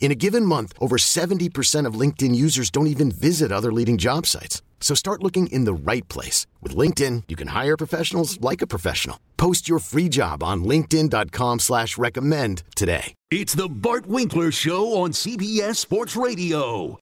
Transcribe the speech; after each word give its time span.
In 0.00 0.10
a 0.12 0.14
given 0.14 0.44
month, 0.46 0.72
over 0.80 0.96
70% 0.96 1.84
of 1.84 1.94
LinkedIn 1.94 2.34
users 2.34 2.70
don't 2.70 2.86
even 2.86 3.10
visit 3.10 3.52
other 3.52 3.72
leading 3.72 3.98
job 3.98 4.24
sites. 4.26 4.62
So 4.80 4.94
start 4.94 5.22
looking 5.22 5.48
in 5.48 5.64
the 5.64 5.74
right 5.74 6.08
place. 6.08 6.46
With 6.62 6.74
LinkedIn, 6.74 7.24
you 7.28 7.36
can 7.36 7.48
hire 7.48 7.76
professionals 7.76 8.40
like 8.40 8.62
a 8.62 8.66
professional. 8.66 9.20
Post 9.36 9.68
your 9.68 9.80
free 9.80 10.08
job 10.08 10.42
on 10.42 10.64
linkedin.com 10.64 11.58
slash 11.58 11.98
recommend 11.98 12.62
today. 12.74 13.12
It's 13.30 13.54
the 13.54 13.68
Bart 13.68 14.06
Winkler 14.06 14.52
Show 14.52 14.94
on 15.02 15.10
CBS 15.10 15.76
Sports 15.76 16.16
Radio. 16.16 16.96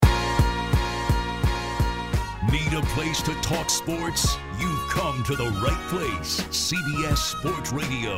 Need 2.51 2.73
a 2.73 2.83
place 2.95 3.21
to 3.23 3.35
talk 3.43 3.69
sports? 3.69 4.37
You've 4.59 4.89
come 4.89 5.23
to 5.25 5.37
the 5.37 5.51
right 5.63 5.89
place. 5.89 6.41
CBS 6.51 7.19
Sports 7.19 7.73
Radio. 7.73 8.17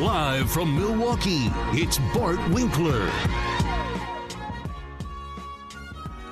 Live 0.00 0.50
from 0.50 0.74
Milwaukee, 0.74 1.50
it's 1.72 1.98
Bart 2.14 2.38
Winkler. 2.50 3.10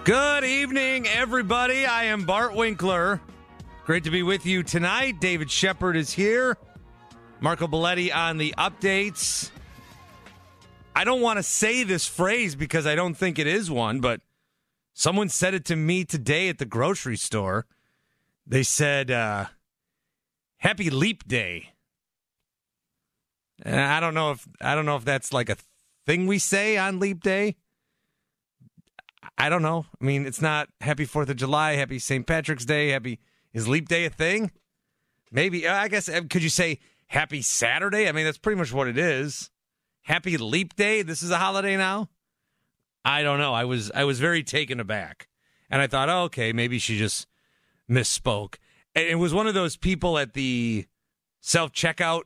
Good 0.05 0.45
evening, 0.45 1.07
everybody. 1.09 1.87
I 1.87 2.05
am 2.05 2.27
Bart 2.27 2.55
Winkler. 2.55 3.23
Great 3.87 4.05
to 4.05 4.11
be 4.11 4.23
with 4.23 4.45
you 4.45 4.63
tonight. 4.63 5.19
David 5.19 5.51
Shepard 5.51 5.97
is 5.97 6.13
here. 6.13 6.59
Marco 7.41 7.67
Belletti 7.67 8.15
on 8.15 8.37
the 8.37 8.55
updates. 8.59 9.51
I 10.95 11.05
don't 11.05 11.23
want 11.23 11.39
to 11.39 11.43
say 11.43 11.85
this 11.85 12.07
phrase 12.07 12.55
because 12.55 12.87
I 12.87 12.95
don't 12.95 13.15
think 13.15 13.39
it 13.39 13.47
is 13.47 13.71
one, 13.71 14.01
but 14.01 14.21
someone 14.93 15.31
said 15.31 15.55
it 15.55 15.65
to 15.67 15.77
me 15.77 16.05
today 16.05 16.51
at 16.51 16.59
the 16.59 16.67
grocery 16.67 17.17
store. 17.17 17.65
They 18.47 18.63
said, 18.63 19.11
uh, 19.11 19.47
Happy 20.59 20.91
Leap 20.91 21.27
Day. 21.27 21.73
And 23.63 23.81
I 23.81 24.01
don't 24.01 24.13
know 24.13 24.33
if 24.33 24.47
I 24.61 24.75
don't 24.75 24.85
know 24.85 24.97
if 24.97 25.07
that's 25.07 25.33
like 25.33 25.49
a 25.49 25.57
thing 26.05 26.27
we 26.27 26.39
say 26.39 26.77
on 26.77 27.01
Leap 27.01 27.23
Day. 27.23 27.57
I 29.37 29.49
don't 29.49 29.63
know. 29.63 29.87
I 30.01 30.05
mean, 30.05 30.27
it's 30.27 30.41
not 30.41 30.69
Happy 30.81 31.05
Fourth 31.05 31.29
of 31.29 31.37
July, 31.37 31.73
Happy 31.73 31.99
St. 31.99 32.27
Patrick's 32.27 32.65
Day, 32.65 32.91
Happy 32.91 33.19
is 33.53 33.69
Leap 33.69 33.89
Day 33.89 34.05
a 34.05 34.11
thing? 34.11 34.51
Maybe. 35.31 35.67
I 35.67 35.89
guess 35.89 36.09
uh, 36.09 36.23
could 36.29 36.43
you 36.43 36.49
say 36.49 36.81
Happy 37.07 37.43
Saturday? 37.43 38.09
I 38.09 38.13
mean, 38.13 38.25
that's 38.25 38.39
pretty 38.39 38.59
much 38.59 38.73
what 38.73 38.89
it 38.89 38.99
is. 38.99 39.51
Happy 40.03 40.37
Leap 40.37 40.77
Day. 40.77 41.03
This 41.03 41.23
is 41.23 41.31
a 41.31 41.39
holiday 41.39 41.77
now. 41.77 42.11
I 43.05 43.23
don't 43.23 43.39
know. 43.39 43.55
I 43.55 43.65
was 43.65 43.91
I 43.95 44.05
was 44.05 44.21
very 44.21 44.43
taken 44.43 44.81
aback, 44.81 45.29
and 45.71 45.81
I 45.81 45.87
thought, 45.87 46.09
oh, 46.09 46.23
okay, 46.25 46.53
maybe 46.53 46.79
she 46.79 46.99
just 46.99 47.27
misspoke. 47.91 48.57
And 48.95 49.07
it 49.07 49.17
was 49.17 49.35
one 49.35 49.47
of 49.47 49.55
those 49.55 49.77
people 49.77 50.19
at 50.19 50.35
the 50.35 50.87
self 51.41 51.73
checkout 51.73 52.23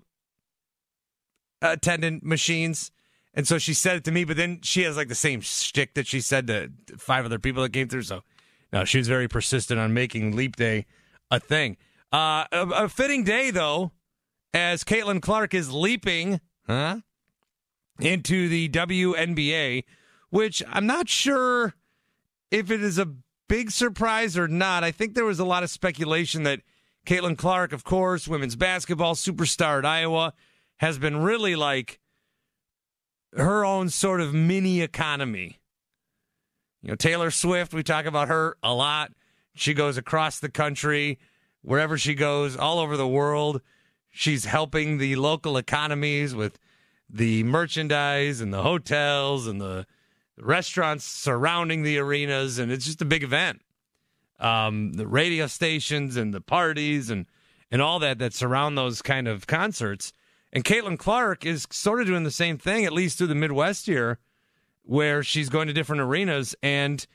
attendant 1.61 2.25
machines 2.25 2.91
and 3.39 3.47
so 3.47 3.57
she 3.57 3.73
said 3.73 3.95
it 3.95 4.03
to 4.03 4.11
me, 4.11 4.25
but 4.25 4.37
then 4.37 4.59
she 4.63 4.83
has 4.83 4.97
like 4.97 5.07
the 5.07 5.15
same 5.15 5.41
shtick 5.41 5.95
that 5.95 6.09
she 6.09 6.21
said 6.21 6.49
to 6.49 6.73
five 6.97 7.25
other 7.25 7.39
people 7.39 7.63
that 7.63 7.73
came 7.73 7.87
through. 7.87 8.03
So 8.03 8.25
no, 8.73 8.85
she 8.85 8.99
was 8.99 9.07
very 9.07 9.29
persistent 9.29 9.79
on 9.79 9.95
making 9.95 10.35
Leap 10.35 10.57
Day 10.57 10.87
a 11.31 11.39
thing. 11.39 11.77
Uh, 12.13 12.47
a, 12.51 12.69
a 12.75 12.89
fitting 12.89 13.23
day 13.23 13.53
though, 13.53 13.93
as 14.53 14.83
Caitlin 14.83 15.23
Clark 15.23 15.55
is 15.55 15.73
leaping, 15.73 16.41
huh, 16.67 16.97
into 18.01 18.49
the 18.49 18.69
WNBA, 18.71 19.85
which 20.31 20.61
I'm 20.69 20.87
not 20.87 21.09
sure 21.09 21.75
if 22.51 22.73
it 22.73 22.83
is 22.83 22.99
a 22.99 23.15
big 23.47 23.71
surprise 23.71 24.37
or 24.37 24.49
not. 24.49 24.83
I 24.83 24.91
think 24.91 25.15
there 25.15 25.25
was 25.25 25.39
a 25.39 25.45
lot 25.45 25.63
of 25.63 25.71
speculation 25.71 26.43
that 26.43 26.63
Caitlin 27.07 27.39
Clark, 27.39 27.73
of 27.73 27.85
course, 27.85 28.27
women's 28.27 28.57
basketball 28.57 29.15
superstar 29.15 29.79
at 29.79 29.87
Iowa, 29.87 30.35
has 30.79 30.99
been 30.99 31.23
really 31.23 31.55
like 31.55 32.01
her 33.37 33.65
own 33.65 33.89
sort 33.89 34.21
of 34.21 34.35
mini 34.35 34.81
economy. 34.81 35.59
You 36.83 36.91
know, 36.91 36.97
Taylor 36.97 37.31
Swift, 37.31 37.75
we 37.75 37.83
talk 37.83 38.07
about 38.07 38.29
her 38.29 38.57
a 38.63 38.73
lot. 38.73 39.13
She 39.55 39.75
goes 39.75 39.97
across 39.97 40.39
the 40.39 40.49
country, 40.49 41.19
wherever 41.63 41.99
she 41.99 42.15
goes, 42.15 42.57
all 42.57 42.79
over 42.79 42.97
the 42.97 43.09
world. 43.09 43.61
She's 44.11 44.45
helping 44.45 44.99
the 44.99 45.17
local 45.17 45.57
economies 45.57 46.35
with 46.35 46.59
the 47.11 47.43
merchandise 47.45 48.41
and 48.41 48.53
the 48.53 48.63
hotels 48.63 49.47
and 49.47 49.61
the 49.61 49.87
restaurants 50.39 51.05
surrounding 51.05 51.83
the 51.83 51.99
arenas, 51.99 52.59
and 52.59 52.71
it's 52.71 52.85
just 52.85 53.03
a 53.03 53.07
big 53.07 53.25
event. 53.25 53.61
Um, 54.39 54.93
the 54.93 55.07
radio 55.07 55.49
stations 55.49 56.17
and 56.17 56.33
the 56.33 56.41
parties 56.41 57.11
and 57.11 57.27
and 57.71 57.83
all 57.83 57.99
that 57.99 58.19
that 58.19 58.33
surround 58.33 58.79
those 58.79 59.03
kind 59.03 59.27
of 59.29 59.47
concerts. 59.47 60.13
And 60.53 60.65
Caitlin 60.65 60.99
Clark 60.99 61.45
is 61.45 61.67
sort 61.71 62.01
of 62.01 62.07
doing 62.07 62.25
the 62.25 62.31
same 62.31 62.59
thing, 62.59 62.85
at 62.85 62.93
least 62.93 63.19
through 63.19 63.27
the 63.27 63.35
Midwest 63.35 63.87
here, 63.87 64.19
where 64.83 65.23
she's 65.23 65.49
going 65.49 65.67
to 65.69 65.75
different 65.75 66.01
arenas. 66.01 66.55
And 66.63 67.07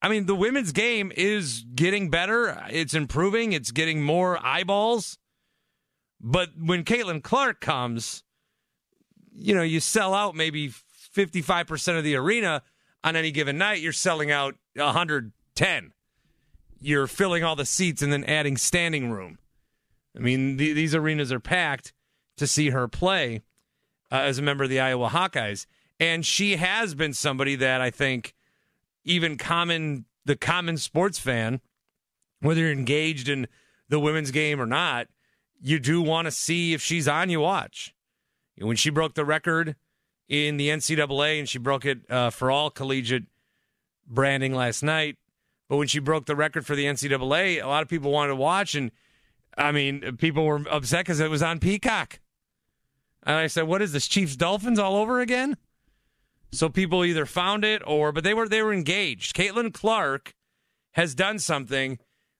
I 0.00 0.08
mean, 0.08 0.26
the 0.26 0.34
women's 0.34 0.72
game 0.72 1.12
is 1.16 1.64
getting 1.74 2.10
better. 2.10 2.64
It's 2.70 2.94
improving. 2.94 3.52
It's 3.52 3.72
getting 3.72 4.02
more 4.02 4.44
eyeballs. 4.44 5.18
But 6.20 6.50
when 6.58 6.84
Caitlin 6.84 7.22
Clark 7.22 7.60
comes, 7.60 8.22
you 9.32 9.54
know, 9.54 9.62
you 9.62 9.80
sell 9.80 10.14
out 10.14 10.36
maybe 10.36 10.68
55% 10.68 11.98
of 11.98 12.04
the 12.04 12.14
arena 12.14 12.62
on 13.02 13.16
any 13.16 13.30
given 13.30 13.58
night. 13.58 13.80
You're 13.80 13.92
selling 13.92 14.30
out 14.30 14.54
110. 14.74 15.92
You're 16.80 17.06
filling 17.06 17.42
all 17.42 17.56
the 17.56 17.66
seats 17.66 18.00
and 18.00 18.12
then 18.12 18.24
adding 18.24 18.56
standing 18.56 19.10
room. 19.10 19.38
I 20.16 20.20
mean, 20.20 20.56
the, 20.56 20.72
these 20.72 20.94
arenas 20.94 21.32
are 21.32 21.40
packed 21.40 21.92
to 22.40 22.46
see 22.46 22.70
her 22.70 22.88
play 22.88 23.42
uh, 24.10 24.16
as 24.16 24.38
a 24.38 24.42
member 24.42 24.64
of 24.64 24.70
the 24.70 24.80
Iowa 24.80 25.10
Hawkeyes. 25.10 25.66
And 26.00 26.24
she 26.24 26.56
has 26.56 26.94
been 26.94 27.12
somebody 27.12 27.54
that 27.56 27.82
I 27.82 27.90
think 27.90 28.34
even 29.04 29.36
common 29.36 30.06
the 30.24 30.36
common 30.36 30.78
sports 30.78 31.18
fan, 31.18 31.60
whether 32.40 32.62
you're 32.62 32.72
engaged 32.72 33.28
in 33.28 33.46
the 33.90 34.00
women's 34.00 34.30
game 34.30 34.58
or 34.58 34.66
not, 34.66 35.08
you 35.60 35.78
do 35.78 36.00
want 36.00 36.24
to 36.26 36.30
see 36.30 36.72
if 36.72 36.80
she's 36.80 37.06
on. 37.06 37.28
You 37.28 37.40
watch. 37.40 37.94
When 38.56 38.76
she 38.76 38.88
broke 38.88 39.14
the 39.14 39.24
record 39.24 39.76
in 40.28 40.56
the 40.56 40.68
NCAA 40.68 41.40
and 41.40 41.48
she 41.48 41.58
broke 41.58 41.84
it 41.84 42.10
uh, 42.10 42.30
for 42.30 42.50
all 42.50 42.70
collegiate 42.70 43.24
branding 44.06 44.54
last 44.54 44.82
night, 44.82 45.18
but 45.68 45.76
when 45.76 45.88
she 45.88 45.98
broke 45.98 46.24
the 46.24 46.36
record 46.36 46.64
for 46.64 46.74
the 46.74 46.86
NCAA, 46.86 47.62
a 47.62 47.66
lot 47.66 47.82
of 47.82 47.88
people 47.88 48.10
wanted 48.10 48.30
to 48.30 48.36
watch, 48.36 48.74
and 48.74 48.90
I 49.58 49.72
mean, 49.72 50.16
people 50.16 50.46
were 50.46 50.62
upset 50.70 51.04
because 51.04 51.20
it 51.20 51.30
was 51.30 51.42
on 51.42 51.58
Peacock. 51.58 52.20
And 53.22 53.36
I 53.36 53.46
said, 53.46 53.64
"What 53.64 53.82
is 53.82 53.92
this? 53.92 54.08
Chiefs 54.08 54.36
Dolphins 54.36 54.78
all 54.78 54.96
over 54.96 55.20
again?" 55.20 55.56
So 56.52 56.68
people 56.68 57.04
either 57.04 57.26
found 57.26 57.64
it 57.64 57.82
or, 57.86 58.12
but 58.12 58.24
they 58.24 58.34
were 58.34 58.48
they 58.48 58.62
were 58.62 58.72
engaged. 58.72 59.36
Caitlin 59.36 59.72
Clark 59.72 60.34
has 60.92 61.14
done 61.14 61.38
something. 61.38 61.98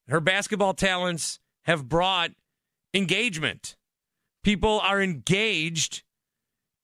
Her 0.08 0.20
basketball 0.20 0.74
talents 0.74 1.38
have 1.62 1.88
brought 1.88 2.32
engagement. 2.92 3.76
People 4.42 4.80
are 4.80 5.00
engaged 5.00 6.02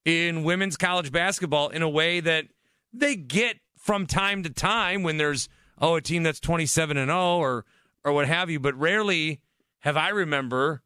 in 0.04 0.44
women's 0.44 0.76
college 0.76 1.10
basketball 1.10 1.68
in 1.68 1.82
a 1.82 1.88
way 1.88 2.20
that 2.20 2.46
they 2.92 3.16
get 3.16 3.58
from 3.76 4.06
time 4.06 4.42
to 4.44 4.50
time 4.50 5.02
when 5.02 5.16
there's 5.16 5.48
oh 5.78 5.96
a 5.96 6.00
team 6.00 6.22
that's 6.22 6.40
27 6.40 6.96
and 6.96 7.08
0 7.08 7.38
or 7.38 7.64
or 8.04 8.12
what 8.12 8.28
have 8.28 8.48
you 8.48 8.60
but 8.60 8.74
rarely 8.76 9.40
have 9.80 9.96
I 9.96 10.10
remember 10.10 10.82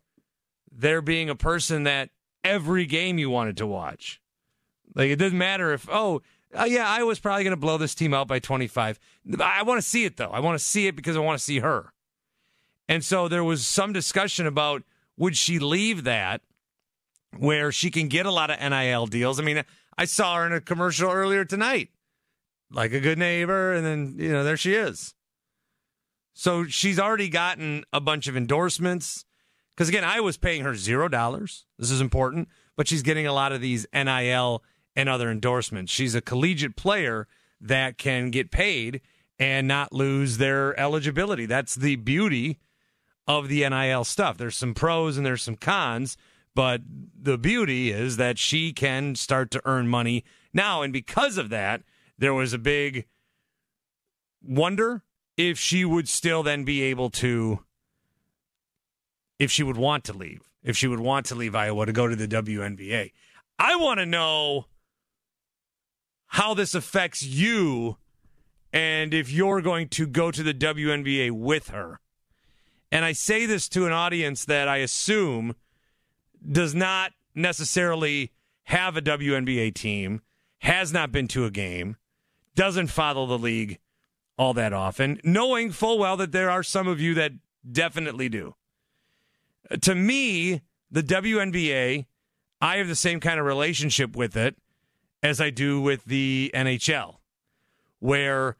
there 0.72 1.02
being 1.02 1.28
a 1.28 1.34
person 1.34 1.82
that 1.84 2.10
every 2.44 2.86
game 2.86 3.18
you 3.18 3.30
wanted 3.30 3.56
to 3.56 3.66
watch 3.66 4.20
like 4.94 5.10
it 5.10 5.16
doesn't 5.16 5.38
matter 5.38 5.72
if 5.72 5.88
oh 5.90 6.22
uh, 6.58 6.64
yeah 6.64 6.88
I 6.88 7.02
was 7.02 7.20
probably 7.20 7.44
going 7.44 7.52
to 7.52 7.56
blow 7.60 7.78
this 7.78 7.94
team 7.94 8.14
out 8.14 8.28
by 8.28 8.38
25 8.38 8.98
I 9.40 9.62
want 9.62 9.78
to 9.78 9.86
see 9.86 10.04
it 10.04 10.16
though 10.16 10.30
I 10.30 10.40
want 10.40 10.58
to 10.58 10.64
see 10.64 10.86
it 10.86 10.96
because 10.96 11.16
I 11.16 11.20
want 11.20 11.38
to 11.38 11.44
see 11.44 11.60
her 11.60 11.92
and 12.88 13.04
so 13.04 13.28
there 13.28 13.44
was 13.44 13.66
some 13.66 13.92
discussion 13.92 14.46
about 14.46 14.82
would 15.16 15.36
she 15.36 15.58
leave 15.58 16.04
that 16.04 16.40
where 17.36 17.70
she 17.72 17.90
can 17.90 18.08
get 18.08 18.26
a 18.26 18.30
lot 18.30 18.50
of 18.50 18.58
NIL 18.58 19.06
deals. 19.06 19.38
I 19.38 19.42
mean, 19.42 19.62
I 19.96 20.04
saw 20.04 20.36
her 20.36 20.46
in 20.46 20.52
a 20.52 20.60
commercial 20.60 21.10
earlier 21.10 21.44
tonight, 21.44 21.90
like 22.70 22.92
a 22.92 23.00
good 23.00 23.18
neighbor, 23.18 23.72
and 23.72 23.84
then, 23.84 24.16
you 24.18 24.32
know, 24.32 24.44
there 24.44 24.56
she 24.56 24.74
is. 24.74 25.14
So 26.34 26.64
she's 26.64 26.98
already 26.98 27.28
gotten 27.28 27.84
a 27.92 28.00
bunch 28.00 28.26
of 28.26 28.36
endorsements. 28.36 29.24
Because 29.80 29.88
again, 29.88 30.04
I 30.04 30.20
was 30.20 30.36
paying 30.36 30.62
her 30.64 30.74
zero 30.74 31.08
dollars. 31.08 31.64
This 31.78 31.90
is 31.90 32.02
important, 32.02 32.50
but 32.76 32.86
she's 32.86 33.00
getting 33.00 33.26
a 33.26 33.32
lot 33.32 33.50
of 33.50 33.62
these 33.62 33.86
NIL 33.94 34.62
and 34.94 35.08
other 35.08 35.30
endorsements. 35.30 35.90
She's 35.90 36.14
a 36.14 36.20
collegiate 36.20 36.76
player 36.76 37.26
that 37.62 37.96
can 37.96 38.30
get 38.30 38.50
paid 38.50 39.00
and 39.38 39.66
not 39.66 39.94
lose 39.94 40.36
their 40.36 40.78
eligibility. 40.78 41.46
That's 41.46 41.74
the 41.74 41.96
beauty 41.96 42.58
of 43.26 43.48
the 43.48 43.66
NIL 43.66 44.04
stuff. 44.04 44.36
There's 44.36 44.54
some 44.54 44.74
pros 44.74 45.16
and 45.16 45.24
there's 45.24 45.42
some 45.42 45.56
cons, 45.56 46.18
but 46.54 46.82
the 47.18 47.38
beauty 47.38 47.90
is 47.90 48.18
that 48.18 48.36
she 48.38 48.74
can 48.74 49.14
start 49.14 49.50
to 49.52 49.62
earn 49.64 49.88
money 49.88 50.26
now. 50.52 50.82
And 50.82 50.92
because 50.92 51.38
of 51.38 51.48
that, 51.48 51.84
there 52.18 52.34
was 52.34 52.52
a 52.52 52.58
big 52.58 53.06
wonder 54.42 55.04
if 55.38 55.58
she 55.58 55.86
would 55.86 56.06
still 56.06 56.42
then 56.42 56.64
be 56.64 56.82
able 56.82 57.08
to, 57.08 57.64
if 59.40 59.50
she 59.50 59.62
would 59.62 59.78
want 59.78 60.04
to 60.04 60.12
leave, 60.12 60.42
if 60.62 60.76
she 60.76 60.86
would 60.86 61.00
want 61.00 61.24
to 61.26 61.34
leave 61.34 61.54
Iowa 61.54 61.86
to 61.86 61.92
go 61.92 62.06
to 62.06 62.14
the 62.14 62.28
WNBA. 62.28 63.10
I 63.58 63.74
want 63.76 63.98
to 63.98 64.06
know 64.06 64.66
how 66.26 66.52
this 66.52 66.74
affects 66.74 67.22
you 67.22 67.96
and 68.72 69.14
if 69.14 69.32
you're 69.32 69.62
going 69.62 69.88
to 69.88 70.06
go 70.06 70.30
to 70.30 70.42
the 70.42 70.54
WNBA 70.54 71.32
with 71.32 71.68
her. 71.68 72.00
And 72.92 73.04
I 73.04 73.12
say 73.12 73.46
this 73.46 73.68
to 73.70 73.86
an 73.86 73.92
audience 73.92 74.44
that 74.44 74.68
I 74.68 74.76
assume 74.76 75.56
does 76.46 76.74
not 76.74 77.12
necessarily 77.34 78.32
have 78.64 78.96
a 78.96 79.02
WNBA 79.02 79.74
team, 79.74 80.20
has 80.58 80.92
not 80.92 81.12
been 81.12 81.28
to 81.28 81.46
a 81.46 81.50
game, 81.50 81.96
doesn't 82.54 82.88
follow 82.88 83.26
the 83.26 83.38
league 83.38 83.78
all 84.36 84.52
that 84.54 84.74
often, 84.74 85.18
knowing 85.24 85.72
full 85.72 85.98
well 85.98 86.16
that 86.18 86.32
there 86.32 86.50
are 86.50 86.62
some 86.62 86.86
of 86.86 87.00
you 87.00 87.14
that 87.14 87.32
definitely 87.70 88.28
do. 88.28 88.54
To 89.82 89.94
me, 89.94 90.62
the 90.90 91.02
WNBA, 91.02 92.06
I 92.60 92.76
have 92.76 92.88
the 92.88 92.96
same 92.96 93.20
kind 93.20 93.38
of 93.38 93.46
relationship 93.46 94.16
with 94.16 94.36
it 94.36 94.56
as 95.22 95.40
I 95.40 95.50
do 95.50 95.80
with 95.80 96.04
the 96.04 96.50
NHL, 96.54 97.16
where 97.98 98.56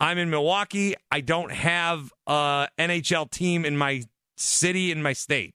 I'm 0.00 0.18
in 0.18 0.30
Milwaukee. 0.30 0.94
I 1.10 1.20
don't 1.20 1.52
have 1.52 2.12
a 2.26 2.68
NHL 2.78 3.30
team 3.30 3.64
in 3.64 3.76
my 3.76 4.04
city, 4.36 4.90
in 4.90 5.02
my 5.02 5.12
state. 5.12 5.54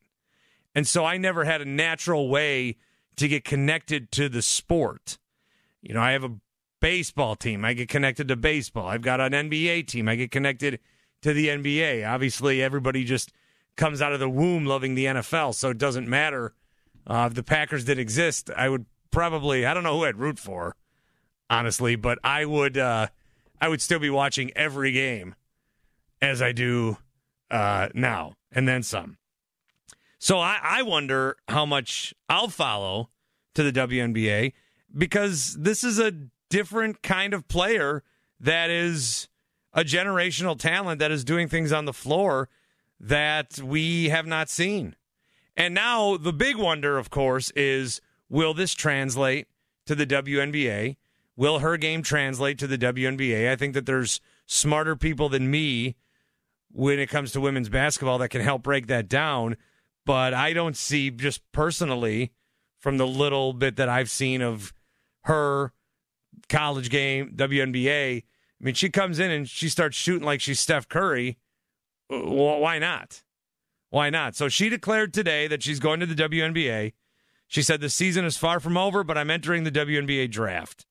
And 0.74 0.88
so 0.88 1.06
I 1.06 1.18
never 1.18 1.44
had 1.46 1.62
a 1.62 1.66
natural 1.66 2.30
way 2.30 2.78
to 3.18 3.28
get 3.28 3.44
connected 3.44 4.12
to 4.14 4.30
the 4.30 4.42
sport. 4.42 5.18
You 5.82 5.94
know, 5.94 6.02
I 6.02 6.12
have 6.12 6.24
a 6.24 6.38
baseball 6.80 7.36
team. 7.36 7.66
I 7.66 7.74
get 7.74 7.90
connected 7.90 8.28
to 8.30 8.36
baseball. 8.36 8.88
I've 8.88 9.02
got 9.02 9.20
an 9.20 9.34
NBA 9.34 9.88
team. 9.88 10.08
I 10.08 10.16
get 10.16 10.32
connected 10.32 10.80
to 11.22 11.34
the 11.34 11.48
NBA. 11.48 12.08
Obviously, 12.10 12.62
everybody 12.62 13.04
just 13.04 13.32
comes 13.78 14.02
out 14.02 14.14
of 14.14 14.20
the 14.20 14.30
womb 14.30 14.66
loving 14.66 14.96
the 14.96 15.06
NFL, 15.06 15.56
so 15.56 15.70
it 15.70 15.78
doesn't 15.78 16.08
matter. 16.08 16.54
Uh, 17.08 17.28
if 17.30 17.36
the 17.36 17.44
Packers 17.44 17.86
did 17.86 17.98
exist, 17.98 18.50
I 18.56 18.70
would 18.70 18.86
probably, 19.10 19.66
I 19.66 19.74
don't 19.74 19.84
know 19.84 19.98
who 19.98 20.06
I'd 20.06 20.18
root 20.18 20.40
for, 20.40 20.76
honestly, 21.50 21.96
but 21.96 22.20
I 22.24 22.46
would. 22.46 22.78
Uh, 22.78 23.08
I 23.62 23.68
would 23.68 23.82
still 23.82 24.00
be 24.00 24.10
watching 24.10 24.52
every 24.56 24.92
game 24.92 25.36
as 26.20 26.42
I 26.42 26.52
do 26.52 26.98
uh, 27.52 27.90
now, 27.94 28.34
and 28.52 28.68
then 28.68 28.82
some. 28.82 29.18
So 30.18 30.40
I, 30.40 30.60
I 30.62 30.82
wonder 30.82 31.38
how 31.48 31.66
much 31.66 32.14
I'll 32.28 32.48
follow 32.48 33.10
to 33.54 33.64
the 33.64 33.72
WNBA 33.72 34.54
because 34.96 35.58
this 35.60 35.84
is 35.84 36.00
a 36.00 36.12
different 36.50 37.02
kind 37.02 37.34
of 37.34 37.48
player 37.48 38.04
that 38.40 38.70
is 38.70 39.28
a 39.74 39.84
generational 39.84 40.58
talent 40.58 41.00
that 41.00 41.12
is 41.12 41.24
doing 41.24 41.48
things 41.48 41.72
on 41.72 41.86
the 41.86 41.94
floor 41.94 42.50
that 43.02 43.60
we 43.60 44.10
have 44.10 44.28
not 44.28 44.48
seen. 44.48 44.96
And 45.58 45.74
now 45.74 46.18
the 46.18 46.32
big 46.32 46.56
wonder, 46.56 46.98
of 46.98 47.10
course, 47.10 47.52
is 47.56 48.00
will 48.30 48.54
this 48.54 48.74
translate 48.74 49.48
to 49.88 49.96
the 49.96 50.06
WNBA? 50.06 50.98
Will 51.36 51.60
her 51.60 51.78
game 51.78 52.04
translate 52.04 52.60
to 52.60 52.68
the 52.68 52.78
WNBA? 52.78 53.50
I 53.50 53.56
think 53.56 53.74
that 53.74 53.88
there's 53.88 54.22
smarter 54.46 54.96
people 54.96 55.30
than 55.30 55.50
me 55.50 55.96
when 56.72 57.00
it 57.00 57.10
comes 57.10 57.32
to 57.32 57.42
women's 57.42 57.70
basketball 57.70 58.20
that 58.20 58.30
can 58.30 58.42
help 58.42 58.62
break 58.62 58.88
that 58.88 59.10
down. 59.10 59.58
But 60.06 60.34
I 60.34 60.54
don't 60.54 60.78
see, 60.78 61.10
just 61.10 61.42
personally, 61.52 62.32
from 62.80 62.98
the 62.98 63.08
little 63.08 63.54
bit 63.54 63.76
that 63.78 63.90
I've 63.90 64.10
seen 64.10 64.42
of 64.42 64.74
her 65.24 65.74
college 66.50 66.90
game, 66.90 67.34
WNBA, 67.36 68.18
I 68.18 68.64
mean, 68.64 68.76
she 68.76 68.90
comes 68.90 69.20
in 69.20 69.32
and 69.32 69.50
she 69.50 69.70
starts 69.70 69.98
shooting 69.98 70.26
like 70.26 70.42
she's 70.42 70.60
Steph 70.60 70.88
Curry. 70.88 71.38
Why 72.12 72.78
not? 72.78 73.24
Why 73.90 74.10
not? 74.10 74.36
So 74.36 74.50
she 74.50 74.68
declared 74.68 75.14
today 75.14 75.48
that 75.48 75.64
she's 75.64 75.80
going 75.80 76.02
to 76.02 76.06
the 76.06 76.16
WNBA. 76.16 76.94
She 77.48 77.62
said 77.62 77.80
the 77.80 77.90
season 77.90 78.26
is 78.26 78.38
far 78.38 78.60
from 78.60 78.78
over, 78.78 79.04
but 79.04 79.18
I'm 79.18 79.30
entering 79.30 79.64
the 79.64 79.72
WNBA 79.72 80.30
draft. 80.30 80.86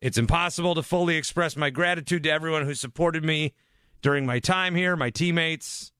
It's 0.00 0.18
impossible 0.18 0.74
to 0.74 0.82
fully 0.82 1.16
express 1.16 1.56
my 1.56 1.70
gratitude 1.70 2.22
to 2.24 2.30
everyone 2.30 2.64
who 2.64 2.74
supported 2.74 3.24
me 3.24 3.54
during 4.02 4.26
my 4.26 4.38
time 4.38 4.74
here, 4.74 4.96
my 4.96 5.10
teammates. 5.10 5.92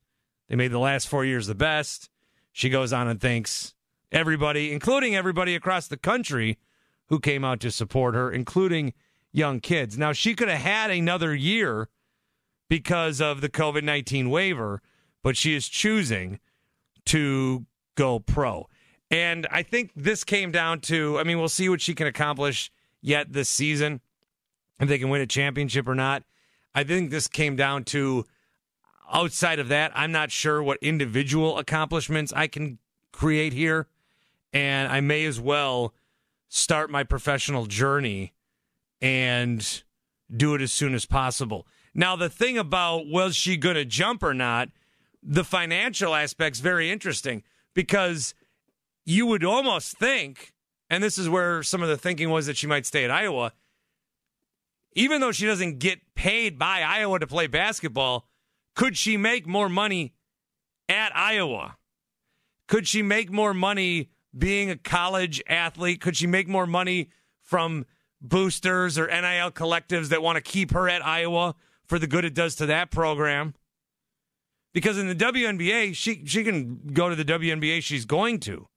They 0.49 0.57
made 0.57 0.73
the 0.73 0.79
last 0.79 1.09
four 1.09 1.25
years 1.25 1.47
the 1.47 1.55
best. 1.55 2.11
She 2.53 2.69
goes 2.69 2.93
on 2.93 3.09
and 3.09 3.21
thanks 3.21 3.75
everybody, 4.13 4.73
including 4.73 5.17
everybody 5.17 5.55
across 5.55 5.89
the 5.89 5.97
country 5.97 6.59
who 7.07 7.19
came 7.19 7.45
out 7.45 7.61
to 7.61 7.71
support 7.71 8.15
her, 8.15 8.31
including 8.31 8.93
young 9.33 9.61
kids. 9.61 9.97
Now, 9.97 10.13
she 10.13 10.35
could 10.35 10.49
have 10.49 10.61
had 10.61 10.91
another 10.91 11.35
year 11.35 11.89
because 12.69 13.21
of 13.21 13.41
the 13.41 13.49
COVID 13.49 13.83
19 13.83 14.31
waiver, 14.31 14.83
but 15.23 15.37
she 15.37 15.55
is 15.55 15.69
choosing 15.69 16.41
to 17.07 17.67
go 17.95 18.19
pro. 18.19 18.69
And 19.11 19.47
I 19.51 19.63
think 19.63 19.93
this 19.97 20.25
came 20.25 20.53
down 20.53 20.81
to 20.83 21.19
I 21.19 21.25
mean, 21.25 21.39
we'll 21.39 21.49
see 21.49 21.69
what 21.69 21.81
she 21.81 21.95
can 21.95 22.07
accomplish 22.07 22.71
yet 23.01 23.33
this 23.33 23.49
season, 23.49 24.01
if 24.81 24.89
they 24.89 24.99
can 24.99 25.09
win 25.09 25.21
a 25.21 25.27
championship 25.27 25.89
or 25.89 25.95
not. 25.95 26.25
I 26.75 26.85
think 26.85 27.11
this 27.11 27.27
came 27.27 27.57
down 27.57 27.85
to 27.85 28.25
outside 29.13 29.59
of 29.59 29.69
that, 29.69 29.93
I'm 29.95 30.13
not 30.13 30.31
sure 30.31 30.63
what 30.63 30.79
individual 30.83 31.59
accomplishments 31.59 32.33
I 32.35 32.47
can 32.47 32.79
create 33.13 33.53
here. 33.53 33.87
And 34.53 34.91
I 34.91 35.01
may 35.01 35.25
as 35.25 35.41
well 35.41 35.95
start 36.49 36.91
my 36.91 37.05
professional 37.05 37.67
journey 37.67 38.33
and 39.01 39.83
do 40.35 40.55
it 40.55 40.63
as 40.63 40.73
soon 40.73 40.95
as 40.95 41.07
possible. 41.07 41.67
Now, 41.95 42.17
the 42.17 42.29
thing 42.29 42.59
about 42.59 43.07
was 43.07 43.35
she 43.37 43.57
going 43.57 43.77
to 43.77 43.85
jump 43.85 44.23
or 44.23 44.35
not, 44.35 44.69
the 45.23 45.45
financial 45.45 46.15
aspect's 46.15 46.61
very 46.61 46.91
interesting 46.91 47.43
because 47.75 48.35
you 49.05 49.27
would 49.27 49.45
almost 49.45 49.97
think 49.99 50.55
and 50.91 51.03
this 51.03 51.19
is 51.19 51.29
where 51.29 51.63
some 51.63 51.83
of 51.83 51.89
the 51.89 51.97
thinking 51.97 52.31
was 52.31 52.47
that 52.47 52.57
she 52.57 52.67
might 52.67 52.87
stay 52.87 53.05
at 53.05 53.11
Iowa. 53.11 53.53
Even 54.95 55.21
though 55.21 55.33
she 55.33 55.47
doesn't 55.47 55.79
get 55.79 56.15
paid 56.15 56.59
by 56.59 56.83
Iowa 56.83 57.19
to 57.19 57.27
play 57.27 57.47
basketball, 57.47 58.27
could 58.75 58.97
she 58.97 59.17
make 59.17 59.47
more 59.47 59.69
money 59.69 60.15
at 60.89 61.15
Iowa? 61.15 61.77
Could 62.67 62.89
she 62.89 63.03
make 63.03 63.31
more 63.31 63.53
money 63.53 64.11
being 64.37 64.71
a 64.71 64.77
college 64.77 65.43
athlete? 65.49 66.01
Could 66.01 66.17
she 66.17 66.27
make 66.27 66.49
more 66.49 66.67
money 66.67 67.11
from 67.43 67.87
boosters 68.21 68.99
or 68.99 69.07
NIL 69.07 69.51
collectives 69.51 70.09
that 70.09 70.23
want 70.23 70.37
to 70.37 70.43
keep 70.43 70.73
her 70.73 70.89
at 70.89 71.05
Iowa 71.05 71.55
for 71.89 71.99
the 71.99 72.07
good 72.07 72.25
it 72.25 72.35
does 72.35 72.55
to 72.57 72.67
that 72.67 72.91
program? 72.91 73.55
Because 74.73 74.99
in 74.99 75.09
the 75.09 75.15
WNBA, 75.15 75.95
she 75.95 76.23
she 76.27 76.45
can 76.45 76.81
go 76.93 77.09
to 77.09 77.17
the 77.17 77.25
WNBA 77.25 77.83
she's 77.83 78.05
going 78.05 78.39
to. 78.41 78.69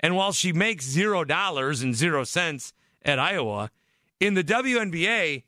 And 0.00 0.14
while 0.14 0.32
she 0.32 0.52
makes 0.52 0.84
zero 0.84 1.24
dollars 1.24 1.82
and 1.82 1.94
zero 1.94 2.24
cents 2.24 2.72
at 3.02 3.18
Iowa, 3.18 3.70
in 4.20 4.34
the 4.34 4.44
WNBA, 4.44 5.44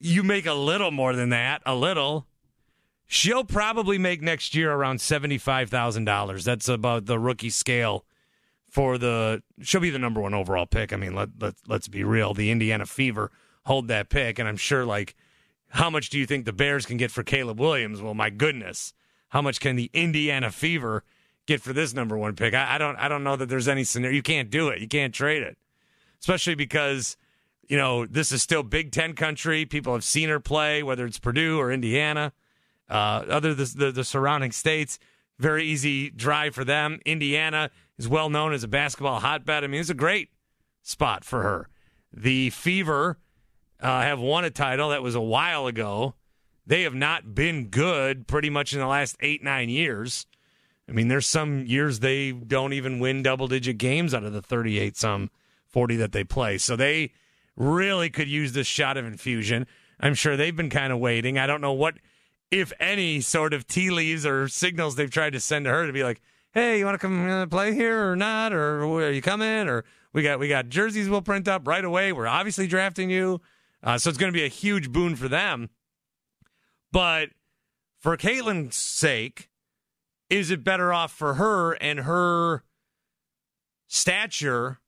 you 0.00 0.22
make 0.22 0.46
a 0.46 0.54
little 0.54 0.90
more 0.90 1.14
than 1.14 1.30
that, 1.30 1.62
a 1.64 1.74
little. 1.74 2.26
She'll 3.06 3.44
probably 3.44 3.98
make 3.98 4.22
next 4.22 4.54
year 4.54 4.72
around 4.72 4.98
$75,000. 4.98 6.42
That's 6.42 6.68
about 6.68 7.06
the 7.06 7.18
rookie 7.18 7.50
scale 7.50 8.04
for 8.68 8.98
the 8.98 9.42
she'll 9.62 9.80
be 9.80 9.90
the 9.90 9.98
number 9.98 10.20
1 10.20 10.34
overall 10.34 10.66
pick. 10.66 10.92
I 10.92 10.96
mean, 10.96 11.14
let, 11.14 11.28
let 11.38 11.54
let's 11.68 11.86
be 11.86 12.02
real. 12.02 12.34
The 12.34 12.50
Indiana 12.50 12.86
Fever 12.86 13.30
hold 13.66 13.88
that 13.88 14.08
pick 14.08 14.38
and 14.38 14.48
I'm 14.48 14.56
sure 14.56 14.84
like 14.84 15.14
how 15.74 15.90
much 15.90 16.08
do 16.08 16.18
you 16.18 16.24
think 16.26 16.44
the 16.44 16.52
Bears 16.52 16.86
can 16.86 16.96
get 16.96 17.10
for 17.10 17.24
Caleb 17.24 17.58
Williams? 17.58 18.00
Well, 18.00 18.14
my 18.14 18.30
goodness. 18.30 18.94
How 19.30 19.42
much 19.42 19.58
can 19.58 19.74
the 19.74 19.90
Indiana 19.92 20.52
Fever 20.52 21.02
get 21.46 21.60
for 21.60 21.72
this 21.72 21.92
number 21.92 22.16
1 22.16 22.36
pick? 22.36 22.54
I, 22.54 22.76
I 22.76 22.78
don't 22.78 22.96
I 22.96 23.08
don't 23.08 23.24
know 23.24 23.34
that 23.34 23.48
there's 23.48 23.66
any 23.66 23.82
scenario 23.82 24.14
you 24.14 24.22
can't 24.22 24.50
do 24.50 24.68
it. 24.68 24.80
You 24.80 24.86
can't 24.86 25.12
trade 25.12 25.42
it. 25.42 25.58
Especially 26.20 26.54
because 26.54 27.16
you 27.68 27.76
know, 27.76 28.06
this 28.06 28.30
is 28.30 28.42
still 28.42 28.62
Big 28.62 28.92
Ten 28.92 29.14
country. 29.14 29.64
People 29.64 29.94
have 29.94 30.04
seen 30.04 30.28
her 30.28 30.38
play, 30.38 30.82
whether 30.82 31.06
it's 31.06 31.18
Purdue 31.18 31.58
or 31.58 31.72
Indiana, 31.72 32.32
uh, 32.88 33.24
other 33.28 33.54
the, 33.54 33.64
the, 33.64 33.90
the 33.90 34.04
surrounding 34.04 34.52
states. 34.52 34.98
Very 35.38 35.64
easy 35.64 36.10
drive 36.10 36.54
for 36.54 36.64
them. 36.64 37.00
Indiana 37.04 37.70
is 37.98 38.08
well 38.08 38.30
known 38.30 38.52
as 38.52 38.62
a 38.62 38.68
basketball 38.68 39.20
hotbed. 39.20 39.64
I 39.64 39.66
mean, 39.66 39.80
it's 39.80 39.90
a 39.90 39.94
great 39.94 40.30
spot 40.82 41.24
for 41.24 41.42
her. 41.42 41.68
The 42.12 42.50
Fever 42.50 43.18
uh, 43.84 44.00
have 44.00 44.18
won 44.18 44.44
a 44.44 44.50
title 44.50 44.88
that 44.88 45.02
was 45.02 45.14
a 45.14 45.20
while 45.20 45.66
ago. 45.66 46.14
They 46.66 46.82
have 46.82 46.94
not 46.94 47.34
been 47.34 47.66
good 47.66 48.26
pretty 48.26 48.48
much 48.48 48.72
in 48.72 48.80
the 48.80 48.86
last 48.86 49.14
eight, 49.20 49.44
nine 49.44 49.68
years. 49.68 50.26
I 50.88 50.92
mean, 50.92 51.08
there's 51.08 51.26
some 51.26 51.66
years 51.66 52.00
they 52.00 52.32
don't 52.32 52.72
even 52.72 52.98
win 52.98 53.22
double 53.22 53.46
digit 53.46 53.76
games 53.76 54.14
out 54.14 54.24
of 54.24 54.32
the 54.32 54.40
38 54.40 54.96
some 54.96 55.30
40 55.68 55.96
that 55.96 56.12
they 56.12 56.24
play. 56.24 56.56
So 56.56 56.76
they 56.76 57.12
really 57.56 58.08
could 58.08 58.28
use 58.28 58.52
this 58.54 58.66
shot 58.66 58.96
of 58.96 59.04
infusion. 59.04 59.66
I'm 60.00 60.14
sure 60.14 60.36
they've 60.36 60.56
been 60.56 60.70
kind 60.70 60.92
of 60.92 60.98
waiting. 60.98 61.38
I 61.38 61.46
don't 61.46 61.60
know 61.60 61.72
what, 61.72 61.96
if 62.50 62.72
any, 62.80 63.20
sort 63.20 63.52
of 63.52 63.66
tea 63.66 63.90
leaves 63.90 64.24
or 64.24 64.48
signals 64.48 64.96
they've 64.96 65.10
tried 65.10 65.34
to 65.34 65.40
send 65.40 65.66
to 65.66 65.70
her 65.70 65.86
to 65.86 65.92
be 65.92 66.04
like, 66.04 66.20
"Hey, 66.52 66.78
you 66.78 66.86
want 66.86 66.94
to 66.94 66.98
come 66.98 67.28
uh, 67.28 67.46
play 67.46 67.74
here 67.74 68.10
or 68.10 68.16
not? 68.16 68.52
Or 68.52 68.84
are 68.84 69.10
you 69.10 69.22
coming? 69.22 69.68
Or 69.68 69.84
we 70.12 70.22
got 70.22 70.38
we 70.38 70.48
got 70.48 70.68
jerseys 70.68 71.08
we'll 71.08 71.22
print 71.22 71.48
up 71.48 71.66
right 71.66 71.84
away. 71.84 72.12
We're 72.12 72.26
obviously 72.26 72.66
drafting 72.66 73.10
you, 73.10 73.40
uh, 73.84 73.98
so 73.98 74.08
it's 74.08 74.18
going 74.18 74.32
to 74.32 74.36
be 74.36 74.44
a 74.44 74.48
huge 74.48 74.90
boon 74.90 75.14
for 75.14 75.28
them. 75.28 75.70
But 76.90 77.30
for 78.00 78.16
Caitlin's 78.16 78.76
sake, 78.76 79.50
is 80.30 80.50
it 80.50 80.64
better 80.64 80.92
off 80.92 81.12
for 81.12 81.34
her 81.34 81.72
and 81.74 82.00
her 82.00 82.64
stature 83.86 84.80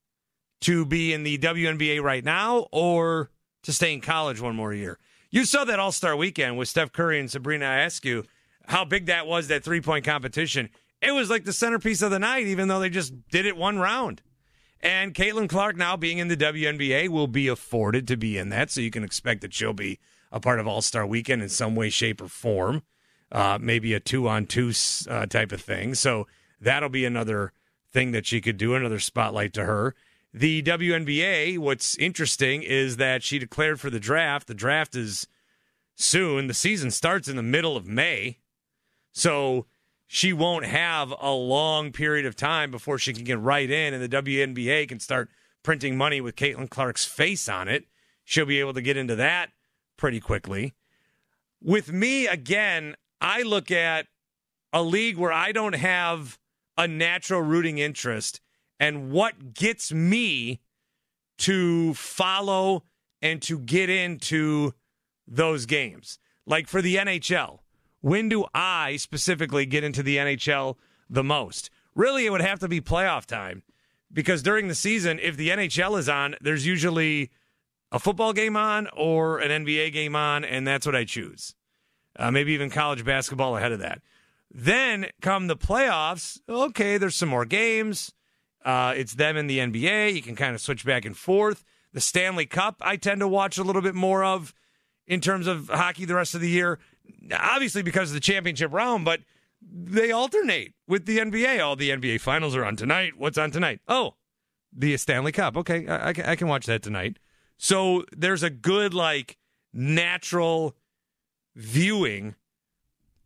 to 0.63 0.85
be 0.85 1.13
in 1.13 1.23
the 1.23 1.39
WNBA 1.39 2.03
right 2.03 2.25
now 2.25 2.67
or 2.73 3.31
to 3.63 3.73
stay 3.73 3.93
in 3.93 4.01
college 4.01 4.41
one 4.41 4.57
more 4.57 4.73
year. 4.73 4.99
You 5.31 5.45
saw 5.45 5.65
that 5.65 5.79
All 5.79 5.93
Star 5.93 6.17
weekend 6.17 6.57
with 6.57 6.69
Steph 6.69 6.93
Curry 6.93 7.21
and 7.21 7.31
Sabrina 7.31 7.67
Ionescu, 7.67 8.25
how 8.67 8.85
big 8.85 9.07
that 9.07 9.27
was, 9.27 9.49
that 9.49 9.65
three 9.65 9.81
point 9.81 10.05
competition. 10.05 10.71
It 11.03 11.13
was 11.13 11.29
like 11.29 11.45
the 11.45 11.53
centerpiece 11.53 12.01
of 12.03 12.11
the 12.11 12.19
night, 12.19 12.47
even 12.47 12.69
though 12.69 12.81
they 12.81 12.89
just 12.89 13.29
did 13.29 13.45
it 13.45 13.57
one 13.57 13.79
round. 13.79 14.23
And 14.81 15.15
Caitlin 15.15 15.49
Clark, 15.49 15.77
now 15.77 15.97
being 15.97 16.19
in 16.19 16.29
the 16.29 16.37
WNBA, 16.37 17.09
will 17.09 17.27
be 17.27 17.49
afforded 17.49 18.07
to 18.09 18.17
be 18.17 18.39
in 18.39 18.51
that. 18.51 18.71
So 18.71 18.81
you 18.81 18.91
can 18.91 19.05
expect 19.05 19.41
that 19.41 19.55
she'll 19.55 19.73
be 19.73 19.99
a 20.31 20.41
part 20.41 20.61
of 20.61 20.67
All 20.67 20.83
Star 20.83 21.07
weekend 21.07 21.43
in 21.43 21.49
some 21.49 21.75
way, 21.75 21.91
shape, 21.91 22.21
or 22.21 22.29
form. 22.29 22.83
Uh, 23.33 23.59
maybe 23.61 23.93
a 23.95 24.01
two 24.01 24.29
on 24.29 24.47
two 24.47 24.73
type 25.29 25.51
of 25.51 25.61
thing. 25.61 25.95
So 25.95 26.27
that'll 26.61 26.89
be 26.89 27.05
another 27.05 27.53
thing 27.91 28.13
that 28.13 28.27
she 28.27 28.41
could 28.41 28.57
do, 28.57 28.75
another 28.75 29.01
spotlight 29.01 29.53
to 29.55 29.65
her. 29.65 29.95
The 30.33 30.63
WNBA, 30.63 31.59
what's 31.59 31.97
interesting 31.97 32.63
is 32.63 32.99
that 32.99 33.23
she 33.23 33.39
declared 33.39 33.81
for 33.81 33.89
the 33.89 33.99
draft. 33.99 34.47
The 34.47 34.55
draft 34.55 34.95
is 34.95 35.27
soon. 35.95 36.47
The 36.47 36.55
season 36.55 36.91
starts 36.91 37.27
in 37.27 37.37
the 37.37 37.43
middle 37.43 37.77
of 37.77 37.87
May. 37.87 38.39
So 39.13 39.67
she 40.07 40.33
won't 40.33 40.65
have 40.65 41.13
a 41.21 41.33
long 41.33 41.93
period 41.93 42.27
of 42.27 42.37
time 42.37 42.71
before 42.71 42.99
she 42.99 43.13
can 43.13 43.25
get 43.25 43.41
right 43.41 43.69
in 43.69 43.93
and 43.93 44.03
the 44.03 44.23
WNBA 44.23 44.89
can 44.89 45.01
start 45.01 45.31
printing 45.63 45.97
money 45.97 46.21
with 46.21 46.37
Caitlin 46.37 46.71
Clark's 46.71 47.05
face 47.05 47.49
on 47.49 47.69
it. 47.69 47.87
She'll 48.25 48.47
be 48.47 48.61
able 48.61 48.75
to 48.75 48.83
get 48.83 48.97
into 48.97 49.17
that 49.17 49.51
pretty 49.97 50.21
quickly. 50.21 50.75
With 51.61 51.93
me, 51.93 52.27
again, 52.27 52.95
I 53.21 53.43
look 53.43 53.71
at 53.71 54.07
a 54.73 54.83
league 54.83 55.17
where 55.17 55.33
I 55.33 55.53
don't 55.53 55.75
have 55.75 56.39
a 56.77 56.87
natural 56.87 57.41
rooting 57.41 57.79
interest 57.79 58.41
and 58.79 59.11
what 59.11 59.55
gets 59.55 59.93
me 59.93 60.61
to 61.39 61.95
follow 61.95 62.85
and 63.23 63.41
to 63.43 63.59
get 63.59 63.91
into 63.91 64.75
those 65.27 65.67
games. 65.67 66.19
Like 66.47 66.69
for 66.69 66.81
the 66.81 66.97
NHL, 66.97 67.61
when 68.07 68.29
do 68.29 68.45
I 68.55 68.99
specifically 68.99 69.67
get 69.67 69.83
into 69.83 70.01
the 70.01 70.17
NHL 70.17 70.77
the 71.11 71.25
most? 71.25 71.71
Really, 71.97 72.25
it 72.25 72.31
would 72.31 72.41
have 72.41 72.61
to 72.61 72.69
be 72.69 72.81
playoff 72.81 73.27
time 73.27 73.65
because 74.13 74.45
during 74.45 74.69
the 74.69 74.77
season, 74.77 75.19
if 75.21 75.37
the 75.37 75.49
NHL 75.49 75.99
is 75.99 76.09
on, 76.09 76.37
there's 76.41 76.65
usually 76.65 77.33
a 77.91 77.99
football 77.99 78.33
game 78.33 78.57
on 78.57 78.87
or 78.97 79.41
an 79.41 79.65
NBA 79.65 79.93
game 79.93 80.15
on, 80.15 80.45
and 80.45 80.65
that's 80.65 80.87
what 80.87 80.95
I 80.95 81.03
choose. 81.03 81.57
Uh, 82.17 82.31
maybe 82.31 82.53
even 82.53 82.71
college 82.71 83.05
basketball 83.05 83.57
ahead 83.57 83.73
of 83.73 83.81
that. 83.81 84.01
Then 84.53 85.07
come 85.21 85.49
the 85.49 85.57
playoffs. 85.57 86.39
Okay, 86.49 86.99
there's 86.99 87.17
some 87.17 87.29
more 87.29 87.45
games. 87.45 88.13
Uh, 88.65 88.95
it's 88.97 89.15
them 89.15 89.37
in 89.37 89.49
the 89.49 89.59
NBA. 89.59 90.15
You 90.15 90.23
can 90.23 90.37
kind 90.37 90.55
of 90.55 90.61
switch 90.61 90.85
back 90.85 91.05
and 91.05 91.17
forth. 91.17 91.65
The 91.93 92.01
Stanley 92.01 92.47
Cup, 92.47 92.77
I 92.83 92.99
tend 92.99 93.19
to 93.19 93.27
watch 93.27 93.59
a 93.59 93.65
little 93.65 93.83
bit 93.83 93.97
more 93.97 94.23
of 94.23 94.55
in 95.09 95.21
terms 95.21 95.49
of 95.49 95.69
hockey 95.69 96.05
the 96.05 96.15
rest 96.15 96.37
of 96.37 96.41
the 96.41 96.51
year. 96.51 96.79
Obviously, 97.33 97.83
because 97.83 98.11
of 98.11 98.15
the 98.15 98.21
championship 98.21 98.73
round, 98.73 99.05
but 99.05 99.21
they 99.63 100.11
alternate 100.11 100.75
with 100.87 101.07
the 101.07 101.19
NBA. 101.19 101.65
All 101.65 101.77
the 101.77 101.91
NBA 101.91 102.21
finals 102.21 102.55
are 102.55 102.65
on 102.65 102.77
tonight. 102.77 103.15
What's 103.17 103.39
on 103.39 103.51
tonight? 103.51 103.81
Oh, 103.89 104.15
the 104.73 104.97
Stanley 104.97 105.33
Cup. 105.33 105.57
Okay, 105.57 105.87
I, 105.89 106.09
I 106.09 106.37
can 106.37 106.49
watch 106.49 106.67
that 106.67 106.83
tonight. 106.83 107.19
So 107.57 108.05
there's 108.17 108.43
a 108.43 108.51
good, 108.51 108.93
like, 108.95 109.39
natural 109.73 110.77
viewing 111.55 112.35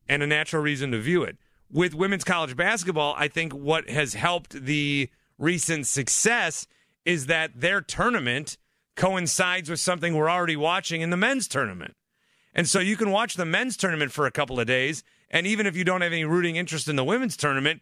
and 0.08 0.22
a 0.22 0.26
natural 0.26 0.62
reason 0.62 0.92
to 0.92 1.00
view 1.00 1.22
it. 1.22 1.37
With 1.70 1.94
women's 1.94 2.25
college 2.25 2.56
basketball, 2.56 3.14
I 3.16 3.28
think 3.28 3.52
what 3.52 3.88
has 3.88 4.14
helped 4.14 4.52
the 4.64 5.08
recent 5.38 5.87
success 5.87 6.66
is 7.04 7.26
that 7.26 7.60
their 7.60 7.80
tournament 7.80 8.56
coincides 8.96 9.70
with 9.70 9.80
something 9.80 10.14
we're 10.14 10.30
already 10.30 10.56
watching 10.56 11.00
in 11.00 11.10
the 11.10 11.16
men's 11.16 11.49
tournament. 11.49 11.94
And 12.54 12.69
so 12.69 12.80
you 12.80 12.97
can 12.97 13.11
watch 13.11 13.35
the 13.35 13.45
men's 13.45 13.76
tournament 13.76 14.12
for 14.12 14.26
a 14.26 14.30
couple 14.30 14.59
of 14.59 14.66
days. 14.66 15.04
And 15.30 15.47
even 15.47 15.66
if 15.66 15.76
you 15.76 15.85
don't 15.85 16.00
have 16.00 16.12
any 16.12 16.25
rooting 16.25 16.57
interest 16.57 16.88
in 16.88 16.97
the 16.97 17.04
women's 17.04 17.37
tournament, 17.37 17.80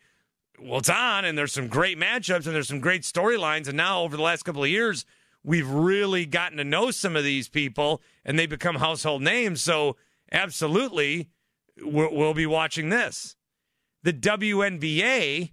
well, 0.61 0.79
it's 0.79 0.91
on 0.91 1.25
and 1.25 1.39
there's 1.39 1.53
some 1.53 1.69
great 1.69 1.99
matchups 1.99 2.47
and 2.47 2.55
there's 2.55 2.69
some 2.69 2.81
great 2.81 3.03
storylines. 3.03 3.69
And 3.69 3.77
now, 3.77 4.03
over 4.03 4.17
the 4.17 4.23
last 4.23 4.45
couple 4.45 4.63
of 4.63 4.69
years, 4.69 5.05
we've 5.45 5.69
really 5.69 6.27
gotten 6.27 6.59
to 6.59 6.65
know 6.65 6.91
some 6.91 7.17
of 7.17 7.25
these 7.25 7.49
people 7.49 8.03
and 8.25 8.39
they 8.39 8.47
become 8.47 8.77
household 8.77 9.23
names. 9.23 9.63
So, 9.63 9.97
absolutely, 10.33 11.31
we'll, 11.81 12.35
be 12.35 12.47
watching 12.47 12.89
this. 12.89 13.37
The 14.03 14.13
WNBA 14.13 15.53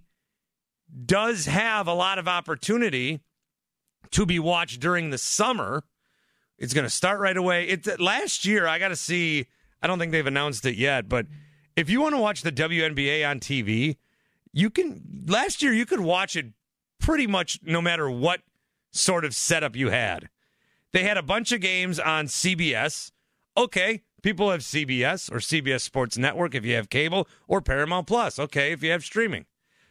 does 1.04 1.46
have 1.46 1.86
a 1.86 1.94
lot 1.94 2.18
of 2.18 2.28
opportunity 2.28 3.20
to 4.10 4.26
be 4.26 4.38
watched 4.38 4.80
during 4.80 5.10
the 5.10 5.18
summer. 5.18 5.84
It's 6.58 6.74
going 6.74 6.84
to 6.84 6.90
start 6.90 7.20
right 7.20 7.36
away. 7.36 7.68
It 7.68 8.00
last 8.00 8.44
year 8.44 8.66
I 8.66 8.78
got 8.78 8.88
to 8.88 8.96
see. 8.96 9.46
I 9.82 9.86
don't 9.86 9.98
think 9.98 10.12
they've 10.12 10.26
announced 10.26 10.64
it 10.64 10.76
yet, 10.76 11.08
but 11.08 11.26
if 11.76 11.90
you 11.90 12.00
want 12.00 12.14
to 12.14 12.20
watch 12.20 12.42
the 12.42 12.52
WNBA 12.52 13.28
on 13.28 13.40
TV, 13.40 13.96
you 14.52 14.70
can. 14.70 15.24
Last 15.26 15.62
year 15.62 15.72
you 15.72 15.86
could 15.86 16.00
watch 16.00 16.34
it 16.34 16.46
pretty 16.98 17.26
much 17.26 17.60
no 17.62 17.82
matter 17.82 18.10
what 18.10 18.40
sort 18.90 19.24
of 19.24 19.34
setup 19.34 19.76
you 19.76 19.90
had. 19.90 20.28
They 20.92 21.02
had 21.02 21.18
a 21.18 21.22
bunch 21.22 21.52
of 21.52 21.60
games 21.60 22.00
on 22.00 22.26
CBS. 22.26 23.12
Okay, 23.56 24.02
people 24.22 24.50
have 24.50 24.60
CBS 24.60 25.30
or 25.30 25.36
CBS 25.36 25.82
Sports 25.82 26.16
Network 26.16 26.54
if 26.54 26.64
you 26.64 26.74
have 26.74 26.88
cable, 26.88 27.28
or 27.46 27.60
Paramount 27.60 28.06
Plus. 28.06 28.38
Okay, 28.38 28.72
if 28.72 28.82
you 28.82 28.90
have 28.90 29.04
streaming. 29.04 29.44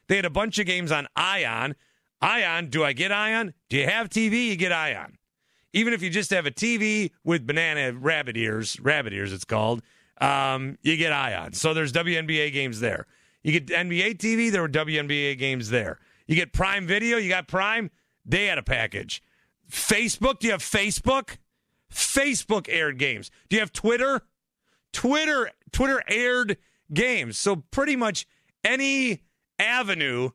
They 0.07 0.15
had 0.15 0.25
a 0.25 0.31
bunch 0.31 0.59
of 0.59 0.65
games 0.65 0.91
on 0.91 1.07
Ion. 1.15 1.75
Ion, 2.21 2.69
do 2.69 2.83
I 2.83 2.93
get 2.93 3.11
Ion? 3.11 3.53
Do 3.69 3.77
you 3.77 3.87
have 3.87 4.09
TV? 4.09 4.47
You 4.47 4.55
get 4.55 4.71
Ion. 4.71 5.17
Even 5.75 5.93
if 5.93 6.01
you 6.01 6.09
just 6.09 6.31
have 6.31 6.45
a 6.45 6.51
TV 6.51 7.11
with 7.25 7.45
banana 7.45 7.91
rabbit 7.97 8.37
ears, 8.37 8.79
rabbit 8.79 9.11
ears 9.11 9.33
it's 9.33 9.43
called, 9.43 9.83
um, 10.21 10.77
you 10.81 10.95
get 10.95 11.11
Ion. 11.11 11.51
So 11.51 11.73
there's 11.73 11.91
WNBA 11.91 12.53
games 12.53 12.79
there. 12.79 13.05
You 13.43 13.59
get 13.59 13.67
NBA 13.67 14.17
TV, 14.17 14.49
there 14.51 14.61
were 14.61 14.69
WNBA 14.69 15.37
games 15.37 15.69
there. 15.69 15.99
You 16.27 16.35
get 16.35 16.53
Prime 16.53 16.87
Video, 16.87 17.17
you 17.17 17.27
got 17.27 17.49
Prime, 17.49 17.91
they 18.25 18.45
had 18.45 18.57
a 18.57 18.63
package. 18.63 19.21
Facebook, 19.69 20.39
do 20.39 20.47
you 20.47 20.53
have 20.53 20.61
Facebook? 20.61 21.37
Facebook 21.91 22.67
aired 22.69 22.97
games. 22.97 23.29
Do 23.49 23.57
you 23.57 23.59
have 23.59 23.73
Twitter? 23.73 24.21
Twitter 24.93 25.51
Twitter 25.73 26.01
aired 26.07 26.57
games. 26.93 27.37
So 27.37 27.57
pretty 27.57 27.97
much 27.97 28.25
any 28.63 29.23
avenue 29.59 30.29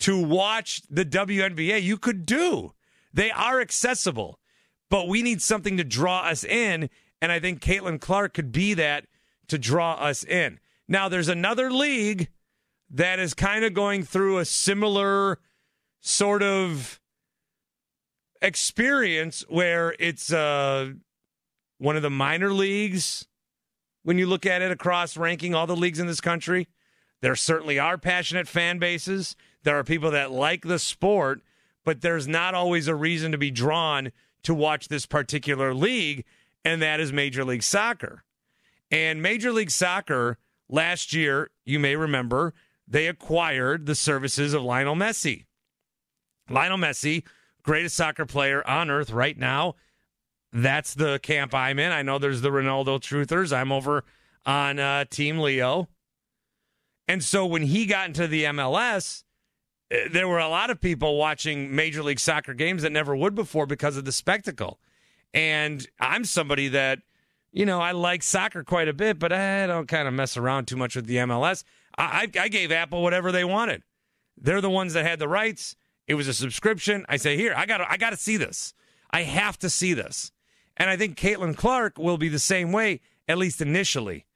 to 0.00 0.22
watch 0.22 0.80
the 0.88 1.04
WNBA 1.04 1.82
you 1.82 1.98
could 1.98 2.24
do. 2.24 2.72
They 3.12 3.30
are 3.30 3.60
accessible, 3.60 4.40
but 4.90 5.08
we 5.08 5.22
need 5.22 5.42
something 5.42 5.76
to 5.76 5.84
draw 5.84 6.20
us 6.20 6.44
in. 6.44 6.88
And 7.20 7.32
I 7.32 7.40
think 7.40 7.60
Caitlin 7.60 8.00
Clark 8.00 8.34
could 8.34 8.52
be 8.52 8.74
that 8.74 9.06
to 9.48 9.58
draw 9.58 9.94
us 9.94 10.24
in. 10.24 10.60
Now, 10.88 11.08
there's 11.08 11.28
another 11.28 11.70
league 11.70 12.28
that 12.90 13.18
is 13.18 13.34
kind 13.34 13.64
of 13.64 13.74
going 13.74 14.04
through 14.04 14.38
a 14.38 14.44
similar 14.44 15.38
sort 16.00 16.42
of 16.42 17.00
experience 18.40 19.44
where 19.48 19.94
it's 19.98 20.32
uh, 20.32 20.92
one 21.78 21.96
of 21.96 22.02
the 22.02 22.10
minor 22.10 22.52
leagues 22.52 23.26
when 24.02 24.18
you 24.18 24.26
look 24.26 24.46
at 24.46 24.62
it 24.62 24.70
across 24.70 25.16
ranking 25.16 25.54
all 25.54 25.66
the 25.66 25.74
leagues 25.74 25.98
in 25.98 26.06
this 26.06 26.20
country. 26.20 26.68
There 27.22 27.34
certainly 27.34 27.78
are 27.78 27.98
passionate 27.98 28.46
fan 28.46 28.78
bases. 28.78 29.34
There 29.64 29.76
are 29.76 29.84
people 29.84 30.12
that 30.12 30.30
like 30.30 30.62
the 30.62 30.78
sport, 30.78 31.40
but 31.84 32.02
there's 32.02 32.28
not 32.28 32.54
always 32.54 32.86
a 32.86 32.94
reason 32.94 33.32
to 33.32 33.38
be 33.38 33.50
drawn 33.50 34.12
to 34.46 34.54
watch 34.54 34.86
this 34.86 35.06
particular 35.06 35.74
league, 35.74 36.24
and 36.64 36.80
that 36.80 37.00
is 37.00 37.12
Major 37.12 37.44
League 37.44 37.64
Soccer. 37.64 38.22
And 38.92 39.20
Major 39.20 39.50
League 39.50 39.72
Soccer 39.72 40.38
last 40.68 41.12
year, 41.12 41.50
you 41.64 41.80
may 41.80 41.96
remember, 41.96 42.54
they 42.86 43.08
acquired 43.08 43.86
the 43.86 43.96
services 43.96 44.54
of 44.54 44.62
Lionel 44.62 44.94
Messi. 44.94 45.46
Lionel 46.48 46.78
Messi, 46.78 47.24
greatest 47.64 47.96
soccer 47.96 48.24
player 48.24 48.64
on 48.68 48.88
earth 48.88 49.10
right 49.10 49.36
now. 49.36 49.74
That's 50.52 50.94
the 50.94 51.18
camp 51.18 51.52
I'm 51.52 51.80
in. 51.80 51.90
I 51.90 52.02
know 52.02 52.20
there's 52.20 52.40
the 52.40 52.50
Ronaldo 52.50 53.00
truthers. 53.00 53.52
I'm 53.52 53.72
over 53.72 54.04
on 54.46 54.78
uh, 54.78 55.06
Team 55.06 55.40
Leo. 55.40 55.88
And 57.08 57.22
so 57.22 57.44
when 57.44 57.62
he 57.62 57.84
got 57.84 58.06
into 58.06 58.28
the 58.28 58.44
MLS, 58.44 59.24
Uh, 59.92 60.08
there 60.10 60.28
were 60.28 60.38
a 60.38 60.48
lot 60.48 60.70
of 60.70 60.80
people 60.80 61.16
watching 61.16 61.74
Major 61.74 62.02
League 62.02 62.20
Soccer 62.20 62.54
games 62.54 62.82
that 62.82 62.92
never 62.92 63.14
would 63.14 63.34
before 63.34 63.66
because 63.66 63.96
of 63.96 64.04
the 64.04 64.12
spectacle. 64.12 64.78
And 65.32 65.86
I'm 66.00 66.24
somebody 66.24 66.68
that, 66.68 67.00
you 67.52 67.66
know, 67.66 67.80
I 67.80 67.92
like 67.92 68.22
soccer 68.22 68.64
quite 68.64 68.88
a 68.88 68.92
bit, 68.92 69.18
but 69.18 69.32
I 69.32 69.66
don't 69.66 69.88
kind 69.88 70.08
of 70.08 70.14
mess 70.14 70.36
around 70.36 70.66
too 70.66 70.76
much 70.76 70.96
with 70.96 71.06
the 71.06 71.16
MLS. 71.16 71.64
I, 71.98 72.30
I 72.38 72.48
gave 72.48 72.72
Apple 72.72 73.02
whatever 73.02 73.32
they 73.32 73.44
wanted. 73.44 73.82
They're 74.36 74.60
the 74.60 74.70
ones 74.70 74.94
that 74.94 75.06
had 75.06 75.18
the 75.18 75.28
rights. 75.28 75.76
It 76.06 76.14
was 76.14 76.28
a 76.28 76.34
subscription. 76.34 77.04
I 77.08 77.16
say, 77.16 77.36
here, 77.36 77.54
I 77.56 77.66
got 77.66 77.80
I 77.80 77.96
got 77.96 78.10
to 78.10 78.16
see 78.16 78.36
this. 78.36 78.74
I 79.10 79.22
have 79.22 79.58
to 79.60 79.70
see 79.70 79.94
this. 79.94 80.32
And 80.76 80.90
I 80.90 80.96
think 80.96 81.16
Caitlin 81.16 81.56
Clark 81.56 81.98
will 81.98 82.18
be 82.18 82.28
the 82.28 82.38
same 82.38 82.70
way, 82.70 83.00
at 83.26 83.38
least 83.38 83.60
initially. 83.60 84.26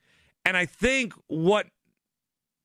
And 0.45 0.57
I 0.57 0.65
think 0.65 1.13
what 1.27 1.67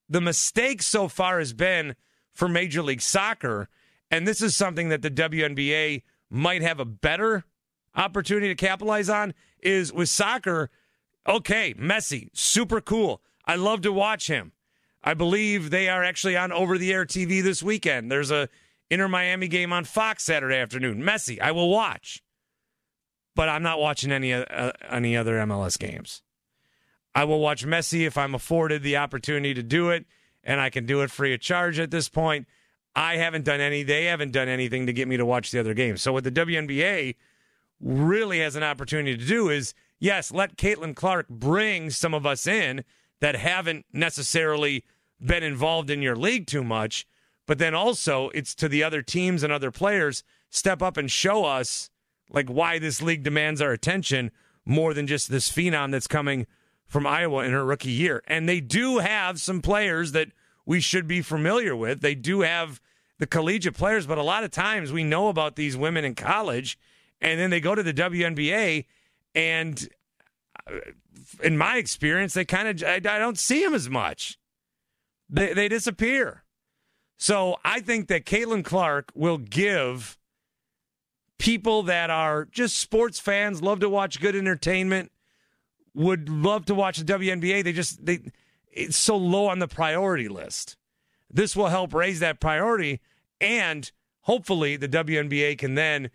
the 0.07 0.21
mistake 0.21 0.81
so 0.81 1.07
far 1.07 1.39
has 1.39 1.51
been 1.51 1.95
for 2.35 2.47
Major 2.47 2.83
League 2.83 3.01
Soccer, 3.01 3.69
and 4.11 4.27
this 4.27 4.41
is 4.41 4.55
something 4.55 4.89
that 4.89 5.01
the 5.01 5.09
WNBA 5.09 6.03
might 6.29 6.61
have 6.61 6.79
a 6.79 6.85
better 6.85 7.45
opportunity 7.95 8.49
to 8.49 8.55
capitalize 8.55 9.09
on, 9.09 9.33
is 9.61 9.91
with 9.91 10.09
soccer, 10.09 10.69
okay, 11.27 11.73
Messi, 11.73 12.29
super 12.33 12.81
cool. 12.81 13.21
I 13.45 13.55
love 13.55 13.81
to 13.81 13.91
watch 13.91 14.27
him. 14.27 14.51
I 15.03 15.13
believe 15.13 15.69
they 15.69 15.87
are 15.87 16.03
actually 16.03 16.35
on 16.35 16.51
over 16.51 16.77
the 16.77 16.91
air 16.91 17.05
TV 17.05 17.41
this 17.41 17.63
weekend. 17.63 18.11
There's 18.11 18.31
a 18.31 18.49
Inter 18.89 19.07
Miami 19.07 19.47
game 19.47 19.71
on 19.71 19.83
Fox 19.83 20.23
Saturday 20.23 20.57
afternoon. 20.57 21.01
Messi, 21.01 21.39
I 21.39 21.51
will 21.51 21.69
watch, 21.69 22.23
but 23.35 23.49
I'm 23.49 23.63
not 23.63 23.79
watching 23.79 24.11
any 24.11 24.33
uh, 24.33 24.71
any 24.89 25.15
other 25.15 25.37
MLS 25.37 25.79
games. 25.79 26.21
I 27.13 27.23
will 27.23 27.39
watch 27.39 27.65
Messi 27.65 28.05
if 28.05 28.17
I'm 28.17 28.35
afforded 28.35 28.83
the 28.83 28.97
opportunity 28.97 29.53
to 29.53 29.63
do 29.63 29.89
it, 29.89 30.05
and 30.45 30.61
I 30.61 30.69
can 30.69 30.85
do 30.85 31.01
it 31.01 31.11
free 31.11 31.33
of 31.33 31.41
charge 31.41 31.79
at 31.79 31.91
this 31.91 32.07
point. 32.07 32.47
I 32.95 33.17
haven't 33.17 33.43
done 33.43 33.59
any. 33.59 33.83
They 33.83 34.05
haven't 34.05 34.31
done 34.31 34.47
anything 34.47 34.85
to 34.85 34.93
get 34.93 35.07
me 35.07 35.17
to 35.17 35.25
watch 35.25 35.51
the 35.51 35.59
other 35.59 35.73
games. 35.73 36.01
So 36.01 36.13
what 36.13 36.23
the 36.23 36.31
WNBA 36.31 37.15
really 37.81 38.39
has 38.39 38.55
an 38.55 38.63
opportunity 38.63 39.17
to 39.17 39.25
do 39.25 39.49
is 39.49 39.73
yes, 39.99 40.31
let 40.31 40.57
Caitlin 40.57 40.95
Clark 40.95 41.27
bring 41.29 41.89
some 41.89 42.13
of 42.13 42.25
us 42.25 42.47
in 42.47 42.83
that 43.19 43.35
haven't 43.35 43.85
necessarily 43.91 44.83
been 45.19 45.43
involved 45.43 45.89
in 45.89 46.01
your 46.01 46.15
league 46.15 46.47
too 46.47 46.63
much. 46.63 47.07
But 47.47 47.59
then 47.59 47.73
also, 47.75 48.29
it's 48.29 48.55
to 48.55 48.67
the 48.67 48.83
other 48.83 49.01
teams 49.01 49.43
and 49.43 49.51
other 49.51 49.71
players 49.71 50.23
step 50.49 50.81
up 50.81 50.97
and 50.97 51.11
show 51.11 51.45
us 51.45 51.89
like 52.29 52.49
why 52.49 52.79
this 52.79 53.01
league 53.01 53.23
demands 53.23 53.61
our 53.61 53.71
attention 53.71 54.31
more 54.65 54.93
than 54.93 55.05
just 55.07 55.29
this 55.29 55.51
phenom 55.51 55.91
that's 55.91 56.07
coming 56.07 56.47
from 56.87 57.05
Iowa 57.05 57.43
in 57.43 57.51
her 57.51 57.65
rookie 57.65 57.91
year. 57.91 58.23
And 58.27 58.49
they 58.49 58.59
do 58.59 58.99
have 58.99 59.39
some 59.39 59.61
players 59.61 60.11
that 60.13 60.29
we 60.65 60.79
should 60.79 61.07
be 61.07 61.21
familiar 61.21 61.75
with. 61.75 62.01
They 62.01 62.15
do 62.15 62.41
have 62.41 62.81
the 63.19 63.27
collegiate 63.27 63.75
players, 63.75 64.05
but 64.05 64.17
a 64.17 64.23
lot 64.23 64.43
of 64.43 64.51
times 64.51 64.91
we 64.91 65.03
know 65.03 65.29
about 65.29 65.55
these 65.55 65.77
women 65.77 66.03
in 66.03 66.15
college 66.15 66.77
and 67.21 67.39
then 67.39 67.49
they 67.49 67.59
go 67.59 67.75
to 67.75 67.83
the 67.83 67.93
WNBA 67.93 68.85
and 69.33 69.87
uh, 70.69 70.77
in 71.43 71.57
my 71.57 71.77
experience, 71.77 72.33
they 72.33 72.45
kind 72.45 72.67
of 72.67 72.87
I, 72.87 72.95
I 72.95 73.19
don't 73.19 73.37
see 73.37 73.63
them 73.63 73.73
as 73.73 73.89
much. 73.89 74.37
They, 75.29 75.53
they 75.53 75.67
disappear. 75.67 76.43
So 77.17 77.57
I 77.63 77.79
think 77.79 78.07
that 78.09 78.25
Caitlin 78.25 78.63
Clark 78.63 79.11
will 79.15 79.37
give 79.37 80.17
people 81.37 81.83
that 81.83 82.09
are 82.09 82.45
just 82.45 82.77
sports 82.77 83.19
fans, 83.19 83.61
love 83.61 83.79
to 83.79 83.89
watch 83.89 84.19
good 84.21 84.35
entertainment, 84.35 85.11
would 85.93 86.29
love 86.29 86.65
to 86.65 86.75
watch 86.75 86.97
the 86.97 87.05
WNBA. 87.05 87.63
They 87.63 87.73
just 87.73 88.05
they 88.05 88.19
it's 88.75 88.97
so 88.97 89.17
low 89.17 89.47
on 89.47 89.59
the 89.59 89.67
priority 89.67 90.27
list. 90.27 90.77
This 91.29 91.55
will 91.55 91.67
help 91.67 91.93
raise 91.93 92.19
that 92.19 92.39
priority, 92.39 93.01
and 93.41 93.91
hopefully 94.21 94.75
the 94.77 94.87
WNBA 94.87 95.57
can 95.57 95.75
then 95.75 96.11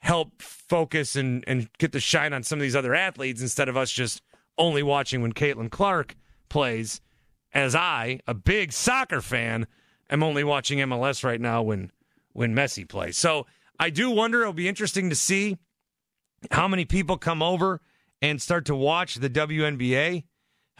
help 0.00 0.40
focus 0.40 1.16
and, 1.16 1.44
and 1.46 1.68
get 1.78 1.92
the 1.92 2.00
shine 2.00 2.32
on 2.32 2.42
some 2.42 2.58
of 2.58 2.62
these 2.62 2.76
other 2.76 2.94
athletes 2.94 3.42
instead 3.42 3.68
of 3.68 3.76
us 3.76 3.90
just 3.90 4.22
only 4.58 4.82
watching 4.82 5.22
when 5.22 5.32
Caitlin 5.32 5.70
Clark 5.70 6.16
plays 6.48 7.00
as 7.52 7.74
I, 7.74 8.20
a 8.26 8.34
big 8.34 8.72
soccer 8.72 9.20
fan, 9.20 9.66
am 10.08 10.22
only 10.22 10.44
watching 10.44 10.78
MLS 10.78 11.24
right 11.24 11.40
now 11.40 11.62
when 11.62 11.90
when 12.32 12.54
Messi 12.54 12.88
plays. 12.88 13.16
So 13.16 13.46
I 13.78 13.90
do 13.90 14.10
wonder. 14.10 14.42
It'll 14.42 14.52
be 14.52 14.68
interesting 14.68 15.10
to 15.10 15.16
see 15.16 15.58
how 16.50 16.68
many 16.68 16.84
people 16.84 17.16
come 17.16 17.42
over 17.42 17.80
and 18.22 18.40
start 18.40 18.66
to 18.66 18.76
watch 18.76 19.16
the 19.16 19.30
WNBA. 19.30 20.24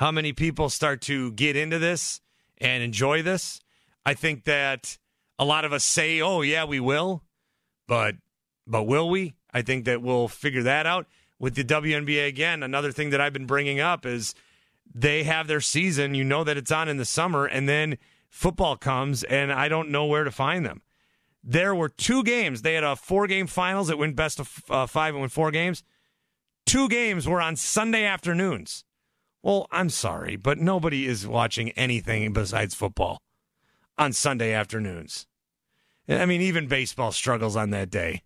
How 0.01 0.11
many 0.11 0.33
people 0.33 0.71
start 0.71 1.03
to 1.03 1.31
get 1.33 1.57
into 1.57 1.79
this 1.79 2.23
and 2.57 2.83
enjoy 2.83 3.21
this? 3.21 3.61
I 4.07 4.15
think 4.15 4.45
that 4.45 4.97
a 5.39 5.45
lot 5.45 5.67
of 5.67 5.75
us 5.75 5.85
say, 5.85 6.23
"Oh 6.23 6.41
yeah, 6.41 6.65
we 6.65 6.81
will," 6.81 7.23
but 7.87 8.15
but 8.67 8.85
will 8.85 9.11
we? 9.11 9.35
I 9.53 9.61
think 9.61 9.85
that 9.85 10.01
we'll 10.01 10.27
figure 10.27 10.63
that 10.63 10.87
out 10.87 11.07
with 11.39 11.55
the 11.55 11.65
WNBA 11.65 12.27
again. 12.27 12.63
Another 12.63 12.93
thing 12.93 13.11
that 13.11 13.21
I've 13.21 13.35
been 13.35 13.45
bringing 13.45 13.79
up 13.79 14.07
is 14.07 14.35
they 14.91 15.25
have 15.25 15.49
their 15.49 15.61
season. 15.61 16.15
You 16.15 16.25
know 16.25 16.45
that 16.45 16.57
it's 16.57 16.73
on 16.73 16.89
in 16.89 16.97
the 16.97 17.05
summer, 17.05 17.45
and 17.45 17.69
then 17.69 17.99
football 18.31 18.79
comes, 18.79 19.23
and 19.25 19.53
I 19.53 19.69
don't 19.69 19.91
know 19.91 20.07
where 20.07 20.25
to 20.25 20.31
find 20.31 20.65
them. 20.65 20.81
There 21.45 21.75
were 21.75 21.91
two 21.91 22.25
games. 22.25 22.63
They 22.63 22.73
had 22.73 22.85
a 22.85 22.97
four 22.97 23.27
game 23.27 23.47
finals 23.47 23.89
that 23.89 23.99
went 23.99 24.17
best 24.17 24.41
of 24.41 24.65
uh, 24.71 24.87
five 24.87 25.13
and 25.13 25.21
went 25.21 25.33
four 25.33 25.51
games. 25.51 25.83
Two 26.65 26.89
games 26.89 27.29
were 27.29 27.43
on 27.43 27.55
Sunday 27.55 28.07
afternoons. 28.07 28.83
Well, 29.43 29.67
I'm 29.71 29.89
sorry, 29.89 30.37
but 30.37 30.59
nobody 30.59 31.07
is 31.07 31.27
watching 31.27 31.71
anything 31.71 32.33
besides 32.33 32.75
football 32.75 33.23
on 33.97 34.13
Sunday 34.13 34.53
afternoons. 34.53 35.27
I 36.09 36.27
mean, 36.27 36.41
even 36.41 36.67
baseball 36.67 37.13
struggles 37.13 37.57
on 37.57 37.71
that 37.71 37.91
day. 37.91 38.23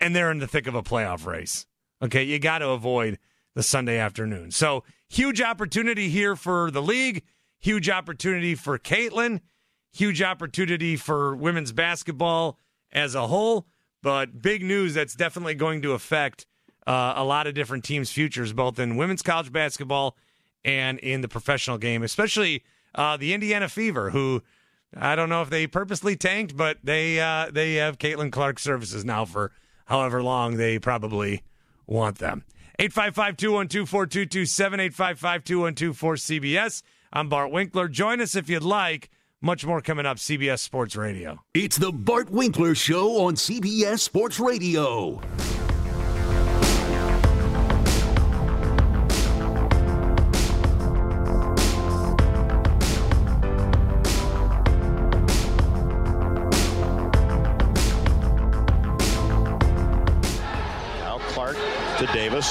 And 0.00 0.14
they're 0.14 0.30
in 0.30 0.40
the 0.40 0.46
thick 0.46 0.66
of 0.66 0.74
a 0.74 0.82
playoff 0.82 1.24
race. 1.24 1.66
Okay, 2.02 2.24
you 2.24 2.38
got 2.38 2.58
to 2.58 2.68
avoid 2.70 3.18
the 3.54 3.62
Sunday 3.62 3.98
afternoon. 3.98 4.50
So, 4.50 4.84
huge 5.08 5.40
opportunity 5.40 6.08
here 6.08 6.34
for 6.34 6.70
the 6.70 6.82
league, 6.82 7.22
huge 7.58 7.88
opportunity 7.88 8.54
for 8.54 8.78
Caitlin, 8.78 9.40
huge 9.92 10.20
opportunity 10.20 10.96
for 10.96 11.36
women's 11.36 11.72
basketball 11.72 12.58
as 12.92 13.14
a 13.14 13.28
whole, 13.28 13.66
but 14.02 14.42
big 14.42 14.62
news 14.62 14.92
that's 14.94 15.14
definitely 15.14 15.54
going 15.54 15.80
to 15.82 15.92
affect 15.92 16.46
uh, 16.86 17.14
a 17.16 17.24
lot 17.24 17.46
of 17.46 17.54
different 17.54 17.84
teams' 17.84 18.10
futures, 18.10 18.52
both 18.52 18.78
in 18.78 18.96
women's 18.96 19.22
college 19.22 19.52
basketball 19.52 20.16
and 20.64 20.98
in 20.98 21.20
the 21.20 21.28
professional 21.28 21.78
game, 21.78 22.02
especially 22.02 22.62
uh, 22.94 23.16
the 23.16 23.34
Indiana 23.34 23.68
Fever, 23.68 24.10
who 24.10 24.42
I 24.96 25.16
don't 25.16 25.28
know 25.28 25.42
if 25.42 25.50
they 25.50 25.66
purposely 25.66 26.16
tanked, 26.16 26.56
but 26.56 26.78
they 26.82 27.20
uh, 27.20 27.50
they 27.50 27.74
have 27.74 27.98
Caitlin 27.98 28.30
Clark 28.30 28.58
services 28.58 29.04
now 29.04 29.24
for 29.24 29.52
however 29.86 30.22
long 30.22 30.56
they 30.56 30.78
probably 30.78 31.42
want 31.86 32.18
them. 32.18 32.44
855 32.78 33.36
212 33.36 33.88
4227, 33.88 34.80
855 34.80 35.44
212 35.44 35.98
4CBS. 35.98 36.82
I'm 37.12 37.28
Bart 37.28 37.52
Winkler. 37.52 37.88
Join 37.88 38.20
us 38.20 38.34
if 38.34 38.48
you'd 38.48 38.62
like. 38.62 39.10
Much 39.40 39.64
more 39.66 39.80
coming 39.80 40.06
up, 40.06 40.16
CBS 40.16 40.60
Sports 40.60 40.96
Radio. 40.96 41.38
It's 41.52 41.76
the 41.76 41.92
Bart 41.92 42.30
Winkler 42.30 42.74
Show 42.74 43.26
on 43.26 43.34
CBS 43.34 44.00
Sports 44.00 44.40
Radio. 44.40 45.20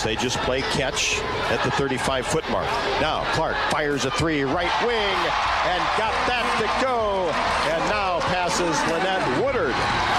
They 0.03 0.17
just 0.17 0.37
play 0.39 0.61
catch 0.61 1.19
at 1.49 1.63
the 1.63 1.71
35 1.71 2.27
foot 2.27 2.49
mark. 2.49 2.65
Now 2.99 3.23
Clark 3.33 3.55
fires 3.71 4.03
a 4.03 4.11
three 4.11 4.43
right 4.43 4.71
wing 4.85 5.17
and 5.65 5.81
got 5.97 6.11
that 6.27 6.43
to 6.59 6.85
go. 6.85 7.29
And 7.71 7.81
now 7.89 8.19
passes 8.27 8.75
Lynette 8.91 9.23
Woodard 9.41 9.75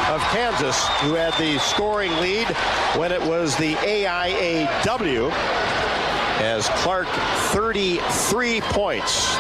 of 0.09 0.23
Kansas, 0.33 0.87
who 1.03 1.14
had 1.14 1.35
the 1.35 1.59
scoring 1.59 2.12
lead 2.20 2.49
when 2.97 3.12
it 3.12 3.20
was 3.20 3.57
the 3.57 3.75
AIAW. 3.75 5.31
As 6.40 6.68
Clark 6.83 7.07
33 7.53 8.61
points. 8.62 9.37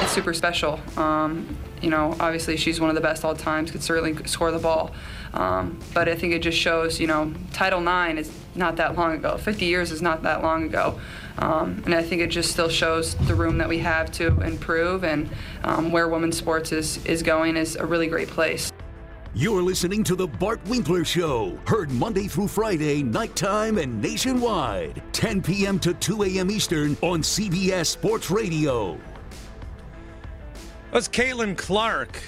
It's 0.00 0.12
super 0.12 0.32
special. 0.32 0.80
Um, 0.96 1.56
you 1.82 1.90
know, 1.90 2.16
obviously 2.18 2.56
she's 2.56 2.80
one 2.80 2.88
of 2.88 2.96
the 2.96 3.00
best 3.02 3.24
all 3.24 3.34
times, 3.36 3.70
could 3.70 3.82
certainly 3.82 4.16
score 4.26 4.50
the 4.50 4.58
ball. 4.58 4.92
Um, 5.34 5.78
but 5.94 6.08
I 6.08 6.14
think 6.14 6.32
it 6.32 6.40
just 6.40 6.58
shows, 6.58 6.98
you 6.98 7.06
know, 7.06 7.32
Title 7.52 7.80
IX 7.80 8.18
is 8.18 8.32
not 8.58 8.76
that 8.76 8.96
long 8.96 9.14
ago. 9.14 9.38
50 9.38 9.64
years 9.64 9.90
is 9.90 10.02
not 10.02 10.22
that 10.24 10.42
long 10.42 10.64
ago. 10.64 11.00
Um, 11.38 11.82
and 11.84 11.94
I 11.94 12.02
think 12.02 12.20
it 12.20 12.28
just 12.28 12.50
still 12.50 12.68
shows 12.68 13.14
the 13.14 13.34
room 13.34 13.58
that 13.58 13.68
we 13.68 13.78
have 13.78 14.10
to 14.12 14.40
improve 14.42 15.04
and 15.04 15.30
um, 15.64 15.92
where 15.92 16.08
women's 16.08 16.36
sports 16.36 16.72
is, 16.72 17.04
is 17.06 17.22
going 17.22 17.56
is 17.56 17.76
a 17.76 17.86
really 17.86 18.08
great 18.08 18.28
place. 18.28 18.72
You're 19.34 19.62
listening 19.62 20.02
to 20.04 20.16
The 20.16 20.26
Bart 20.26 20.58
Winkler 20.66 21.04
Show, 21.04 21.56
heard 21.66 21.92
Monday 21.92 22.26
through 22.26 22.48
Friday, 22.48 23.04
nighttime 23.04 23.78
and 23.78 24.02
nationwide, 24.02 25.00
10 25.12 25.42
p.m. 25.42 25.78
to 25.80 25.94
2 25.94 26.24
a.m. 26.24 26.50
Eastern 26.50 26.96
on 27.02 27.22
CBS 27.22 27.86
Sports 27.86 28.30
Radio. 28.30 28.98
That's 30.90 31.08
Caitlin 31.08 31.56
Clark 31.56 32.20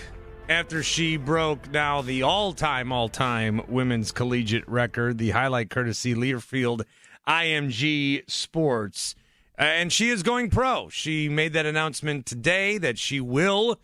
after 0.51 0.83
she 0.83 1.17
broke 1.17 1.71
now 1.71 2.03
the 2.03 2.25
all 2.25 2.53
time, 2.53 2.91
all 2.91 3.09
time 3.09 3.63
women's 3.69 4.11
collegiate 4.11 4.69
record, 4.69 5.17
the 5.17 5.31
highlight 5.31 5.71
courtesy 5.71 6.13
Learfield 6.13 6.83
IMG 7.27 8.29
Sports. 8.29 9.15
Uh, 9.57 9.63
and 9.63 9.93
she 9.93 10.09
is 10.09 10.25
going 10.25 10.51
pro. 10.51 10.89
She 10.89 11.29
made 11.29 11.53
that 11.53 11.67
announcement 11.67 12.27
today 12.27 12.79
that 12.79 12.99
she 12.99 13.21
will 13.21 13.79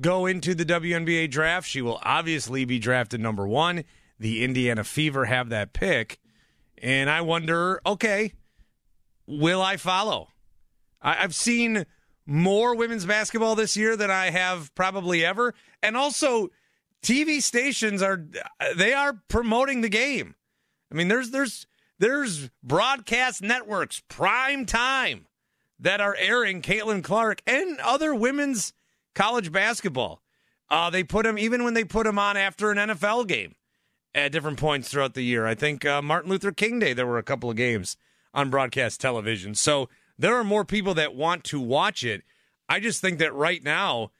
go 0.00 0.26
into 0.26 0.56
the 0.56 0.64
WNBA 0.64 1.30
draft. 1.30 1.68
She 1.68 1.80
will 1.80 2.00
obviously 2.02 2.64
be 2.64 2.80
drafted 2.80 3.20
number 3.20 3.46
one. 3.46 3.84
The 4.18 4.42
Indiana 4.42 4.82
Fever 4.82 5.26
have 5.26 5.50
that 5.50 5.72
pick. 5.72 6.18
And 6.82 7.08
I 7.08 7.20
wonder, 7.20 7.80
okay, 7.86 8.32
will 9.24 9.62
I 9.62 9.76
follow? 9.76 10.30
I've 11.00 11.34
seen 11.34 11.86
more 12.28 12.76
women's 12.76 13.06
basketball 13.06 13.54
this 13.54 13.74
year 13.74 13.96
than 13.96 14.10
I 14.10 14.28
have 14.28 14.72
probably 14.74 15.24
ever. 15.24 15.54
And 15.82 15.96
also 15.96 16.50
TV 17.02 17.40
stations 17.40 18.02
are 18.02 18.22
they 18.76 18.92
are 18.92 19.22
promoting 19.28 19.80
the 19.80 19.88
game. 19.88 20.34
I 20.92 20.94
mean 20.94 21.08
there's 21.08 21.30
there's 21.30 21.66
there's 21.98 22.50
broadcast 22.62 23.40
networks 23.40 24.02
prime 24.08 24.66
time 24.66 25.26
that 25.80 26.02
are 26.02 26.16
airing 26.18 26.60
Caitlin 26.60 27.02
Clark 27.02 27.40
and 27.46 27.80
other 27.80 28.14
women's 28.14 28.74
college 29.14 29.50
basketball. 29.50 30.20
Uh, 30.70 30.90
they 30.90 31.02
put 31.02 31.24
them 31.24 31.38
even 31.38 31.64
when 31.64 31.72
they 31.72 31.84
put 31.84 32.04
them 32.04 32.18
on 32.18 32.36
after 32.36 32.70
an 32.70 32.76
NFL 32.76 33.26
game 33.26 33.54
at 34.14 34.32
different 34.32 34.58
points 34.58 34.90
throughout 34.90 35.14
the 35.14 35.22
year. 35.22 35.46
I 35.46 35.54
think 35.54 35.86
uh, 35.86 36.02
Martin 36.02 36.30
Luther 36.30 36.52
King 36.52 36.78
Day 36.78 36.92
there 36.92 37.06
were 37.06 37.16
a 37.16 37.22
couple 37.22 37.48
of 37.48 37.56
games 37.56 37.96
on 38.34 38.50
broadcast 38.50 39.00
television. 39.00 39.54
So 39.54 39.88
there 40.18 40.34
are 40.36 40.44
more 40.44 40.64
people 40.64 40.94
that 40.94 41.14
want 41.14 41.44
to 41.44 41.60
watch 41.60 42.04
it. 42.04 42.22
I 42.68 42.80
just 42.80 43.00
think 43.00 43.18
that 43.18 43.34
right 43.34 43.62
now, 43.62 44.10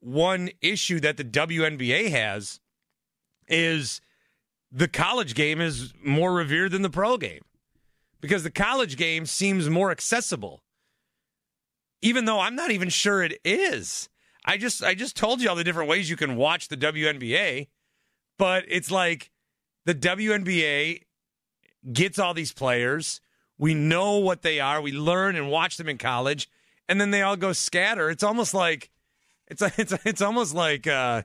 one 0.00 0.50
issue 0.60 1.00
that 1.00 1.16
the 1.16 1.24
WNBA 1.24 2.10
has 2.10 2.60
is 3.48 4.00
the 4.70 4.88
college 4.88 5.34
game 5.34 5.60
is 5.60 5.94
more 6.04 6.32
revered 6.32 6.72
than 6.72 6.82
the 6.82 6.90
pro 6.90 7.16
game 7.16 7.42
because 8.20 8.42
the 8.42 8.50
college 8.50 8.96
game 8.96 9.24
seems 9.24 9.70
more 9.70 9.90
accessible. 9.90 10.62
Even 12.02 12.24
though 12.24 12.40
I'm 12.40 12.56
not 12.56 12.70
even 12.70 12.88
sure 12.88 13.22
it 13.22 13.38
is. 13.44 14.08
I 14.44 14.58
just 14.58 14.82
I 14.82 14.94
just 14.94 15.16
told 15.16 15.40
you 15.40 15.48
all 15.48 15.56
the 15.56 15.64
different 15.64 15.88
ways 15.88 16.10
you 16.10 16.16
can 16.16 16.36
watch 16.36 16.68
the 16.68 16.76
WNBA, 16.76 17.68
but 18.38 18.64
it's 18.68 18.90
like 18.90 19.30
the 19.86 19.94
WNBA 19.94 21.02
gets 21.92 22.18
all 22.18 22.34
these 22.34 22.52
players 22.52 23.20
we 23.58 23.74
know 23.74 24.18
what 24.18 24.42
they 24.42 24.60
are. 24.60 24.80
We 24.80 24.92
learn 24.92 25.36
and 25.36 25.50
watch 25.50 25.76
them 25.76 25.88
in 25.88 25.98
college, 25.98 26.48
and 26.88 27.00
then 27.00 27.10
they 27.10 27.22
all 27.22 27.36
go 27.36 27.52
scatter. 27.52 28.10
It's 28.10 28.22
almost 28.22 28.54
like 28.54 28.90
it's 29.48 29.62
it's 29.78 29.94
it's 30.04 30.22
almost 30.22 30.54
like 30.54 30.86
uh, 30.86 31.22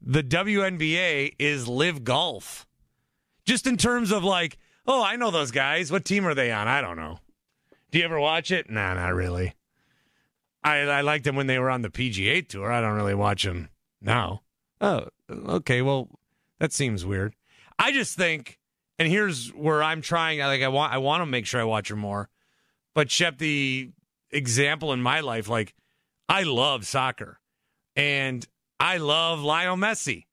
the 0.00 0.22
WNBA 0.22 1.34
is 1.38 1.68
live 1.68 2.04
golf, 2.04 2.66
just 3.44 3.66
in 3.66 3.76
terms 3.76 4.10
of 4.10 4.24
like, 4.24 4.58
oh, 4.86 5.02
I 5.02 5.16
know 5.16 5.30
those 5.30 5.50
guys. 5.50 5.92
What 5.92 6.04
team 6.04 6.26
are 6.26 6.34
they 6.34 6.50
on? 6.50 6.68
I 6.68 6.80
don't 6.80 6.96
know. 6.96 7.18
Do 7.90 7.98
you 7.98 8.04
ever 8.04 8.20
watch 8.20 8.50
it? 8.50 8.70
Nah, 8.70 8.94
not 8.94 9.14
really. 9.14 9.54
I 10.62 10.78
I 10.78 11.00
liked 11.00 11.24
them 11.24 11.36
when 11.36 11.46
they 11.46 11.58
were 11.58 11.70
on 11.70 11.82
the 11.82 11.90
PGA 11.90 12.46
tour. 12.46 12.72
I 12.72 12.80
don't 12.80 12.96
really 12.96 13.14
watch 13.14 13.44
them 13.44 13.68
now. 14.00 14.42
Oh, 14.80 15.08
okay. 15.30 15.82
Well, 15.82 16.08
that 16.58 16.72
seems 16.72 17.04
weird. 17.04 17.34
I 17.78 17.92
just 17.92 18.16
think 18.16 18.59
and 19.00 19.08
here's 19.08 19.48
where 19.48 19.82
I'm 19.82 20.02
trying. 20.02 20.40
Like 20.40 20.62
I 20.62 20.68
want, 20.68 20.92
I 20.92 20.98
want 20.98 21.22
to 21.22 21.26
make 21.26 21.46
sure 21.46 21.60
I 21.60 21.64
watch 21.64 21.88
her 21.88 21.96
more. 21.96 22.28
But 22.94 23.10
Shep, 23.10 23.38
the 23.38 23.90
example 24.30 24.92
in 24.92 25.00
my 25.00 25.20
life, 25.20 25.48
like 25.48 25.74
I 26.28 26.42
love 26.42 26.86
soccer, 26.86 27.40
and 27.96 28.46
I 28.78 28.98
love 28.98 29.40
Lionel 29.40 29.76
Messi. 29.76 30.26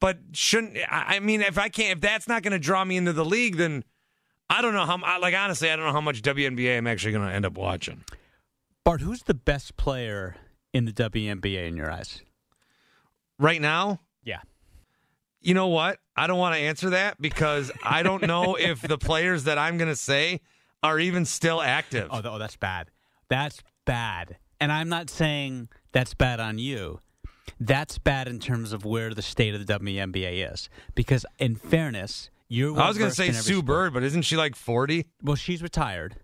But 0.00 0.18
shouldn't 0.32 0.78
I 0.88 1.20
mean 1.20 1.42
if 1.42 1.58
I 1.58 1.68
can't 1.68 1.98
if 1.98 2.00
that's 2.00 2.26
not 2.26 2.42
going 2.42 2.52
to 2.52 2.58
draw 2.58 2.82
me 2.82 2.96
into 2.96 3.12
the 3.12 3.26
league, 3.26 3.56
then 3.56 3.84
I 4.48 4.62
don't 4.62 4.72
know 4.72 4.86
how. 4.86 5.20
Like 5.20 5.34
honestly, 5.34 5.70
I 5.70 5.76
don't 5.76 5.84
know 5.84 5.92
how 5.92 6.00
much 6.00 6.22
WNBA 6.22 6.78
I'm 6.78 6.86
actually 6.86 7.12
going 7.12 7.28
to 7.28 7.34
end 7.34 7.44
up 7.44 7.58
watching. 7.58 8.04
Bart, 8.86 9.02
who's 9.02 9.24
the 9.24 9.34
best 9.34 9.76
player 9.76 10.36
in 10.72 10.86
the 10.86 10.92
WNBA 10.92 11.68
in 11.68 11.76
your 11.76 11.90
eyes 11.90 12.22
right 13.38 13.60
now? 13.60 14.00
You 15.40 15.54
know 15.54 15.68
what? 15.68 15.98
I 16.16 16.26
don't 16.26 16.38
want 16.38 16.54
to 16.54 16.60
answer 16.60 16.90
that 16.90 17.20
because 17.20 17.70
I 17.82 18.02
don't 18.02 18.26
know 18.26 18.54
if 18.58 18.82
the 18.82 18.98
players 18.98 19.44
that 19.44 19.58
I'm 19.58 19.78
going 19.78 19.88
to 19.88 19.96
say 19.96 20.40
are 20.82 20.98
even 20.98 21.24
still 21.24 21.60
active. 21.60 22.08
Oh, 22.10 22.20
oh, 22.24 22.38
that's 22.38 22.56
bad. 22.56 22.90
That's 23.28 23.62
bad. 23.84 24.36
And 24.60 24.70
I'm 24.70 24.88
not 24.88 25.08
saying 25.08 25.68
that's 25.92 26.14
bad 26.14 26.40
on 26.40 26.58
you. 26.58 27.00
That's 27.58 27.98
bad 27.98 28.28
in 28.28 28.38
terms 28.38 28.72
of 28.72 28.84
where 28.84 29.12
the 29.14 29.22
state 29.22 29.54
of 29.54 29.66
the 29.66 29.78
WNBA 29.78 30.52
is. 30.52 30.68
Because, 30.94 31.26
in 31.38 31.56
fairness, 31.56 32.30
you're. 32.48 32.78
I 32.78 32.88
was 32.88 32.98
going 32.98 33.10
to 33.10 33.16
say 33.16 33.32
Sue 33.32 33.54
sport. 33.54 33.66
Bird, 33.66 33.94
but 33.94 34.02
isn't 34.02 34.22
she 34.22 34.36
like 34.36 34.56
40? 34.56 35.06
Well, 35.22 35.36
she's 35.36 35.62
retired. 35.62 36.16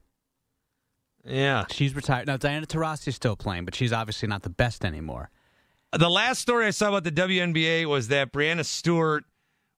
Yeah. 1.25 1.65
She's 1.71 1.95
retired. 1.95 2.27
Now, 2.27 2.37
Diana 2.37 2.67
Taurasi 2.67 3.09
is 3.09 3.17
still 3.17 3.37
playing, 3.37 3.65
but 3.65 3.75
she's 3.75 3.93
obviously 3.93 4.29
not 4.29 4.43
the 4.43 4.51
best 4.51 4.85
anymore. 4.85 5.31
The 5.93 6.11
last 6.11 6.41
story 6.41 6.67
I 6.67 6.71
saw 6.71 6.89
about 6.89 7.05
the 7.05 7.13
WNBA 7.13 7.87
was 7.87 8.09
that 8.09 8.33
Breanna 8.33 8.65
Stewart 8.65 9.25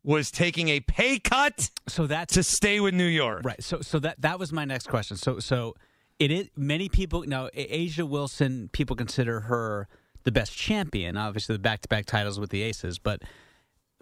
was 0.05 0.31
taking 0.31 0.69
a 0.69 0.81
pay 0.81 1.19
cut 1.19 1.71
so 1.87 2.07
that's 2.07 2.35
to 2.35 2.43
stay 2.43 2.81
with 2.81 2.95
New 2.95 3.05
York. 3.05 3.43
Right. 3.45 3.63
So 3.63 3.81
so 3.83 3.99
that 4.01 4.21
that 4.23 4.39
was 4.39 4.53
my 4.53 4.65
next 4.65 4.89
question. 4.89 5.17
So 5.17 5.39
so 5.39 5.75
it 6.19 6.31
is 6.31 6.49
many 6.57 6.89
people 6.89 7.25
now 7.27 7.49
A'ja 7.49 8.09
Wilson 8.09 8.71
people 8.73 8.97
consider 8.97 9.41
her 9.41 9.89
the 10.25 10.33
best 10.33 10.57
champion, 10.57 11.17
obviously 11.17 11.55
the 11.55 11.61
back-to-back 11.61 12.07
titles 12.07 12.41
with 12.41 12.51
the 12.51 12.63
Aces, 12.63 12.99
but 12.99 13.23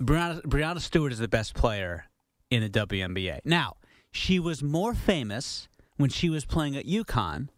Brianna, 0.01 0.43
Breanna 0.43 0.81
Stewart 0.81 1.13
is 1.13 1.19
the 1.19 1.29
best 1.29 1.55
player 1.55 2.07
in 2.51 2.63
the 2.63 2.69
WNBA. 2.69 3.41
Now, 3.45 3.77
she 4.11 4.39
was 4.39 4.63
more 4.63 4.95
famous 4.95 5.69
when 5.97 6.11
she 6.11 6.29
was 6.29 6.45
playing 6.45 6.77
at 6.77 6.87
UConn 6.87 7.49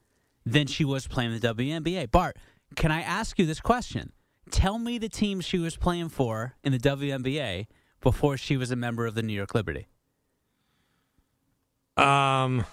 than 0.44 0.66
she 0.66 0.84
was 0.84 1.06
playing 1.06 1.38
the 1.38 1.54
WNBA. 1.54 2.10
Bart, 2.10 2.36
can 2.76 2.90
I 2.90 3.00
ask 3.00 3.38
you 3.38 3.46
this 3.46 3.60
question? 3.60 4.12
Tell 4.50 4.78
me 4.78 4.98
the 4.98 5.08
team 5.08 5.40
she 5.40 5.58
was 5.58 5.76
playing 5.76 6.08
for 6.10 6.54
in 6.62 6.72
the 6.72 6.78
WNBA 6.78 7.66
before 8.00 8.36
she 8.36 8.56
was 8.56 8.70
a 8.70 8.76
member 8.76 9.06
of 9.06 9.14
the 9.14 9.22
New 9.22 9.32
York 9.32 9.54
Liberty. 9.54 9.88
Um, 11.96 12.64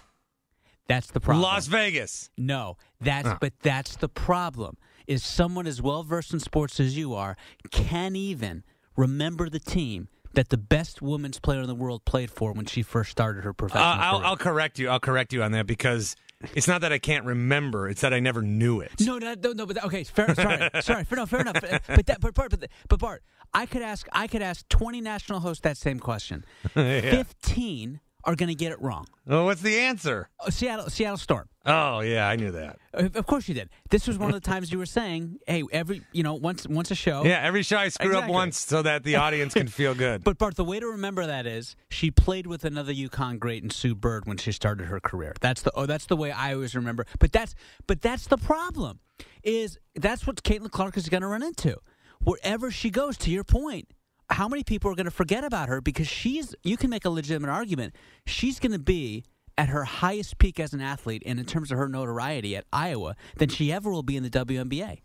that's 0.87 1.07
the 1.07 1.19
problem. 1.19 1.41
Las 1.41 1.67
Vegas. 1.67 2.29
No, 2.37 2.77
that's 3.01 3.29
but 3.39 3.53
that's 3.61 3.95
the 3.95 4.09
problem. 4.09 4.77
Is 5.07 5.23
someone 5.23 5.67
as 5.67 5.81
well 5.81 6.03
versed 6.03 6.33
in 6.33 6.39
sports 6.39 6.79
as 6.79 6.97
you 6.97 7.13
are 7.13 7.35
can 7.71 8.15
even 8.15 8.63
remember 8.95 9.49
the 9.49 9.59
team 9.59 10.07
that 10.33 10.49
the 10.49 10.57
best 10.57 11.01
women's 11.01 11.39
player 11.39 11.61
in 11.61 11.67
the 11.67 11.75
world 11.75 12.05
played 12.05 12.29
for 12.29 12.53
when 12.53 12.65
she 12.65 12.81
first 12.81 13.11
started 13.11 13.43
her 13.43 13.53
professional 13.53 13.83
uh, 13.83 13.97
I'll, 13.97 14.17
career. 14.17 14.27
I'll 14.27 14.37
correct 14.37 14.79
you. 14.79 14.89
I'll 14.89 14.99
correct 14.99 15.33
you 15.33 15.43
on 15.43 15.51
that 15.53 15.65
because 15.65 16.15
it's 16.53 16.67
not 16.67 16.81
that 16.81 16.91
I 16.91 16.99
can't 16.99 17.25
remember; 17.25 17.89
it's 17.89 18.01
that 18.01 18.13
I 18.13 18.19
never 18.19 18.41
knew 18.41 18.81
it. 18.81 18.91
No, 18.99 19.17
no, 19.17 19.35
no. 19.41 19.53
no 19.53 19.65
but 19.65 19.83
okay, 19.85 20.03
fair, 20.03 20.33
sorry, 20.35 20.69
sorry, 20.81 21.03
fair 21.03 21.17
enough, 21.17 21.29
fair 21.29 21.41
enough. 21.41 21.87
But 21.87 22.05
that, 22.05 22.21
but 22.21 22.33
Bart, 22.33 22.51
but, 22.51 22.69
but 22.87 22.99
Bart, 22.99 23.23
I 23.53 23.65
could 23.65 23.81
ask, 23.81 24.07
I 24.11 24.27
could 24.27 24.41
ask 24.41 24.67
twenty 24.69 25.01
national 25.01 25.39
hosts 25.39 25.61
that 25.61 25.77
same 25.77 25.99
question. 25.99 26.45
yeah. 26.75 27.01
Fifteen 27.01 28.01
are 28.23 28.35
going 28.35 28.49
to 28.49 28.55
get 28.55 28.71
it 28.71 28.81
wrong. 28.81 29.05
Well, 29.25 29.45
what's 29.45 29.61
the 29.61 29.77
answer? 29.77 30.29
Oh, 30.39 30.49
Seattle, 30.49 30.89
Seattle 30.89 31.17
Storm. 31.17 31.47
Oh 31.65 32.01
yeah, 32.01 32.27
I 32.27 32.35
knew 32.35 32.51
that. 32.51 32.77
Of 32.93 33.25
course 33.25 33.47
you 33.47 33.55
did. 33.55 33.69
This 33.89 34.07
was 34.07 34.19
one 34.19 34.29
of 34.29 34.35
the 34.35 34.47
times 34.47 34.71
you 34.71 34.77
were 34.77 34.85
saying, 34.85 35.39
"Hey, 35.47 35.63
every 35.71 36.03
you 36.11 36.21
know, 36.21 36.35
once 36.35 36.67
once 36.67 36.91
a 36.91 36.95
show." 36.95 37.25
Yeah, 37.25 37.41
every 37.41 37.63
show 37.63 37.77
I 37.77 37.89
screw 37.89 38.15
up 38.15 38.29
once 38.29 38.59
so 38.59 38.83
that 38.83 39.03
the 39.03 39.15
audience 39.15 39.53
can 39.53 39.67
feel 39.67 39.95
good. 39.95 40.23
But 40.25 40.37
Bart, 40.37 40.55
the 40.55 40.63
way 40.63 40.79
to 40.79 40.87
remember 40.87 41.25
that 41.25 41.45
is 41.45 41.75
she 41.89 42.11
played 42.11 42.45
with 42.47 42.65
another 42.65 42.93
UConn 42.93 43.39
great 43.39 43.63
in 43.63 43.69
Sue 43.69 43.95
Bird 43.95 44.25
when 44.25 44.37
she 44.37 44.51
started 44.51 44.85
her 44.85 44.99
career. 44.99 45.33
That's 45.41 45.63
the 45.63 45.71
oh, 45.75 45.85
that's 45.87 46.05
the 46.05 46.15
way 46.15 46.31
I 46.31 46.53
always 46.53 46.75
remember. 46.75 47.05
But 47.19 47.31
that's 47.31 47.55
but 47.87 48.01
that's 48.01 48.27
the 48.27 48.37
problem. 48.37 48.99
Is 49.43 49.79
that's 49.95 50.27
what 50.27 50.43
Caitlin 50.43 50.71
Clark 50.71 50.97
is 50.97 51.09
going 51.09 51.21
to 51.21 51.27
run 51.27 51.41
into 51.41 51.77
wherever 52.23 52.69
she 52.69 52.91
goes. 52.91 53.17
To 53.17 53.31
your 53.31 53.43
point, 53.43 53.89
how 54.29 54.47
many 54.47 54.63
people 54.63 54.91
are 54.91 54.95
going 54.95 55.05
to 55.05 55.11
forget 55.11 55.43
about 55.43 55.69
her 55.69 55.81
because 55.81 56.07
she's? 56.07 56.53
You 56.63 56.77
can 56.77 56.91
make 56.91 57.05
a 57.05 57.09
legitimate 57.09 57.49
argument. 57.49 57.95
She's 58.27 58.59
going 58.59 58.73
to 58.73 58.79
be 58.79 59.25
at 59.57 59.69
her 59.69 59.85
highest 59.85 60.37
peak 60.37 60.59
as 60.59 60.73
an 60.73 60.81
athlete 60.81 61.23
and 61.25 61.39
in 61.39 61.45
terms 61.45 61.71
of 61.71 61.77
her 61.77 61.87
notoriety 61.87 62.55
at 62.55 62.65
Iowa 62.73 63.15
than 63.37 63.49
she 63.49 63.71
ever 63.71 63.89
will 63.89 64.03
be 64.03 64.17
in 64.17 64.23
the 64.23 64.29
WNBA. 64.29 64.99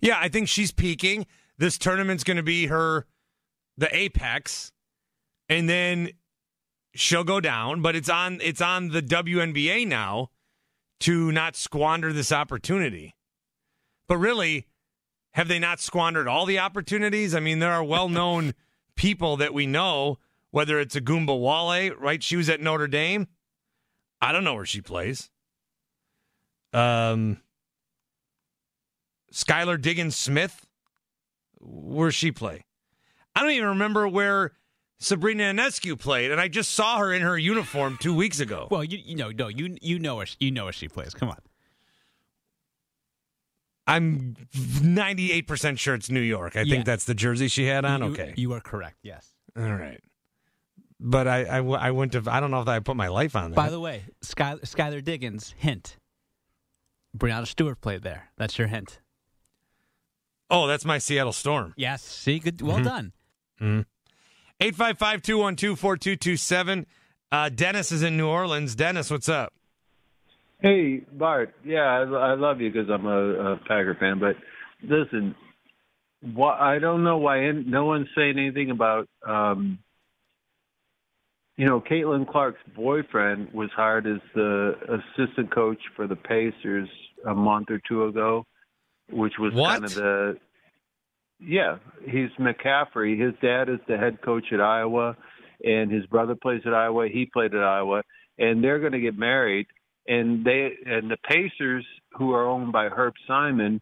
Yeah, 0.00 0.18
I 0.20 0.28
think 0.28 0.48
she's 0.48 0.72
peaking. 0.72 1.26
This 1.58 1.78
tournament's 1.78 2.24
going 2.24 2.38
to 2.38 2.42
be 2.42 2.66
her 2.66 3.06
the 3.76 3.94
apex, 3.94 4.72
and 5.48 5.68
then 5.68 6.10
she'll 6.94 7.24
go 7.24 7.40
down. 7.40 7.82
But 7.82 7.94
it's 7.94 8.08
on 8.08 8.40
it's 8.42 8.60
on 8.60 8.88
the 8.88 9.02
WNBA 9.02 9.86
now 9.86 10.30
to 11.00 11.30
not 11.32 11.56
squander 11.56 12.12
this 12.12 12.32
opportunity. 12.32 13.14
But 14.08 14.18
really, 14.18 14.66
have 15.34 15.48
they 15.48 15.58
not 15.58 15.80
squandered 15.80 16.28
all 16.28 16.46
the 16.46 16.58
opportunities? 16.58 17.34
I 17.34 17.40
mean, 17.40 17.60
there 17.60 17.72
are 17.72 17.84
well 17.84 18.08
known 18.08 18.54
people 18.96 19.36
that 19.38 19.54
we 19.54 19.66
know. 19.66 20.18
Whether 20.52 20.78
it's 20.78 20.94
a 20.94 21.00
Ogunbowale, 21.00 21.94
right? 21.98 22.22
She 22.22 22.36
was 22.36 22.48
at 22.48 22.60
Notre 22.60 22.86
Dame. 22.86 23.26
I 24.20 24.30
don't 24.32 24.44
know 24.44 24.54
where 24.54 24.64
she 24.66 24.80
plays. 24.80 25.28
Um, 26.72 27.38
Skylar 29.32 29.80
Diggins 29.80 30.14
Smith, 30.16 30.66
where 31.58 32.10
she 32.12 32.30
play? 32.30 32.64
I 33.34 33.40
don't 33.40 33.50
even 33.52 33.70
remember 33.70 34.06
where 34.06 34.52
Sabrina 35.00 35.44
Ionescu 35.44 35.98
played, 35.98 36.30
and 36.30 36.40
I 36.40 36.48
just 36.48 36.70
saw 36.72 36.98
her 36.98 37.12
in 37.12 37.22
her 37.22 37.36
uniform 37.36 37.98
two 38.00 38.14
weeks 38.14 38.38
ago. 38.40 38.68
Well, 38.70 38.84
you 38.84 38.98
you 38.98 39.16
know 39.16 39.30
no 39.30 39.48
you 39.48 39.76
you 39.80 39.98
know 39.98 40.16
where 40.16 40.26
she, 40.26 40.36
you 40.38 40.50
know 40.50 40.64
where 40.64 40.72
she 40.72 40.86
plays. 40.86 41.12
Come 41.14 41.30
on. 41.30 41.38
I'm 43.86 44.36
98% 44.54 45.78
sure 45.78 45.94
it's 45.94 46.08
New 46.08 46.20
York. 46.20 46.56
I 46.56 46.60
Yeah. 46.60 46.74
think 46.74 46.84
that's 46.86 47.04
the 47.04 47.14
jersey 47.14 47.48
she 47.48 47.64
had 47.66 47.84
on. 47.84 48.00
You- 48.02 48.08
okay. 48.12 48.34
You 48.36 48.52
are 48.52 48.60
correct. 48.60 48.98
Yes. 49.02 49.26
All 49.56 49.64
right. 49.74 50.00
But 51.04 51.26
I, 51.26 51.40
I, 51.40 51.56
w- 51.56 51.74
I 51.74 51.90
went 51.90 52.12
to, 52.12 52.22
I 52.28 52.38
don't 52.38 52.52
know 52.52 52.60
if 52.62 52.68
I 52.68 52.78
put 52.78 52.94
my 52.96 53.08
life 53.08 53.34
on 53.34 53.50
that. 53.50 53.56
By 53.56 53.70
the 53.70 53.80
way, 53.80 54.04
Sky, 54.20 54.54
Skylar 54.62 55.02
Diggins, 55.02 55.52
hint. 55.58 55.96
Breanna 57.16 57.46
Stewart 57.46 57.80
played 57.80 58.02
there. 58.02 58.30
That's 58.36 58.56
your 58.56 58.68
hint. 58.68 59.00
oh, 60.48 60.66
that's 60.68 60.84
my 60.84 60.98
Seattle 60.98 61.32
Storm. 61.32 61.74
Yes. 61.76 62.02
See, 62.02 62.38
good. 62.38 62.62
Well 62.62 62.82
done. 62.82 63.12
855 63.60 65.22
212 65.22 65.78
4227. 65.78 66.86
Uh, 67.32 67.48
Dennis 67.48 67.90
is 67.90 68.02
in 68.02 68.16
New 68.16 68.28
Orleans. 68.28 68.74
Dennis, 68.74 69.10
what's 69.10 69.28
up? 69.28 69.52
Hey, 70.60 71.02
Bart. 71.10 71.54
Yeah, 71.64 71.80
I, 71.80 72.02
I 72.02 72.34
love 72.34 72.60
you 72.60 72.70
because 72.70 72.88
I'm 72.90 73.06
a, 73.06 73.54
a 73.54 73.56
Packer 73.56 73.96
fan. 73.98 74.20
But 74.20 74.36
listen, 74.82 75.34
why, 76.34 76.56
I 76.76 76.78
don't 76.78 77.02
know 77.02 77.16
why 77.18 77.38
in, 77.48 77.68
no 77.68 77.86
one's 77.86 78.08
saying 78.16 78.38
anything 78.38 78.70
about. 78.70 79.08
Um, 79.26 79.78
you 81.56 81.66
know, 81.66 81.80
Caitlin 81.80 82.26
Clark's 82.26 82.60
boyfriend 82.74 83.52
was 83.52 83.70
hired 83.76 84.06
as 84.06 84.20
the 84.34 84.74
assistant 84.88 85.54
coach 85.54 85.78
for 85.94 86.06
the 86.06 86.16
Pacers 86.16 86.88
a 87.26 87.34
month 87.34 87.70
or 87.70 87.80
two 87.86 88.04
ago, 88.04 88.46
which 89.10 89.34
was 89.38 89.52
What? 89.54 89.70
kind 89.70 89.84
of 89.84 89.94
the. 89.94 90.38
Yeah, 91.44 91.78
he's 92.04 92.30
McCaffery. 92.38 93.18
His 93.20 93.34
dad 93.42 93.68
is 93.68 93.80
the 93.88 93.98
head 93.98 94.22
coach 94.22 94.52
at 94.52 94.60
Iowa, 94.60 95.16
and 95.64 95.90
his 95.90 96.06
brother 96.06 96.36
plays 96.40 96.62
at 96.64 96.72
Iowa. 96.72 97.08
He 97.08 97.26
played 97.26 97.54
at 97.54 97.62
Iowa, 97.62 98.02
and 98.38 98.62
they're 98.62 98.78
going 98.78 98.92
to 98.92 99.00
get 99.00 99.18
married. 99.18 99.66
And 100.06 100.44
they 100.44 100.70
and 100.86 101.10
the 101.10 101.16
Pacers, 101.28 101.84
who 102.12 102.32
are 102.32 102.46
owned 102.46 102.72
by 102.72 102.88
Herb 102.88 103.14
Simon, 103.26 103.80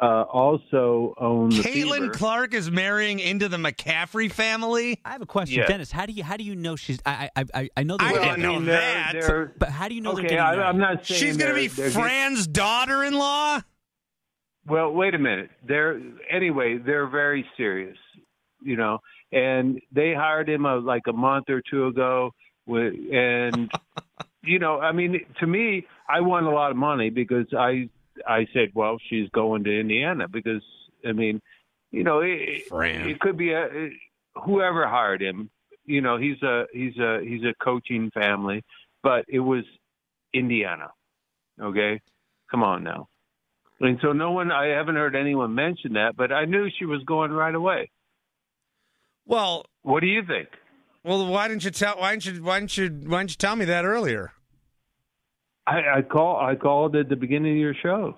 uh, 0.00 0.22
also 0.22 1.14
own 1.18 1.48
the 1.50 1.56
Caitlin 1.62 2.00
Fever. 2.00 2.10
Clark 2.10 2.54
is 2.54 2.70
marrying 2.70 3.18
into 3.18 3.48
the 3.48 3.56
McCaffery 3.56 4.30
family? 4.30 5.00
I 5.04 5.12
have 5.12 5.22
a 5.22 5.26
question, 5.26 5.58
Yeah. 5.60 5.66
Dennis. 5.66 5.90
How 5.90 6.04
do 6.06 6.12
you 6.12 6.22
how 6.22 6.36
do 6.36 6.44
you 6.44 6.54
know 6.54 6.76
she's? 6.76 6.98
I 7.06 7.30
I 7.34 7.44
I, 7.54 7.70
I 7.78 7.82
know 7.82 7.96
they're 7.96 8.08
I 8.08 8.12
Well, 8.12 8.22
didn't 8.22 8.34
together, 8.36 8.52
know 8.52 8.60
they're- 8.64 8.74
that. 8.80 9.12
they're- 9.12 9.52
but 9.58 9.68
how 9.70 9.88
do 9.88 9.94
you 9.94 10.00
know 10.02 10.14
they're 10.14 10.26
okay, 10.26 10.36
getting 10.36 10.60
I, 10.60 10.68
I'm 10.68 10.78
not 10.78 11.06
saying 11.06 11.20
She's 11.20 11.36
going 11.36 11.50
to 11.54 11.60
be 11.60 11.68
they're 11.68 11.86
get- 11.90 11.94
Fran's 11.94 12.46
daughter 12.46 13.04
in 13.04 13.14
law? 13.14 13.60
Well, 14.66 14.92
wait 14.92 15.14
a 15.14 15.18
minute. 15.18 15.50
They're 15.66 16.00
anyway. 16.30 16.78
They're 16.78 17.06
very 17.06 17.46
serious, 17.56 17.96
you 18.62 18.76
know. 18.76 18.98
And 19.32 19.80
they 19.92 20.12
hired 20.14 20.48
him 20.48 20.66
a, 20.66 20.76
like 20.76 21.02
a 21.08 21.12
month 21.12 21.48
or 21.48 21.62
two 21.70 21.86
ago, 21.86 22.32
with, 22.66 22.94
and 23.12 23.70
you 24.42 24.58
know, 24.58 24.78
I 24.80 24.92
mean, 24.92 25.20
to 25.40 25.46
me, 25.46 25.86
I 26.08 26.20
won 26.20 26.44
a 26.44 26.50
lot 26.50 26.70
of 26.70 26.76
money 26.76 27.10
because 27.10 27.46
I 27.56 27.88
I 28.26 28.46
said, 28.52 28.70
well, 28.74 28.98
she's 29.08 29.28
going 29.30 29.64
to 29.64 29.80
Indiana 29.80 30.28
because 30.28 30.62
I 31.06 31.12
mean, 31.12 31.40
you 31.90 32.04
know, 32.04 32.20
it, 32.20 32.64
it 33.06 33.20
could 33.20 33.36
be 33.36 33.52
a 33.52 33.64
uh, 33.66 34.40
whoever 34.44 34.86
hired 34.86 35.22
him. 35.22 35.50
You 35.84 36.00
know, 36.00 36.16
he's 36.18 36.42
a 36.42 36.64
he's 36.72 36.96
a 36.98 37.20
he's 37.22 37.42
a 37.44 37.54
coaching 37.62 38.10
family, 38.12 38.64
but 39.02 39.24
it 39.28 39.40
was 39.40 39.64
Indiana. 40.34 40.90
Okay, 41.60 42.00
come 42.50 42.62
on 42.62 42.82
now. 42.84 43.08
And 43.80 43.98
so 44.02 44.12
no 44.12 44.32
one, 44.32 44.50
I 44.50 44.68
haven't 44.68 44.96
heard 44.96 45.14
anyone 45.14 45.54
mention 45.54 45.94
that, 45.94 46.16
but 46.16 46.32
I 46.32 46.46
knew 46.46 46.68
she 46.78 46.86
was 46.86 47.02
going 47.04 47.30
right 47.30 47.54
away. 47.54 47.90
Well, 49.26 49.66
What 49.82 50.00
do 50.00 50.06
you 50.06 50.22
think? 50.24 50.48
well, 51.04 51.26
why 51.26 51.48
didn't 51.48 51.64
you 51.64 51.70
tell? 51.70 51.98
Why 51.98 52.12
didn't 52.16 52.26
you? 52.26 52.42
Why 52.42 52.60
didn't 52.60 52.76
you? 52.76 52.88
Why 53.06 53.18
didn't 53.20 53.30
you 53.32 53.36
tell 53.36 53.56
me 53.56 53.64
that 53.66 53.84
earlier? 53.84 54.32
I, 55.66 55.98
I 55.98 56.02
call 56.02 56.36
I 56.40 56.54
called 56.54 56.96
at 56.96 57.08
the 57.08 57.16
beginning 57.16 57.52
of 57.52 57.58
your 57.58 57.74
show. 57.74 58.16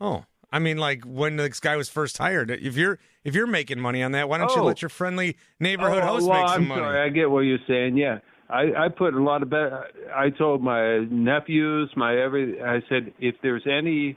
Oh, 0.00 0.24
I 0.52 0.58
mean, 0.58 0.78
like 0.78 1.04
when 1.04 1.36
this 1.36 1.60
guy 1.60 1.76
was 1.76 1.88
first 1.88 2.18
hired. 2.18 2.50
If 2.50 2.76
you're 2.76 2.98
if 3.24 3.34
you're 3.34 3.46
making 3.46 3.80
money 3.80 4.02
on 4.02 4.12
that, 4.12 4.28
why 4.28 4.38
don't 4.38 4.54
you 4.54 4.62
Oh. 4.62 4.64
let 4.64 4.82
your 4.82 4.88
friendly 4.88 5.36
neighborhood 5.58 6.02
oh, 6.02 6.06
host 6.06 6.26
well, 6.26 6.40
make 6.42 6.48
some 6.52 6.62
I'm 6.62 6.68
money? 6.68 6.80
sorry. 6.82 7.00
I 7.00 7.08
get 7.10 7.30
what 7.30 7.40
you're 7.40 7.58
saying. 7.68 7.96
Yeah, 7.96 8.18
I, 8.48 8.72
I 8.86 8.88
put 8.88 9.14
a 9.14 9.22
lot 9.22 9.42
of 9.42 9.50
bet. 9.50 9.72
I 10.14 10.30
told 10.30 10.62
my 10.62 10.98
nephews, 11.10 11.90
my 11.96 12.16
every. 12.16 12.60
I 12.62 12.80
said 12.88 13.12
if 13.18 13.34
there's 13.42 13.66
any 13.66 14.16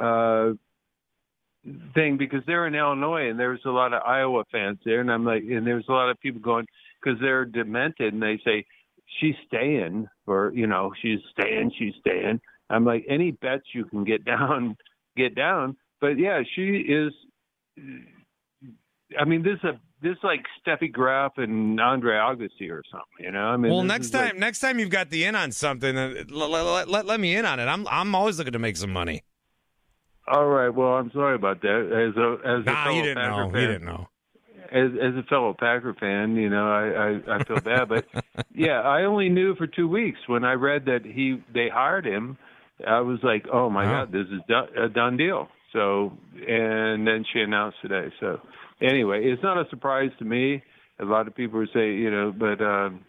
uh 0.00 0.52
thing 1.94 2.16
because 2.18 2.40
they're 2.46 2.66
in 2.66 2.74
Illinois 2.74 3.28
and 3.30 3.38
there's 3.38 3.60
a 3.66 3.70
lot 3.70 3.92
of 3.92 4.02
Iowa 4.02 4.44
fans 4.50 4.78
there, 4.84 5.00
and 5.00 5.10
I'm 5.12 5.24
like, 5.24 5.42
and 5.44 5.66
there's 5.66 5.84
a 5.88 5.92
lot 5.92 6.10
of 6.10 6.18
people 6.20 6.40
going 6.40 6.66
because 7.02 7.20
they're 7.20 7.44
demented 7.44 8.12
and 8.12 8.22
they 8.22 8.40
say 8.44 8.64
she's 9.20 9.34
staying 9.46 10.06
or 10.26 10.52
you 10.54 10.66
know 10.66 10.92
she's 11.02 11.18
staying, 11.38 11.72
she's 11.78 11.94
staying. 12.00 12.40
I'm 12.70 12.84
like 12.84 13.04
any 13.08 13.32
bets 13.32 13.64
you 13.74 13.84
can 13.84 14.04
get 14.04 14.24
down, 14.34 14.76
get 15.16 15.34
down. 15.34 15.76
But 16.00 16.18
yeah, 16.18 16.42
she 16.54 16.62
is. 16.78 17.12
I 19.18 19.24
mean, 19.24 19.42
this 19.42 19.58
is 19.62 19.64
a 19.64 19.80
this 20.02 20.12
is 20.12 20.18
like 20.24 20.44
Steffi 20.66 20.90
Graf 20.90 21.34
and 21.36 21.80
Andre 21.80 22.14
Agassi 22.14 22.70
or 22.70 22.82
something. 22.90 23.04
You 23.20 23.30
know, 23.30 23.44
I 23.44 23.56
mean, 23.56 23.70
well, 23.72 23.82
next 23.84 24.10
time, 24.10 24.24
like- 24.30 24.38
next 24.38 24.60
time 24.60 24.78
you've 24.78 24.90
got 24.90 25.10
the 25.10 25.24
in 25.24 25.34
on 25.36 25.52
something, 25.52 25.94
let, 25.94 26.30
let, 26.30 26.88
let, 26.88 27.06
let 27.06 27.20
me 27.20 27.36
in 27.36 27.44
on 27.44 27.60
it. 27.60 27.66
I'm 27.66 27.86
I'm 27.88 28.14
always 28.14 28.38
looking 28.38 28.54
to 28.54 28.58
make 28.58 28.76
some 28.76 28.92
money. 28.92 29.22
all 30.26 30.46
right. 30.46 30.70
Well, 30.70 30.94
I'm 30.94 31.10
sorry 31.12 31.34
about 31.36 31.60
that. 31.62 32.10
As 32.10 32.16
a 32.16 32.48
as 32.48 32.62
a 32.66 32.70
Nah, 32.70 32.84
fellow 32.84 32.96
you 32.96 33.02
didn't 33.02 33.16
Packer 33.22 33.30
know. 33.46 33.50
fan, 33.52 33.60
You 33.60 33.66
didn't 33.68 33.84
know. 33.86 34.08
As 34.72 34.90
as 35.00 35.14
a 35.16 35.22
fellow 35.28 35.54
Packer 35.58 35.94
fan, 35.98 36.36
you 36.36 36.48
know, 36.50 36.66
I 36.70 37.34
I, 37.34 37.36
I 37.40 37.44
feel 37.44 37.60
bad, 37.60 37.88
but 37.88 38.04
yeah, 38.54 38.80
I 38.80 39.02
only 39.04 39.28
knew 39.28 39.54
for 39.56 39.66
two 39.66 39.88
weeks 39.88 40.18
when 40.26 40.44
I 40.44 40.52
read 40.54 40.86
that 40.86 41.04
he 41.04 41.42
they 41.52 41.68
hired 41.72 42.06
him. 42.06 42.38
I 42.86 43.00
was 43.00 43.18
like, 43.22 43.46
oh 43.52 43.70
my 43.70 43.84
Wow. 43.84 44.04
god, 44.04 44.12
this 44.12 44.26
is 44.26 44.40
done, 44.48 44.68
a 44.76 44.88
done 44.88 45.16
deal. 45.16 45.48
So, 45.72 46.12
and 46.34 47.06
then 47.06 47.24
she 47.32 47.40
announced 47.40 47.78
today. 47.80 48.12
So, 48.20 48.40
anyway, 48.80 49.24
it's 49.24 49.42
not 49.42 49.56
a 49.58 49.68
surprise 49.70 50.10
to 50.18 50.24
me. 50.24 50.62
A 51.00 51.04
lot 51.04 51.26
of 51.26 51.34
people 51.34 51.60
would 51.60 51.70
say, 51.72 51.92
you 51.94 52.10
know, 52.10 52.32
but 52.36 52.62
um, 52.62 53.04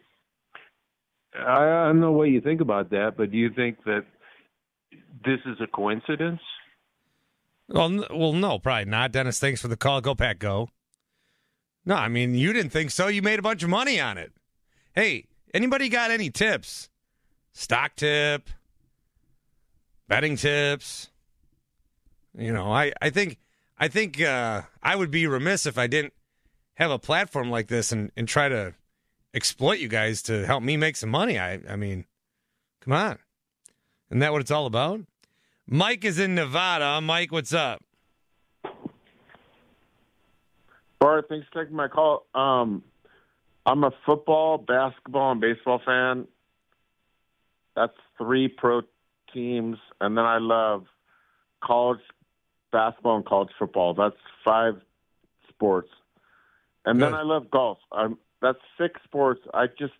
I, 1.36 1.62
I 1.62 1.86
don't 1.88 2.00
know 2.00 2.12
what 2.12 2.26
you 2.26 2.40
think 2.42 2.62
about 2.62 2.90
that. 2.92 3.14
But 3.18 3.32
do 3.32 3.38
you 3.38 3.50
think 3.54 3.84
that 3.86 4.06
this 5.26 5.40
is 5.46 5.58
a 5.62 5.68
coincidence? 5.68 6.40
Well, 7.68 7.86
n- 7.86 8.06
well, 8.12 8.34
no, 8.34 8.60
probably 8.60 8.86
not. 8.86 9.12
Dennis, 9.12 9.40
thanks 9.40 9.62
for 9.62 9.68
the 9.68 9.78
call. 9.78 10.02
Go 10.02 10.16
Pack, 10.16 10.40
go. 10.40 10.70
No, 11.86 11.96
I 11.96 12.08
mean 12.08 12.36
you 12.36 12.54
didn't 12.54 12.72
think 12.72 12.92
so. 12.92 13.08
You 13.08 13.22
made 13.22 13.40
a 13.40 13.44
bunch 13.44 13.64
of 13.64 13.70
money 13.70 14.00
on 14.00 14.18
it. 14.18 14.32
Hey, 14.94 15.26
anybody 15.54 15.90
got 15.90 16.12
any 16.12 16.30
tips? 16.30 16.90
Stock 17.52 17.96
tip, 17.96 18.50
betting 20.08 20.36
tips. 20.36 21.10
You 22.38 22.52
know, 22.54 22.72
I 22.72 22.94
I 23.02 23.10
think 23.10 23.38
I 23.78 23.88
think 23.88 24.22
uh, 24.22 24.62
I 24.82 24.96
would 24.96 25.12
be 25.12 25.28
remiss 25.28 25.66
if 25.66 25.78
I 25.78 25.88
didn't 25.88 26.14
have 26.76 26.92
a 26.92 27.00
platform 27.00 27.52
like 27.52 27.68
this 27.68 27.92
and 27.92 28.12
and 28.18 28.28
try 28.28 28.50
to 28.50 28.74
exploit 29.34 29.80
you 29.80 29.88
guys 29.88 30.22
to 30.24 30.46
help 30.46 30.64
me 30.64 30.78
make 30.78 30.96
some 30.96 31.10
money. 31.10 31.38
I 31.38 31.60
I 31.70 31.76
mean, 31.76 32.06
Come 32.84 32.94
on. 32.94 33.18
Isn't 34.10 34.20
that 34.20 34.34
what 34.34 34.42
it's 34.42 34.52
all 34.52 34.66
about? 34.66 35.00
Mike 35.66 36.04
is 36.04 36.20
in 36.20 36.36
Nevada. 36.36 37.00
Mike, 37.00 37.32
what's 37.32 37.54
up? 37.54 37.82
Bart, 41.04 41.26
thanks 41.28 41.46
for 41.52 41.64
taking 41.64 41.76
my 41.76 41.90
call. 41.90 42.26
Um, 42.34 42.82
I'm 43.66 43.84
a 43.84 43.92
football, 44.06 44.58
basketball, 44.58 45.34
and 45.34 45.42
baseball 45.42 45.82
fan. 45.86 46.28
That's 47.76 47.94
three 48.18 48.48
pro 48.48 48.82
teams, 49.34 49.78
and 50.00 50.18
then 50.18 50.24
I 50.24 50.38
love 50.38 50.86
college 51.64 52.00
basketball 52.72 53.18
and 53.18 53.26
college 53.26 53.50
football. 53.60 53.94
That's 53.94 54.16
five 54.46 54.76
sports, 55.50 55.90
and 56.86 57.02
then 57.02 57.14
I 57.14 57.24
love 57.24 57.50
golf. 57.52 57.80
I'm, 57.92 58.18
that's 58.42 58.60
six 58.80 59.02
sports. 59.04 59.42
I 59.54 59.68
just 59.68 59.94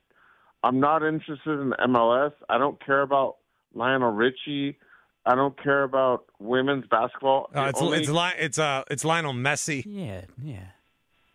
I'm 0.64 0.80
not 0.80 1.04
interested 1.04 1.60
in 1.60 1.74
MLS. 1.90 2.32
I 2.48 2.58
don't 2.58 2.84
care 2.86 3.02
about 3.02 3.38
Lionel 3.74 4.12
Richie. 4.12 4.78
I 5.26 5.36
don't 5.36 5.62
care 5.62 5.84
about 5.84 6.26
women's 6.40 6.86
basketball. 6.88 7.50
Uh, 7.56 7.66
it's 7.70 7.82
only- 7.82 8.00
it's 8.00 8.10
Li- 8.10 8.38
it's 8.40 8.60
uh 8.60 8.84
it's 8.90 9.04
Lionel 9.04 9.34
Messi. 9.34 9.84
Yeah, 9.86 10.22
yeah. 10.42 10.66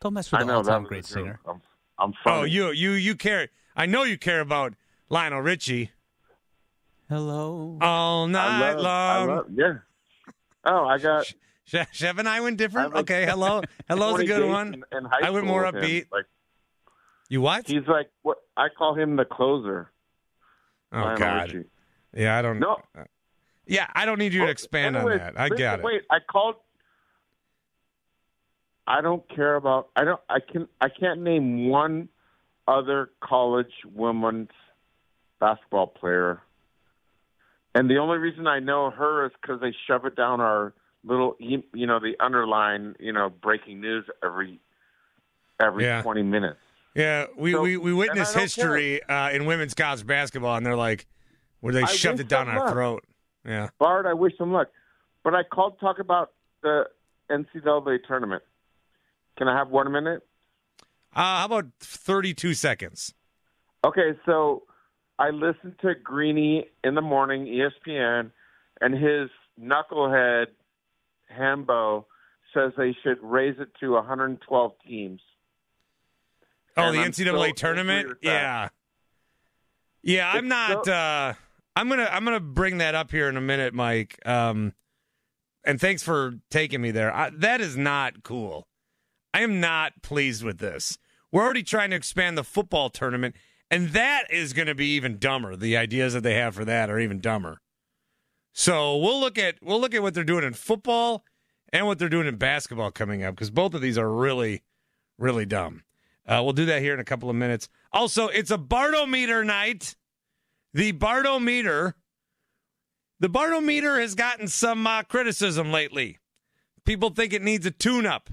Don't 0.01 0.15
mess 0.15 0.31
with 0.31 0.41
I 0.41 0.45
the 0.45 0.49
know 0.53 0.57
all-time 0.59 0.85
great 0.85 1.05
singer. 1.05 1.41
I'm, 1.47 1.61
I'm 1.99 2.13
funny. 2.25 2.41
Oh, 2.41 2.45
you 2.45 2.71
you 2.71 2.93
you 2.93 3.15
care. 3.17 3.49
I 3.77 3.87
know 3.87 4.05
you 4.05 4.17
care 4.19 4.41
about 4.41 4.75
Lionel 5.09 5.41
Richie 5.41 5.91
Hello. 7.09 7.79
all 7.81 8.25
I 8.25 8.31
night 8.31 8.75
love, 8.75 8.85
I 8.87 9.19
long. 9.25 9.29
love, 9.37 9.47
yeah. 9.55 9.75
Oh, 10.65 10.85
I 10.87 10.99
got. 10.99 11.27
Sh- 11.27 11.35
Chev 11.93 12.19
and 12.19 12.29
I 12.29 12.41
went 12.41 12.57
different. 12.59 12.93
I 12.93 12.97
like- 12.97 13.03
okay, 13.11 13.27
hello, 13.29 13.63
hello's 13.89 14.21
a 14.21 14.25
good 14.27 14.49
one. 14.49 14.83
In, 14.93 14.99
in 14.99 15.07
I 15.23 15.31
went 15.31 15.47
more 15.47 15.65
with 15.65 15.75
him. 15.75 15.83
upbeat. 15.83 16.07
Like 16.13 16.25
You 17.29 17.41
what? 17.41 17.67
he's 17.67 17.87
like 17.87 18.11
what 18.23 18.39
I 18.57 18.69
call 18.77 18.95
him 18.95 19.17
the 19.17 19.25
closer. 19.25 19.91
Oh 20.93 20.97
Lionel 20.99 21.19
God. 21.19 21.53
Richie. 21.53 21.69
Yeah, 22.15 22.39
I 22.39 22.43
don't. 22.43 22.59
No. 22.59 22.77
Uh, 22.97 23.05
yeah, 23.67 23.87
I 23.95 24.07
don't 24.07 24.19
need 24.19 24.33
you 24.33 24.41
to 24.43 24.47
Oh, 24.47 24.51
expand 24.51 24.97
anyways, 24.97 25.21
on 25.21 25.27
that. 25.35 25.39
I 25.39 25.45
listen, 25.45 25.59
got 25.59 25.79
it. 25.81 25.85
Wait, 25.85 26.03
I 26.11 26.19
called. 26.21 26.55
I 28.89 29.03
don't 29.03 29.23
care 29.29 29.55
about. 29.57 29.89
I 29.95 30.05
don't. 30.05 30.21
I 30.31 30.39
can. 30.41 30.67
I 30.81 30.89
can't 30.89 31.21
name 31.21 31.69
one 31.69 32.09
other 32.67 33.11
college 33.23 33.73
women's 33.95 34.49
basketball 35.41 35.87
player. 35.89 36.41
And 37.75 37.89
the 37.91 37.99
only 37.99 38.17
reason 38.19 38.47
I 38.47 38.61
know 38.61 38.91
her 38.91 39.27
is 39.27 39.33
because 39.41 39.61
they 39.61 39.75
shove 39.87 40.05
it 40.07 40.17
down 40.17 40.41
our 40.41 40.73
little, 41.05 41.37
you 41.39 41.63
know, 41.87 42.01
the 42.01 42.15
underline, 42.19 42.97
you 42.99 43.13
know, 43.13 43.29
breaking 43.29 43.81
news 43.83 44.07
every 44.25 44.59
every 45.63 45.85
Yeah. 45.85 46.01
twenty 46.03 46.23
minutes. 46.23 46.59
Yeah, 46.95 47.27
we 47.37 47.53
So- 47.53 47.61
we, 47.63 47.77
we 47.77 47.91
and 47.91 47.99
witnessed 47.99 48.33
I 48.35 48.41
don't 48.41 48.43
history 48.45 49.03
uh, 49.05 49.31
in 49.31 49.45
women's 49.45 49.75
college 49.75 50.07
basketball, 50.07 50.57
and 50.57 50.65
they're 50.65 50.75
like, 50.77 51.07
where 51.61 51.73
they 51.75 51.83
I 51.83 51.87
shoved 51.87 52.21
it 52.21 52.29
down 52.29 52.49
our 52.49 52.59
luck. 52.61 52.73
throat. 52.73 53.05
Yeah. 53.45 53.69
Bart, 53.79 54.07
I 54.07 54.15
wish 54.15 54.37
them 54.39 54.53
luck. 54.53 54.69
But 55.23 55.35
I 55.35 55.43
called 55.43 55.75
to 55.75 55.81
talk 55.81 55.99
about 55.99 56.33
the 56.63 56.87
NCAA 57.31 57.99
tournament. 58.07 58.43
Can 59.39 59.49
I 59.49 59.57
have 59.57 59.69
one 59.71 59.91
minute? 59.93 60.23
Uh, 61.15 61.39
how 61.39 61.45
about 61.47 61.67
thirty-two 61.81 62.55
seconds? 62.55 63.15
Okay, 63.85 64.19
so 64.27 64.65
I 65.19 65.31
listened 65.31 65.77
to 65.83 65.95
Greeny 65.95 66.67
in 66.85 66.95
the 66.97 67.01
morning, 67.01 67.47
ESPN, 67.47 68.33
and 68.81 68.95
his 68.95 69.31
knucklehead 69.61 70.47
Hambo 71.29 72.07
says 72.53 72.73
they 72.77 72.97
should 73.03 73.19
raise 73.23 73.57
it 73.61 73.69
to 73.81 73.93
112 73.93 74.73
teams. 74.87 75.21
Oh, 76.77 76.85
And 76.85 76.97
the 76.97 77.01
I'm 77.03 77.11
NCAA 77.13 77.55
tournament. 77.55 78.19
Yeah. 78.23 78.69
Yeah, 80.03 80.31
I'm 80.31 80.39
It's 80.39 80.49
not. 80.49 80.87
so- 80.87 80.93
uh, 80.93 81.35
I'm 81.77 81.89
gonna 81.89 82.09
I'm 82.11 82.25
gonna 82.25 82.41
bring 82.41 82.79
that 82.79 82.97
up 82.97 83.13
here 83.13 83.29
in 83.29 83.37
a 83.37 83.41
minute, 83.41 83.73
Mike. 83.73 84.19
Um, 84.27 84.73
and 85.65 85.81
thanks 85.81 86.03
for 86.03 86.35
taking 86.51 86.81
me 86.81 86.91
there. 86.91 87.15
I, 87.15 87.31
that 87.31 87.61
is 87.61 87.77
not 87.77 88.25
cool. 88.25 88.67
I 89.35 89.43
am 89.43 89.61
not 89.61 90.03
pleased 90.03 90.43
with 90.43 90.59
this. 90.59 90.99
We're 91.31 91.45
already 91.45 91.63
trying 91.63 91.91
to 91.91 91.97
expand 91.97 92.39
the 92.39 92.45
football 92.45 92.91
tournament, 92.91 93.37
and 93.71 93.91
that 93.91 94.25
is 94.31 94.53
going 94.53 94.69
to 94.69 94.75
be 94.75 94.89
even 94.95 95.19
dumber. 95.19 95.57
The 95.57 95.77
ideas 95.77 96.15
that 96.15 96.23
they 96.23 96.35
have 96.35 96.55
for 96.55 96.65
that 96.65 96.89
are 96.89 96.99
even 96.99 97.21
dumber. 97.21 97.61
So 98.53 98.97
we'll 98.97 99.21
look 99.21 99.39
at 99.39 99.57
we'll 99.63 99.81
look 99.81 99.95
at 99.95 100.03
what 100.03 100.15
they're 100.15 100.25
doing 100.25 100.45
in 100.45 100.55
football 100.55 101.25
and 101.73 101.87
what 101.87 101.99
they're 101.99 102.09
doing 102.09 102.27
in 102.27 102.37
basketball 102.37 102.91
coming 102.91 103.23
up 103.23 103.35
because 103.35 103.51
both 103.51 103.75
of 103.75 103.81
these 103.81 103.99
are 103.99 104.11
really, 104.11 104.63
really 105.19 105.47
dumb. 105.47 105.85
Uh, 106.27 106.41
we'll 106.43 106.53
do 106.53 106.67
that 106.67 106.83
here 106.83 106.95
in 106.95 107.01
a 107.01 107.05
couple 107.05 107.31
of 107.31 107.37
minutes. 107.37 107.69
Also, 107.93 108.29
it's 108.29 108.51
a 108.51 108.59
Bartometer 108.59 109.45
night. 109.45 109.97
The 110.75 110.93
Bartometer, 110.93 111.95
the 113.21 113.29
Bartometer 113.31 114.01
has 114.01 114.15
gotten 114.15 114.49
some 114.49 114.87
uh, 114.87 115.03
criticism 115.05 115.73
lately. 115.73 116.19
People 116.85 117.11
think 117.11 117.33
it 117.33 117.43
needs 117.43 117.65
a 117.65 117.71
tune-up. 117.71 118.31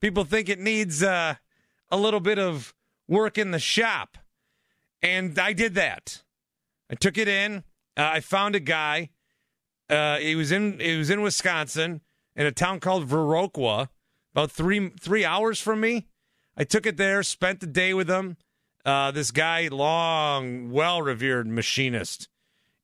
People 0.00 0.24
think 0.24 0.48
it 0.48 0.58
needs 0.58 1.02
uh, 1.02 1.34
a 1.90 1.96
little 1.96 2.20
bit 2.20 2.38
of 2.38 2.74
work 3.06 3.36
in 3.36 3.50
the 3.50 3.58
shop, 3.58 4.16
and 5.02 5.38
I 5.38 5.52
did 5.52 5.74
that. 5.74 6.22
I 6.90 6.94
took 6.94 7.18
it 7.18 7.28
in. 7.28 7.64
Uh, 7.96 8.10
I 8.14 8.20
found 8.20 8.54
a 8.54 8.60
guy. 8.60 9.10
Uh, 9.88 10.18
he 10.18 10.34
was 10.34 10.52
in 10.52 10.78
he 10.80 10.96
was 10.96 11.10
in 11.10 11.20
Wisconsin 11.20 12.00
in 12.34 12.46
a 12.46 12.52
town 12.52 12.80
called 12.80 13.08
Viroqua, 13.08 13.88
about 14.32 14.50
three 14.50 14.88
three 14.90 15.24
hours 15.24 15.60
from 15.60 15.80
me. 15.80 16.06
I 16.56 16.64
took 16.64 16.86
it 16.86 16.96
there, 16.96 17.22
spent 17.22 17.60
the 17.60 17.66
day 17.66 17.94
with 17.94 18.08
him. 18.08 18.36
Uh, 18.84 19.10
this 19.10 19.30
guy, 19.30 19.68
long, 19.68 20.70
well 20.70 21.02
revered 21.02 21.46
machinist 21.46 22.28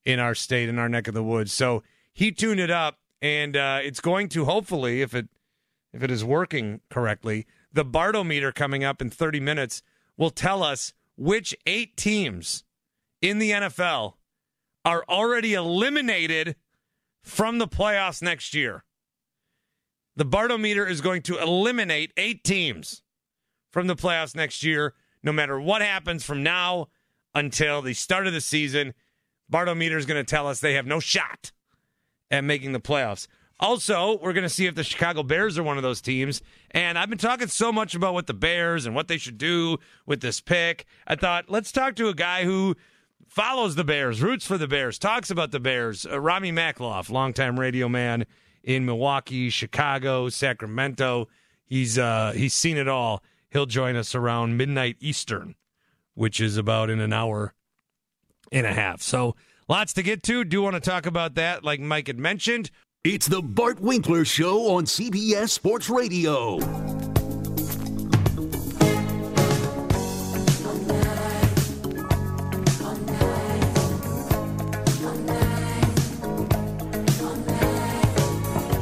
in 0.05 0.19
our 0.19 0.35
state, 0.35 0.69
in 0.69 0.79
our 0.79 0.89
neck 0.89 1.09
of 1.09 1.15
the 1.15 1.23
woods. 1.23 1.53
So 1.53 1.83
he 2.13 2.33
tuned 2.33 2.61
it 2.61 2.71
up, 2.71 2.99
and 3.23 3.57
uh, 3.57 3.81
it's 3.83 4.01
going 4.01 4.29
to 4.31 4.45
hopefully, 4.45 5.01
if 5.01 5.15
it 5.15 5.29
if 5.97 6.03
it 6.03 6.11
is 6.11 6.25
working 6.25 6.83
correctly, 6.91 7.47
the 7.73 7.85
Bartometer 7.85 8.55
coming 8.55 8.85
up 8.85 9.01
in 9.01 9.09
30 9.09 9.41
minutes 9.41 9.83
will 10.17 10.31
tell 10.31 10.63
us 10.63 10.93
which 11.17 11.57
eight 11.65 11.97
teams 11.97 12.65
in 13.23 13.39
the 13.39 13.51
NFL 13.51 14.15
are 14.85 15.05
already 15.09 15.55
eliminated 15.55 16.55
from 17.23 17.59
the 17.59 17.67
playoffs 17.67 18.23
next 18.23 18.55
year. 18.55 18.85
The 20.17 20.27
Bartometer 20.27 20.89
is 20.89 21.01
going 21.01 21.23
to 21.23 21.39
eliminate 21.39 22.13
eight 22.17 22.45
teams 22.45 23.03
from 23.73 23.87
the 23.87 23.97
playoffs 23.97 24.37
next 24.37 24.63
year, 24.63 24.95
no 25.23 25.33
matter 25.33 25.59
what 25.59 25.81
happens 25.81 26.25
from 26.25 26.43
now 26.43 26.89
until 27.35 27.81
the 27.81 27.95
start 27.95 28.27
of 28.27 28.35
the 28.35 28.41
season. 28.41 28.93
Bartometer 29.51 29.97
is 29.97 30.07
going 30.07 30.23
to 30.23 30.31
tell 30.31 30.47
us 30.47 30.61
they 30.61 30.75
have 30.75 30.87
no 30.87 31.01
shot 31.01 31.53
at 32.31 32.45
making 32.45 32.73
the 32.73 32.81
playoffs. 32.81 33.27
Also, 33.59 34.19
we're 34.19 34.35
going 34.35 34.43
to 34.43 34.51
see 34.51 34.67
if 34.67 34.75
the 34.75 34.85
Chicago 34.85 35.23
Bears 35.23 35.59
are 35.59 35.63
one 35.63 35.79
of 35.79 35.83
those 35.83 36.03
teams. 36.03 36.43
And 36.73 36.99
I've 36.99 37.09
been 37.09 37.19
talking 37.19 37.49
so 37.49 37.73
much 37.73 37.95
about 37.95 38.13
what 38.13 38.27
the 38.27 38.35
Bears 38.35 38.85
and 38.85 38.95
what 38.95 39.09
they 39.09 39.17
should 39.17 39.39
do 39.39 39.79
with 40.05 40.21
this 40.21 40.41
pick. 40.41 40.85
I 41.07 41.17
thought, 41.17 41.49
let's 41.49 41.73
talk 41.73 41.97
to 41.97 42.09
a 42.09 42.15
guy 42.15 42.45
who 42.45 42.77
follows 43.27 43.75
the 43.75 43.85
Bears, 43.85 44.23
roots 44.23 44.47
for 44.47 44.59
the 44.59 44.69
Bears, 44.69 44.99
talks 44.99 45.31
about 45.31 45.53
the 45.53 45.61
Bears. 45.61 46.05
Uh, 46.05 46.21
Rami 46.21 46.53
Makloff, 46.53 47.11
longtime 47.11 47.59
radio 47.59 47.89
man 47.89 48.27
in 48.63 48.85
Milwaukee, 48.85 49.49
Chicago, 49.49 50.29
Sacramento. 50.29 51.29
He's 51.65 51.99
uh, 51.99 52.33
he's 52.37 52.55
seen 52.55 52.77
it 52.77 52.89
all. 52.89 53.23
He'll 53.51 53.67
join 53.67 53.97
us 53.97 54.15
around 54.15 54.57
midnight 54.57 54.97
Eastern, 55.01 55.55
which 56.15 56.41
is 56.41 56.57
about 56.57 56.91
in 56.91 57.01
an 57.01 57.13
hour 57.13 57.55
and 58.53 58.67
a 58.67 58.73
half. 58.73 59.01
So 59.03 59.35
lots 59.69 59.93
to 59.95 60.03
get 60.03 60.23
to. 60.25 60.45
Do 60.45 60.63
want 60.63 60.75
to 60.75 60.81
talk 60.81 61.07
about 61.07 61.35
that, 61.35 61.65
like 61.65 61.81
Mike 61.81 62.09
had 62.09 62.19
mentioned. 62.19 62.71
It's 63.09 63.29
the 63.29 63.41
Bart 63.41 63.79
Winkler 63.79 64.25
Show 64.25 64.75
on 64.75 64.85
CBS 64.85 65.51
Sports 65.51 65.89
Radio. 65.89 66.57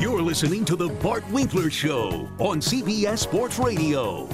You're 0.01 0.23
listening 0.23 0.65
to 0.65 0.75
the 0.75 0.89
Bart 1.03 1.31
Winkler 1.31 1.69
Show 1.69 2.27
on 2.39 2.61
CBS 2.61 3.19
Sports 3.19 3.59
Radio. 3.59 4.27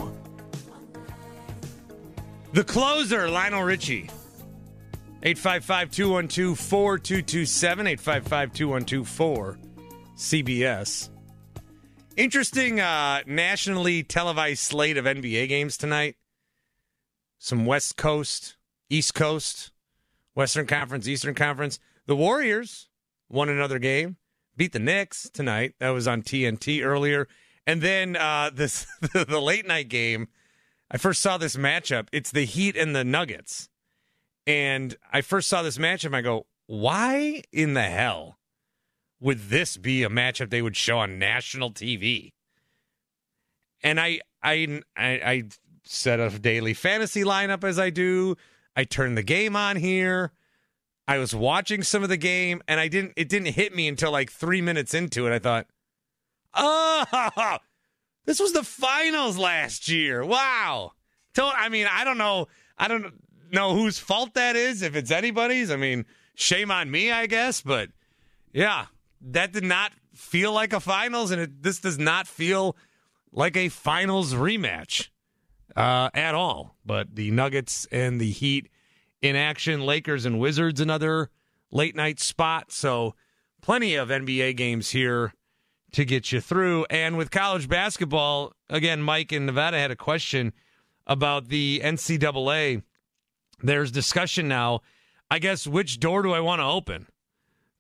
The 2.53 2.63
closer, 2.63 3.29
Lionel 3.29 3.65
Richie. 3.65 4.09
855 5.25 5.91
212 5.91 6.57
4227. 6.61 7.87
855 7.89 8.53
212 8.53 9.59
CBS. 10.21 11.09
Interesting 12.15 12.79
uh, 12.79 13.23
nationally 13.27 14.03
televised 14.03 14.61
slate 14.61 14.99
of 14.99 15.07
NBA 15.07 15.49
games 15.49 15.79
tonight. 15.79 16.17
Some 17.39 17.65
West 17.65 17.97
Coast, 17.97 18.59
East 18.91 19.15
Coast, 19.15 19.73
Western 20.35 20.67
Conference, 20.67 21.09
Eastern 21.09 21.35
Conference. 21.35 21.81
The 22.05 22.15
Warriors 22.15 22.91
won 23.31 23.49
another 23.49 23.79
game, 23.79 24.19
beat 24.59 24.75
the 24.75 24.79
Knicks 24.79 25.31
tonight. 25.31 25.73
That 25.79 25.89
was 25.91 26.07
on 26.07 26.21
TNT 26.21 26.85
earlier. 26.85 27.27
And 27.67 27.81
then 27.81 28.15
uh, 28.15 28.51
this 28.55 28.87
the 29.01 29.41
late 29.41 29.67
night 29.67 29.89
game. 29.89 30.29
I 30.91 30.99
first 30.99 31.23
saw 31.23 31.39
this 31.39 31.57
matchup. 31.57 32.09
It's 32.13 32.31
the 32.31 32.45
Heat 32.45 32.77
and 32.77 32.95
the 32.95 33.05
Nuggets. 33.05 33.71
And 34.47 34.97
I 35.11 35.23
first 35.23 35.49
saw 35.49 35.63
this 35.63 35.79
matchup, 35.79 36.15
I 36.15 36.21
go, 36.21 36.47
why 36.67 37.43
in 37.53 37.73
the 37.73 37.83
hell 37.83 38.37
would 39.21 39.51
this 39.51 39.77
be 39.77 40.03
a 40.03 40.09
matchup 40.09 40.51
they 40.51 40.63
would 40.63 40.77
show 40.77 40.99
on 40.99 41.19
national 41.19 41.71
TV? 41.71 42.33
And 43.83 44.01
I, 44.01 44.21
I, 44.43 44.81
I, 44.97 45.07
I 45.07 45.43
set 45.85 46.21
a 46.21 46.31
daily 46.31 46.75
fantasy 46.75 47.23
lineup 47.23 47.65
as 47.65 47.79
I 47.79 47.91
do. 47.91 48.37
I 48.77 48.85
turned 48.85 49.17
the 49.19 49.23
game 49.23 49.57
on 49.57 49.77
here. 49.77 50.33
I 51.07 51.19
was 51.19 51.35
watching 51.35 51.83
some 51.83 52.03
of 52.03 52.09
the 52.09 52.17
game, 52.17 52.63
and 52.69 52.79
I 52.79 52.87
didn't. 52.87 53.15
It 53.17 53.29
didn't 53.29 53.55
hit 53.55 53.75
me 53.75 53.89
until 53.89 54.13
like 54.13 54.31
three 54.31 54.63
minutes 54.63 54.95
into 54.95 55.27
it. 55.27 55.33
I 55.33 55.41
thought, 55.41 55.67
oh, 56.55 57.59
this 58.27 58.39
was 58.39 58.53
the 58.53 58.63
finals 58.63 59.37
last 59.37 59.89
year. 59.89 60.25
Wow. 60.25 60.93
I 61.37 61.69
mean, 61.69 61.89
I 61.91 62.05
don't 62.05 62.19
know. 62.19 62.47
I 62.79 62.87
don't 62.87 63.13
know 63.51 63.75
whose 63.75 63.99
fault 63.99 64.35
that 64.35 64.55
is. 64.55 64.83
If 64.83 64.95
it's 64.95 65.11
anybody's, 65.11 65.71
I 65.71 65.77
mean, 65.77 66.07
shame 66.35 66.71
on 66.71 66.91
me, 66.91 67.11
I 67.11 67.27
guess. 67.27 67.61
But 67.61 67.91
yeah, 68.53 68.87
that 69.21 69.53
did 69.53 69.65
not 69.65 69.93
feel 70.15 70.53
like 70.53 70.73
a 70.73 70.81
finals, 70.81 71.31
and 71.31 71.41
it, 71.41 71.63
this 71.63 71.81
does 71.81 71.99
not 71.99 72.27
feel 72.27 72.77
like 73.33 73.57
a 73.57 73.69
finals 73.69 74.35
rematch 74.35 75.09
uh, 75.77 76.11
at 76.15 76.35
all. 76.35 76.77
But 76.85 77.15
the 77.15 77.31
Nuggets 77.31 77.87
and 77.93 78.21
the 78.21 78.31
Heat 78.31 78.69
in 79.23 79.37
action, 79.37 79.83
Lakers 79.83 80.25
and 80.25 80.39
Wizards, 80.39 80.81
another 80.81 81.31
late 81.71 81.95
night 81.95 82.21
spot. 82.21 82.73
So 82.73 83.15
plenty 83.61 83.95
of 83.95 84.09
NBA 84.09 84.57
games 84.57 84.91
here 84.91 85.35
to 85.93 86.05
get 86.05 86.33
you 86.33 86.41
through. 86.41 86.87
And 86.91 87.17
with 87.17 87.31
college 87.31 87.69
basketball, 87.69 88.53
again, 88.69 89.03
Mike 89.03 89.33
in 89.33 89.47
Nevada 89.47 89.79
had 89.79 89.91
a 89.91 89.97
question 89.97 90.53
about 91.07 91.49
the 91.49 91.81
NCAA. 91.85 92.83
There's 93.63 93.91
discussion 93.91 94.49
now. 94.49 94.81
I 95.31 95.39
guess 95.39 95.67
which 95.67 96.01
door 96.01 96.23
do 96.23 96.33
I 96.33 96.41
want 96.41 96.61
to 96.61 96.65
open? 96.65 97.07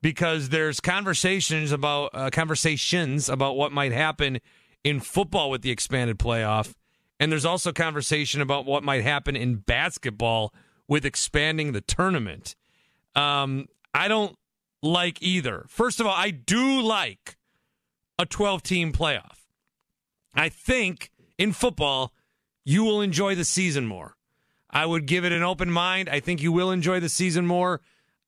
Because 0.03 0.48
there's 0.48 0.80
conversations 0.80 1.72
about 1.72 2.11
uh, 2.14 2.30
conversations 2.30 3.28
about 3.28 3.57
what 3.57 3.70
might 3.70 3.92
happen 3.92 4.40
in 4.82 5.01
football 5.01 5.51
with 5.51 5.62
the 5.62 5.70
expanded 5.70 6.18
playoff, 6.18 6.74
and 7.18 7.30
there's 7.30 7.44
also 7.44 7.70
conversation 7.70 8.40
about 8.40 8.64
what 8.64 8.82
might 8.82 9.03
happen 9.03 9.36
in 9.36 9.57
basketball 9.57 10.55
with 10.88 11.05
expanding 11.05 11.72
the 11.72 11.82
tournament. 11.82 12.57
Um, 13.14 13.66
I 13.92 14.09
don't 14.09 14.36
like 14.82 15.22
either. 15.22 15.66
First 15.68 16.01
of 16.01 16.07
all, 16.07 16.14
I 16.14 16.30
do 16.30 16.80
like 16.80 17.36
a 18.18 18.26
12 18.26 18.62
team 18.62 18.92
playoff. 18.92 19.46
I 20.34 20.48
think 20.48 21.11
in 21.38 21.53
football, 21.53 22.12
you 22.64 22.84
will 22.84 23.01
enjoy 23.01 23.34
the 23.34 23.44
season 23.44 23.86
more. 23.86 24.16
I 24.70 24.86
would 24.86 25.07
give 25.07 25.24
it 25.24 25.32
an 25.32 25.42
open 25.42 25.70
mind. 25.70 26.09
I 26.09 26.20
think 26.20 26.40
you 26.40 26.53
will 26.53 26.70
enjoy 26.70 27.01
the 27.01 27.09
season 27.09 27.46
more. 27.46 27.80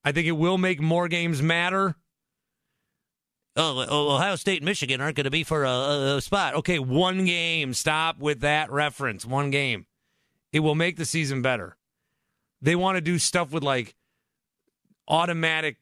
I 0.05 0.13
think 0.13 0.27
it 0.27 0.33
will 0.33 0.59
make 0.59 0.81
more 0.81 1.09
games 1.09 1.41
matter. 1.41 1.97
Oh, 3.55 4.15
Ohio 4.15 4.37
State 4.37 4.59
and 4.59 4.65
Michigan 4.65 5.01
aren't 5.01 5.17
going 5.17 5.25
to 5.25 5.31
be 5.31 5.45
for 5.45 5.65
a, 5.65 6.17
a, 6.17 6.21
spot. 6.21 6.55
Okay, 6.55 6.79
one 6.79 7.25
game. 7.27 7.75
Stop 7.75 8.19
with 8.19 8.41
that 8.41 8.73
reference. 8.73 9.27
One 9.27 9.51
game. 9.51 9.87
It 10.53 10.61
will 10.61 10.75
make 10.75 10.97
the 10.97 11.05
season 11.05 11.43
better. 11.43 11.77
They 12.63 12.75
want 12.75 12.97
to 12.97 13.03
do 13.03 13.19
stuff 13.19 13.53
with 13.53 13.63
like 13.63 13.95
automatic 15.07 15.77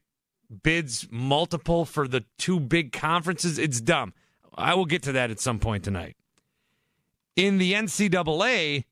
bids 0.63 1.07
multiple 1.09 1.85
for 1.85 2.07
the 2.07 2.25
two 2.37 2.59
big 2.59 2.91
conferences. 2.91 3.57
It's 3.57 3.79
dumb. 3.79 4.13
I 4.53 4.73
will 4.73 4.85
get 4.85 5.03
to 5.03 5.13
that 5.13 5.31
at 5.31 5.39
some 5.39 5.59
point 5.59 5.83
tonight. 5.83 6.17
In 7.37 7.57
the 7.57 7.71
NCAA, 7.73 8.83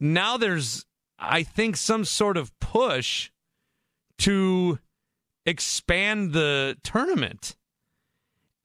now 0.00 0.36
there's, 0.36 0.84
I 1.18 1.44
think, 1.44 1.76
some 1.76 2.04
sort 2.04 2.36
of 2.36 2.58
push 2.58 3.30
to 4.18 4.78
expand 5.44 6.32
the 6.32 6.76
tournament. 6.82 7.56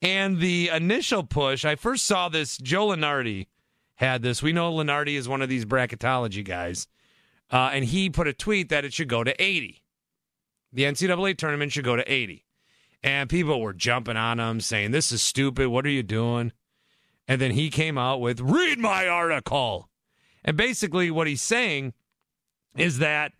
And 0.00 0.40
the 0.40 0.68
initial 0.74 1.22
push, 1.22 1.64
I 1.64 1.76
first 1.76 2.06
saw 2.06 2.28
this, 2.28 2.58
Joe 2.58 2.88
Lunardi 2.88 3.46
had 3.96 4.22
this. 4.22 4.42
We 4.42 4.52
know 4.52 4.72
Lunardi 4.72 5.14
is 5.14 5.28
one 5.28 5.42
of 5.42 5.48
these 5.48 5.64
bracketology 5.64 6.44
guys. 6.44 6.88
Uh, 7.50 7.70
and 7.72 7.84
he 7.84 8.10
put 8.10 8.26
a 8.26 8.32
tweet 8.32 8.68
that 8.70 8.84
it 8.84 8.92
should 8.92 9.08
go 9.08 9.22
to 9.22 9.40
80. 9.40 9.82
The 10.72 10.84
NCAA 10.84 11.36
tournament 11.36 11.72
should 11.72 11.84
go 11.84 11.96
to 11.96 12.12
80. 12.12 12.44
And 13.04 13.28
people 13.28 13.60
were 13.60 13.74
jumping 13.74 14.16
on 14.16 14.40
him, 14.40 14.60
saying, 14.60 14.90
This 14.90 15.12
is 15.12 15.22
stupid. 15.22 15.68
What 15.68 15.84
are 15.84 15.90
you 15.90 16.02
doing? 16.02 16.52
And 17.28 17.40
then 17.40 17.52
he 17.52 17.68
came 17.68 17.98
out 17.98 18.20
with, 18.20 18.40
Read 18.40 18.78
my 18.78 19.06
article. 19.06 19.88
And 20.44 20.56
basically, 20.56 21.10
what 21.10 21.26
he's 21.26 21.42
saying 21.42 21.94
is 22.76 22.98
that 22.98 23.32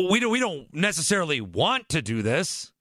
we 0.00 0.20
don't, 0.20 0.30
we 0.30 0.40
don't 0.40 0.72
necessarily 0.74 1.40
want 1.40 1.88
to 1.90 2.02
do 2.02 2.22
this, 2.22 2.72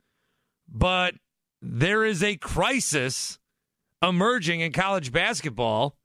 but 0.68 1.16
there 1.62 2.04
is 2.04 2.24
a 2.24 2.36
crisis 2.38 3.40
emerging 4.02 4.62
in 4.62 4.72
college 4.72 5.12
basketball 5.12 5.98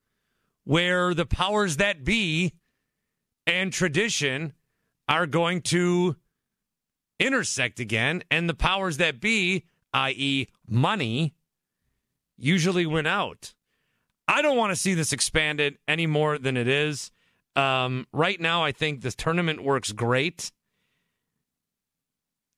where 0.64 1.14
the 1.14 1.26
powers 1.26 1.76
that 1.78 2.04
be 2.04 2.52
and 3.46 3.72
tradition 3.72 4.52
are 5.08 5.26
going 5.26 5.61
to 5.61 6.16
intersect 7.18 7.80
again, 7.80 8.22
and 8.30 8.48
the 8.48 8.54
powers 8.54 8.96
that 8.96 9.20
be, 9.20 9.64
i.e., 9.92 10.46
money, 10.66 11.34
usually 12.38 12.86
win 12.86 13.06
out. 13.06 13.54
I 14.26 14.42
don't 14.42 14.56
want 14.56 14.70
to 14.70 14.76
see 14.76 14.94
this 14.94 15.12
expanded 15.12 15.76
any 15.86 16.06
more 16.06 16.38
than 16.38 16.56
it 16.56 16.68
is. 16.68 17.11
Um, 17.56 18.06
right 18.12 18.40
now, 18.40 18.64
I 18.64 18.72
think 18.72 19.02
this 19.02 19.14
tournament 19.14 19.62
works 19.62 19.92
great. 19.92 20.52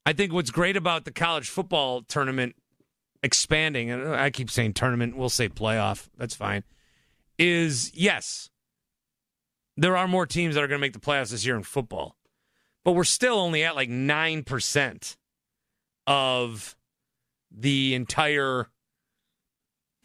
I 0.05 0.13
think 0.13 0.33
what's 0.33 0.51
great 0.51 0.77
about 0.77 1.05
the 1.05 1.13
college 1.13 1.49
football 1.49 2.03
tournament 2.03 2.57
expanding, 3.23 3.91
and 3.91 4.15
I 4.15 4.31
keep 4.31 4.51
saying 4.51 4.75
tournament, 4.75 5.17
we'll 5.17 5.29
say 5.29 5.49
playoff, 5.49 6.09
that's 6.17 6.35
fine, 6.35 6.65
is 7.39 7.93
yes, 7.95 8.51
there 9.77 9.97
are 9.97 10.09
more 10.09 10.27
teams 10.27 10.55
that 10.55 10.65
are 10.65 10.69
going 10.69 10.81
to 10.81 10.85
make 10.85 10.93
the 10.93 10.99
playoffs 10.99 11.31
this 11.31 11.47
year 11.47 11.57
in 11.57 11.63
football, 11.63 12.17
but 12.85 12.93
we're 12.93 13.05
still 13.05 13.39
only 13.39 13.63
at 13.63 13.77
like 13.77 13.89
9% 13.89 15.17
of 16.07 16.77
the 17.51 17.95
entire 17.95 18.67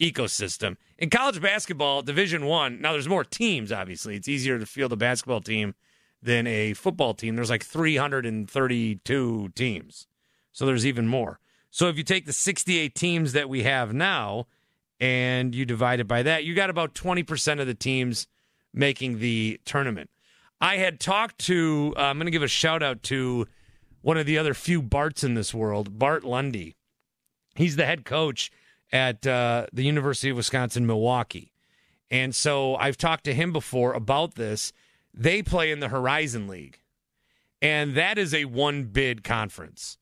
ecosystem. 0.00 0.76
In 0.96 1.10
college 1.10 1.40
basketball, 1.40 2.02
Division 2.02 2.46
1, 2.46 2.80
now 2.80 2.92
there's 2.92 3.08
more 3.08 3.24
teams 3.24 3.72
obviously. 3.72 4.14
It's 4.14 4.28
easier 4.28 4.58
to 4.58 4.66
field 4.66 4.92
a 4.92 4.96
basketball 4.96 5.40
team 5.40 5.74
than 6.22 6.46
a 6.46 6.74
football 6.74 7.14
team. 7.14 7.36
There's 7.36 7.50
like 7.50 7.64
332 7.64 9.48
teams. 9.54 10.06
So 10.52 10.66
there's 10.66 10.86
even 10.86 11.06
more. 11.06 11.38
So 11.70 11.88
if 11.88 11.96
you 11.96 12.02
take 12.02 12.26
the 12.26 12.32
68 12.32 12.94
teams 12.94 13.32
that 13.32 13.48
we 13.48 13.62
have 13.62 13.92
now 13.92 14.46
and 14.98 15.54
you 15.54 15.64
divide 15.64 16.00
it 16.00 16.08
by 16.08 16.22
that, 16.22 16.44
you 16.44 16.54
got 16.54 16.70
about 16.70 16.94
20% 16.94 17.60
of 17.60 17.66
the 17.66 17.74
teams 17.74 18.26
making 18.72 19.18
the 19.18 19.60
tournament. 19.64 20.10
I 20.60 20.76
had 20.78 20.98
talked 20.98 21.38
to, 21.46 21.94
uh, 21.96 22.02
I'm 22.02 22.16
going 22.16 22.26
to 22.26 22.32
give 22.32 22.42
a 22.42 22.48
shout 22.48 22.82
out 22.82 23.02
to 23.04 23.46
one 24.00 24.16
of 24.16 24.26
the 24.26 24.38
other 24.38 24.54
few 24.54 24.82
Barts 24.82 25.22
in 25.22 25.34
this 25.34 25.54
world, 25.54 25.98
Bart 25.98 26.24
Lundy. 26.24 26.74
He's 27.54 27.76
the 27.76 27.84
head 27.84 28.04
coach 28.04 28.50
at 28.92 29.26
uh, 29.26 29.66
the 29.72 29.84
University 29.84 30.30
of 30.30 30.36
Wisconsin 30.36 30.86
Milwaukee. 30.86 31.52
And 32.10 32.34
so 32.34 32.76
I've 32.76 32.96
talked 32.96 33.24
to 33.24 33.34
him 33.34 33.52
before 33.52 33.92
about 33.92 34.34
this. 34.34 34.72
They 35.14 35.42
play 35.42 35.70
in 35.70 35.80
the 35.80 35.88
Horizon 35.88 36.46
League, 36.46 36.80
and 37.60 37.94
that 37.94 38.18
is 38.18 38.32
a 38.34 38.44
one 38.44 38.84
bid 38.84 39.24
conference. 39.24 39.98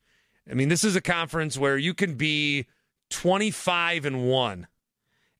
I 0.50 0.54
mean, 0.54 0.68
this 0.68 0.84
is 0.84 0.94
a 0.94 1.00
conference 1.00 1.58
where 1.58 1.76
you 1.76 1.94
can 1.94 2.14
be 2.14 2.66
25 3.10 4.04
and 4.04 4.28
1 4.28 4.66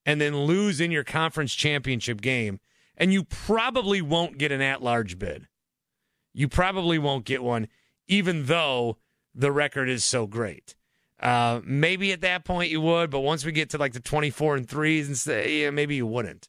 and 0.04 0.20
then 0.20 0.36
lose 0.36 0.80
in 0.80 0.90
your 0.90 1.04
conference 1.04 1.54
championship 1.54 2.20
game 2.20 2.60
and 2.96 3.12
you 3.12 3.24
probably 3.24 4.00
won't 4.00 4.38
get 4.38 4.52
an 4.52 4.60
at 4.60 4.82
large 4.82 5.18
bid. 5.18 5.48
You 6.32 6.48
probably 6.48 6.98
won't 6.98 7.24
get 7.24 7.42
one, 7.42 7.68
even 8.08 8.46
though 8.46 8.98
the 9.34 9.52
record 9.52 9.88
is 9.88 10.04
so 10.04 10.26
great. 10.26 10.74
Uh, 11.20 11.60
maybe 11.64 12.12
at 12.12 12.20
that 12.20 12.44
point 12.44 12.70
you 12.70 12.80
would, 12.80 13.10
but 13.10 13.20
once 13.20 13.44
we 13.44 13.52
get 13.52 13.70
to 13.70 13.78
like 13.78 13.92
the 13.92 14.00
24 14.00 14.56
and 14.56 14.68
threes 14.68 15.06
and 15.06 15.16
say, 15.16 15.62
yeah, 15.62 15.70
maybe 15.70 15.96
you 15.96 16.06
wouldn't. 16.06 16.48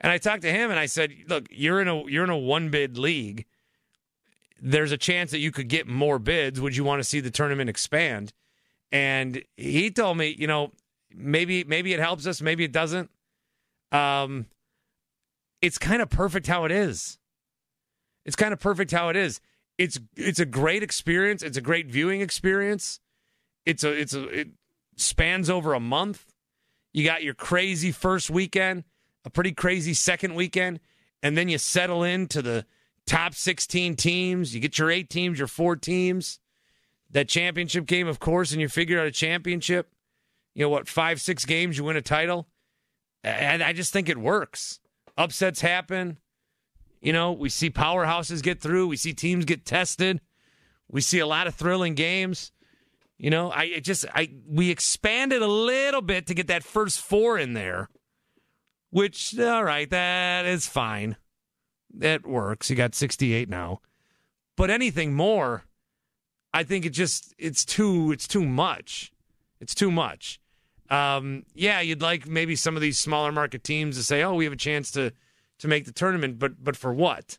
And 0.00 0.12
I 0.12 0.18
talked 0.18 0.42
to 0.42 0.52
him 0.52 0.70
and 0.70 0.78
I 0.78 0.86
said, 0.86 1.12
look, 1.26 1.46
you're 1.50 1.80
in 1.80 1.88
a 1.88 2.04
you're 2.08 2.24
in 2.24 2.30
a 2.30 2.36
one 2.36 2.70
bid 2.70 2.98
league. 2.98 3.46
There's 4.60 4.92
a 4.92 4.96
chance 4.96 5.30
that 5.30 5.38
you 5.38 5.50
could 5.50 5.68
get 5.68 5.86
more 5.86 6.18
bids. 6.18 6.60
Would 6.60 6.76
you 6.76 6.84
want 6.84 7.00
to 7.00 7.04
see 7.04 7.20
the 7.20 7.30
tournament 7.30 7.70
expand? 7.70 8.32
And 8.90 9.42
he 9.56 9.90
told 9.90 10.16
me, 10.16 10.34
you 10.38 10.46
know, 10.46 10.72
maybe 11.14 11.64
maybe 11.64 11.92
it 11.92 12.00
helps 12.00 12.26
us, 12.26 12.40
maybe 12.40 12.64
it 12.64 12.72
doesn't. 12.72 13.10
Um, 13.92 14.46
it's 15.60 15.78
kind 15.78 16.02
of 16.02 16.10
perfect 16.10 16.46
how 16.46 16.64
it 16.64 16.72
is. 16.72 17.18
It's 18.24 18.36
kind 18.36 18.52
of 18.52 18.60
perfect 18.60 18.90
how 18.90 19.08
it 19.08 19.16
is. 19.16 19.40
It's 19.78 19.98
it's 20.16 20.40
a 20.40 20.46
great 20.46 20.82
experience. 20.82 21.42
It's 21.42 21.56
a 21.56 21.60
great 21.60 21.86
viewing 21.86 22.20
experience. 22.20 23.00
It's 23.64 23.84
a 23.84 23.92
it's 23.92 24.14
a 24.14 24.24
it 24.28 24.48
spans 24.96 25.48
over 25.48 25.74
a 25.74 25.80
month. 25.80 26.32
You 26.92 27.04
got 27.04 27.22
your 27.22 27.34
crazy 27.34 27.92
first 27.92 28.28
weekend, 28.28 28.84
a 29.24 29.30
pretty 29.30 29.52
crazy 29.52 29.94
second 29.94 30.34
weekend, 30.34 30.80
and 31.22 31.36
then 31.36 31.48
you 31.48 31.58
settle 31.58 32.02
into 32.02 32.42
the 32.42 32.64
top 33.06 33.34
16 33.34 33.96
teams. 33.96 34.54
You 34.54 34.60
get 34.60 34.78
your 34.78 34.90
eight 34.90 35.10
teams, 35.10 35.38
your 35.38 35.48
four 35.48 35.76
teams. 35.76 36.38
That 37.10 37.28
championship 37.28 37.86
game, 37.86 38.06
of 38.06 38.20
course, 38.20 38.52
and 38.52 38.60
you 38.60 38.68
figure 38.68 39.00
out 39.00 39.06
a 39.06 39.10
championship. 39.10 39.90
You 40.54 40.62
know 40.62 40.68
what? 40.68 40.88
Five, 40.88 41.20
six 41.20 41.44
games, 41.44 41.78
you 41.78 41.84
win 41.84 41.96
a 41.96 42.02
title. 42.02 42.48
And 43.24 43.62
I 43.62 43.72
just 43.72 43.92
think 43.92 44.08
it 44.08 44.18
works. 44.18 44.78
Upsets 45.16 45.60
happen. 45.60 46.18
You 47.00 47.12
know, 47.12 47.32
we 47.32 47.48
see 47.48 47.70
powerhouses 47.70 48.42
get 48.42 48.60
through. 48.60 48.88
We 48.88 48.96
see 48.96 49.12
teams 49.12 49.44
get 49.44 49.64
tested. 49.64 50.20
We 50.88 51.00
see 51.00 51.18
a 51.18 51.26
lot 51.26 51.46
of 51.46 51.54
thrilling 51.54 51.94
games. 51.94 52.52
You 53.18 53.30
know, 53.30 53.50
I 53.50 53.80
just 53.80 54.04
I 54.14 54.30
we 54.46 54.70
expanded 54.70 55.42
a 55.42 55.46
little 55.46 56.02
bit 56.02 56.28
to 56.28 56.34
get 56.34 56.46
that 56.48 56.62
first 56.62 57.00
four 57.00 57.36
in 57.36 57.52
there, 57.52 57.88
which 58.90 59.38
all 59.38 59.64
right, 59.64 59.88
that 59.90 60.46
is 60.46 60.66
fine. 60.66 61.16
It 62.00 62.26
works. 62.26 62.70
You 62.70 62.76
got 62.76 62.94
68 62.94 63.48
now. 63.48 63.80
But 64.56 64.70
anything 64.70 65.14
more, 65.14 65.64
I 66.52 66.64
think 66.64 66.84
it 66.84 66.90
just 66.90 67.34
it's 67.38 67.64
too 67.64 68.12
it's 68.12 68.28
too 68.28 68.44
much. 68.44 69.12
It's 69.60 69.74
too 69.74 69.90
much. 69.90 70.40
Um, 70.90 71.44
yeah, 71.54 71.80
you'd 71.80 72.00
like 72.00 72.26
maybe 72.26 72.56
some 72.56 72.74
of 72.74 72.82
these 72.82 72.98
smaller 72.98 73.30
market 73.30 73.62
teams 73.62 73.96
to 73.96 74.02
say, 74.02 74.22
"Oh, 74.22 74.34
we 74.34 74.44
have 74.44 74.52
a 74.52 74.56
chance 74.56 74.90
to 74.92 75.12
to 75.58 75.68
make 75.68 75.84
the 75.84 75.92
tournament," 75.92 76.38
but 76.38 76.62
but 76.62 76.76
for 76.76 76.92
what? 76.92 77.38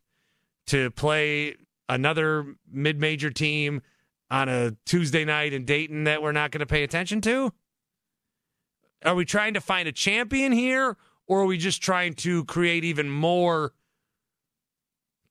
To 0.68 0.92
play 0.92 1.56
another 1.88 2.56
mid-major 2.72 3.32
team 3.32 3.82
on 4.30 4.48
a 4.48 4.76
Tuesday 4.86 5.26
night 5.26 5.54
in 5.54 5.66
Dayton 5.66 6.04
that 6.04 6.22
we're 6.22 6.32
not 6.32 6.52
going 6.52 6.60
to 6.60 6.66
pay 6.66 6.84
attention 6.84 7.22
to? 7.22 7.52
Are 9.04 9.16
we 9.16 9.26
trying 9.26 9.54
to 9.56 9.62
find 9.62 9.88
a 9.88 9.92
champion 9.92 10.52
here, 10.52 10.98
or 11.30 11.42
are 11.42 11.46
we 11.46 11.58
just 11.58 11.82
trying 11.82 12.16
to 12.16 12.44
create 12.44 12.84
even 12.84 13.10
more 13.10 13.72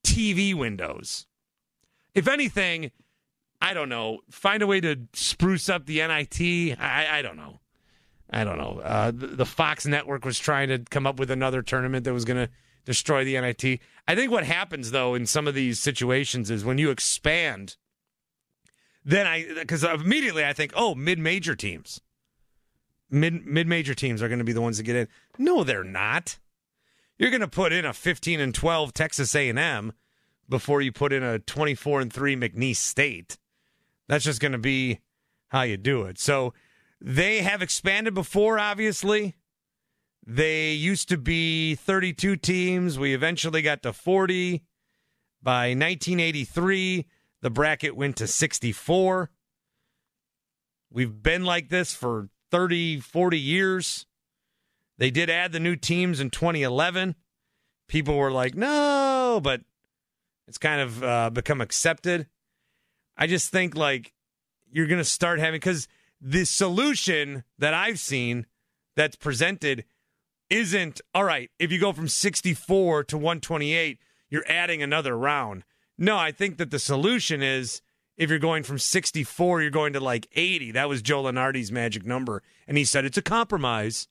TV 0.05 0.55
windows? 0.55 1.26
If 2.14 2.28
anything, 2.28 2.92
I 3.61 3.74
don't 3.74 3.88
know. 3.88 4.20
Find 4.30 4.62
a 4.62 4.66
way 4.66 4.80
to 4.80 4.96
spruce 5.12 5.68
up 5.68 5.84
the 5.84 5.99
NIT. 5.99 6.78
I, 6.80 7.18
I 7.18 7.22
don't 7.22 7.36
know. 7.36 7.61
I 8.30 8.44
don't 8.44 8.59
know. 8.59 8.80
Uh, 8.82 9.11
the, 9.11 9.26
the, 9.26 9.46
Fox 9.46 9.86
network 9.86 10.24
was 10.24 10.38
trying 10.38 10.68
to 10.68 10.78
come 10.78 11.07
up 11.07 11.18
with 11.18 11.30
another 11.30 11.62
tournament 11.62 12.05
that 12.05 12.12
was 12.12 12.24
going 12.24 12.46
to 12.46 12.53
destroy 12.84 13.24
the 13.24 13.40
NIT. 13.40 13.80
I 14.07 14.14
think 14.14 14.30
what 14.30 14.44
happens, 14.44 14.92
though, 14.92 15.14
in 15.14 15.26
some 15.26 15.49
of 15.49 15.55
these 15.55 15.80
situations 15.80 16.51
is 16.51 16.64
when 16.64 16.78
you 16.78 16.90
expand, 16.90 17.76
then 19.05 19.26
I, 19.26 19.46
because 19.55 19.82
immediately 19.82 20.44
I 20.44 20.53
think, 20.53 20.72
oh, 20.76 20.94
mid 20.94 21.18
major 21.18 21.57
teams. 21.57 22.03
Mid 23.11 23.46
mid 23.46 23.66
major 23.66 23.94
teams 23.94 24.22
are 24.22 24.28
going 24.28 24.38
to 24.38 24.44
be 24.44 24.52
the 24.52 24.61
ones 24.61 24.76
that 24.76 24.82
get 24.82 24.96
in. 24.96 25.09
No, 25.38 25.64
they're 25.64 25.84
not. 25.84 26.38
You're 27.18 27.30
going 27.30 27.40
to 27.40 27.48
put 27.48 27.72
in 27.72 27.84
a 27.84 27.92
15 27.92 28.38
and 28.40 28.54
12 28.54 28.92
Texas 28.92 29.34
A&M 29.34 29.92
before 30.48 30.80
you 30.80 30.92
put 30.92 31.12
in 31.12 31.22
a 31.22 31.38
24 31.38 32.00
and 32.00 32.12
3 32.12 32.36
McNeese 32.36 32.76
State. 32.76 33.38
That's 34.06 34.24
just 34.24 34.40
going 34.40 34.52
to 34.52 34.59
be 34.59 35.00
how 35.48 35.62
you 35.62 35.76
do 35.76 36.04
it. 36.04 36.18
So 36.18 36.54
they 37.00 37.42
have 37.42 37.62
expanded 37.62 38.14
before, 38.14 38.59
obviously. 38.59 39.36
They 40.24 40.72
used 40.72 41.09
to 41.09 41.16
be 41.16 41.74
32 41.74 42.36
teams. 42.36 42.98
We 42.98 43.14
eventually 43.14 43.62
got 43.62 43.82
to 43.82 43.92
40. 43.92 44.62
By 45.42 45.68
1983, 45.68 47.06
the 47.40 47.50
bracket 47.50 47.96
went 47.96 48.16
to 48.16 48.26
64. 48.26 49.30
We've 50.90 51.22
been 51.22 51.44
like 51.44 51.68
this 51.68 51.94
for 51.94 52.28
30, 52.51 53.01
40 53.01 53.38
years. 53.38 54.07
They 54.99 55.11
did 55.11 55.30
add 55.30 55.53
the 55.53 55.61
new 55.61 55.76
teams 55.76 56.20
in 56.20 56.30
2011. 56.30 57.14
People 57.88 58.16
were 58.16 58.30
like, 58.30 58.55
no, 58.55 59.40
but 59.42 59.62
it's 60.46 60.59
kind 60.59 60.80
of 60.80 61.05
uh, 61.05 61.30
become 61.30 61.61
accepted. 61.61 62.26
I 63.16 63.26
just 63.26 63.51
think 63.51 63.76
like 63.76 64.12
you're 64.70 64.86
going 64.86 64.99
to 64.99 65.05
start 65.05 65.38
having, 65.38 65.61
because 65.61 65.88
the 66.20 66.44
solution 66.44 67.44
that 67.59 67.74
I've 67.74 67.99
seen 67.99 68.46
that's 68.96 69.16
presented 69.16 69.84
isn't 70.51 71.01
all 71.14 71.24
right. 71.24 71.51
If 71.59 71.70
you 71.70 71.78
go 71.78 71.92
from 71.92 72.09
64 72.09 73.05
to 73.05 73.16
128, 73.16 73.99
you're 74.30 74.44
adding 74.49 74.82
another 74.82 75.16
round. 75.16 75.64
No, 75.96 76.16
I 76.16 76.32
think 76.32 76.59
that 76.59 76.70
the 76.70 76.78
solution 76.78 77.42
is 77.42 77.82
if 78.18 78.28
you're 78.28 78.40
going 78.40 78.64
from 78.64 78.78
64, 78.78 79.62
you're 79.62 79.70
going 79.70 79.92
to 79.92 80.00
like 80.00 80.28
80. 80.34 80.72
That 80.72 80.88
was 80.88 81.00
Joe 81.00 81.22
Lunardi's 81.22 81.70
magic 81.70 82.04
number. 82.04 82.42
And 82.66 82.76
he 82.76 82.84
said 82.84 83.04
it's 83.04 83.16
a 83.16 83.22
compromise, 83.22 84.08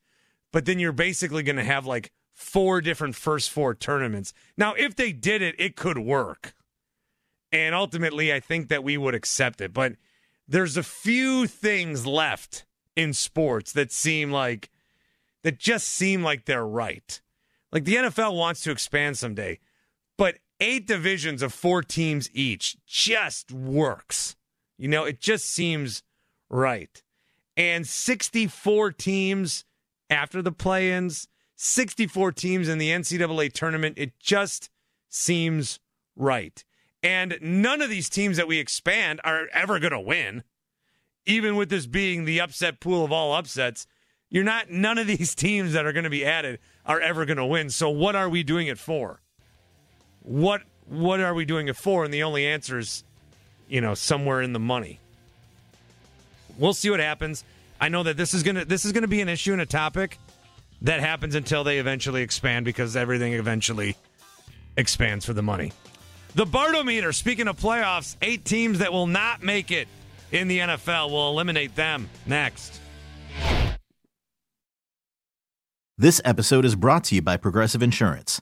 but 0.53 0.65
then 0.65 0.79
you're 0.79 0.93
basically 0.93 1.43
going 1.43 1.57
to 1.57 1.63
have 1.63 1.85
like 1.85 2.13
four 2.33 2.79
different 2.79 3.15
first 3.15 3.51
four 3.51 3.75
tournaments. 3.75 4.33
Now, 4.55 4.73
if 4.73 4.95
they 4.95 5.11
did 5.11 5.41
it, 5.41 5.55
it 5.59 5.75
could 5.75 5.97
work. 5.97 6.55
And 7.51 7.75
ultimately, 7.75 8.33
I 8.33 8.39
think 8.39 8.69
that 8.69 8.83
we 8.83 8.97
would 8.97 9.13
accept 9.13 9.59
it. 9.59 9.73
But 9.73 9.93
there's 10.47 10.77
a 10.77 10.83
few 10.83 11.45
things 11.45 12.05
left 12.05 12.65
in 12.95 13.13
sports 13.13 13.73
that 13.73 13.91
seem 13.91 14.31
like 14.31 14.69
that 15.43 15.59
just 15.59 15.87
seem 15.87 16.23
like 16.23 16.45
they're 16.45 16.65
right. 16.65 17.21
Like 17.73 17.83
the 17.83 17.95
NFL 17.95 18.35
wants 18.35 18.61
to 18.61 18.71
expand 18.71 19.17
someday, 19.17 19.59
but 20.17 20.37
eight 20.59 20.87
divisions 20.87 21.41
of 21.41 21.53
four 21.53 21.83
teams 21.83 22.29
each 22.33 22.77
just 22.85 23.51
works. 23.51 24.35
You 24.77 24.87
know, 24.87 25.03
it 25.05 25.19
just 25.19 25.45
seems 25.45 26.03
right. 26.49 27.01
And 27.55 27.87
64 27.87 28.91
teams 28.91 29.65
after 30.09 30.41
the 30.41 30.51
play 30.51 30.91
ins, 30.91 31.27
64 31.55 32.31
teams 32.33 32.67
in 32.67 32.77
the 32.77 32.89
NCAA 32.89 33.51
tournament, 33.51 33.95
it 33.97 34.19
just 34.19 34.69
seems 35.09 35.79
right. 36.15 36.63
And 37.01 37.37
none 37.41 37.81
of 37.81 37.89
these 37.89 38.09
teams 38.09 38.37
that 38.37 38.47
we 38.47 38.59
expand 38.59 39.21
are 39.23 39.47
ever 39.53 39.79
going 39.79 39.91
to 39.91 39.99
win. 39.99 40.43
Even 41.25 41.55
with 41.55 41.69
this 41.69 41.87
being 41.87 42.25
the 42.25 42.39
upset 42.39 42.79
pool 42.79 43.03
of 43.03 43.11
all 43.11 43.33
upsets, 43.33 43.87
you're 44.29 44.43
not, 44.43 44.69
none 44.69 44.97
of 44.97 45.07
these 45.07 45.33
teams 45.35 45.73
that 45.73 45.85
are 45.85 45.93
going 45.93 46.03
to 46.03 46.09
be 46.09 46.25
added 46.25 46.59
are 46.85 47.01
ever 47.01 47.25
going 47.25 47.37
to 47.37 47.45
win. 47.45 47.69
So 47.69 47.89
what 47.89 48.15
are 48.15 48.29
we 48.29 48.43
doing 48.43 48.67
it 48.67 48.77
for? 48.77 49.21
What, 50.27 50.61
what 50.87 51.21
are 51.21 51.33
we 51.33 51.45
doing 51.45 51.69
it 51.69 51.77
for? 51.77 52.03
And 52.03 52.13
the 52.13 52.23
only 52.23 52.45
answer 52.45 52.77
is, 52.77 53.05
you 53.69 53.79
know, 53.79 53.93
somewhere 53.93 54.41
in 54.41 54.51
the 54.51 54.59
money. 54.59 54.99
We'll 56.57 56.73
see 56.73 56.89
what 56.89 56.99
happens. 56.99 57.45
I 57.79 57.87
know 57.87 58.03
that 58.03 58.17
this 58.17 58.33
is 58.33 58.43
gonna 58.43 58.65
this 58.65 58.83
is 58.83 58.91
gonna 58.91 59.07
be 59.07 59.21
an 59.21 59.29
issue 59.29 59.53
and 59.53 59.61
a 59.61 59.65
topic 59.65 60.19
that 60.81 60.99
happens 60.99 61.35
until 61.35 61.63
they 61.63 61.77
eventually 61.77 62.23
expand 62.23 62.65
because 62.65 62.95
everything 62.95 63.33
eventually 63.33 63.95
expands 64.75 65.25
for 65.25 65.33
the 65.33 65.43
money. 65.43 65.71
The 66.35 66.45
Bartometer, 66.45 67.13
speaking 67.13 67.47
of 67.47 67.57
playoffs, 67.57 68.17
eight 68.21 68.43
teams 68.43 68.79
that 68.79 68.91
will 68.91 69.07
not 69.07 69.43
make 69.43 69.71
it 69.71 69.87
in 70.31 70.47
the 70.47 70.59
NFL. 70.59 71.09
We'll 71.11 71.29
eliminate 71.29 71.75
them 71.75 72.09
next. 72.25 72.81
This 75.97 76.21
episode 76.25 76.65
is 76.65 76.75
brought 76.75 77.05
to 77.05 77.15
you 77.15 77.21
by 77.21 77.37
Progressive 77.37 77.81
Insurance. 77.81 78.41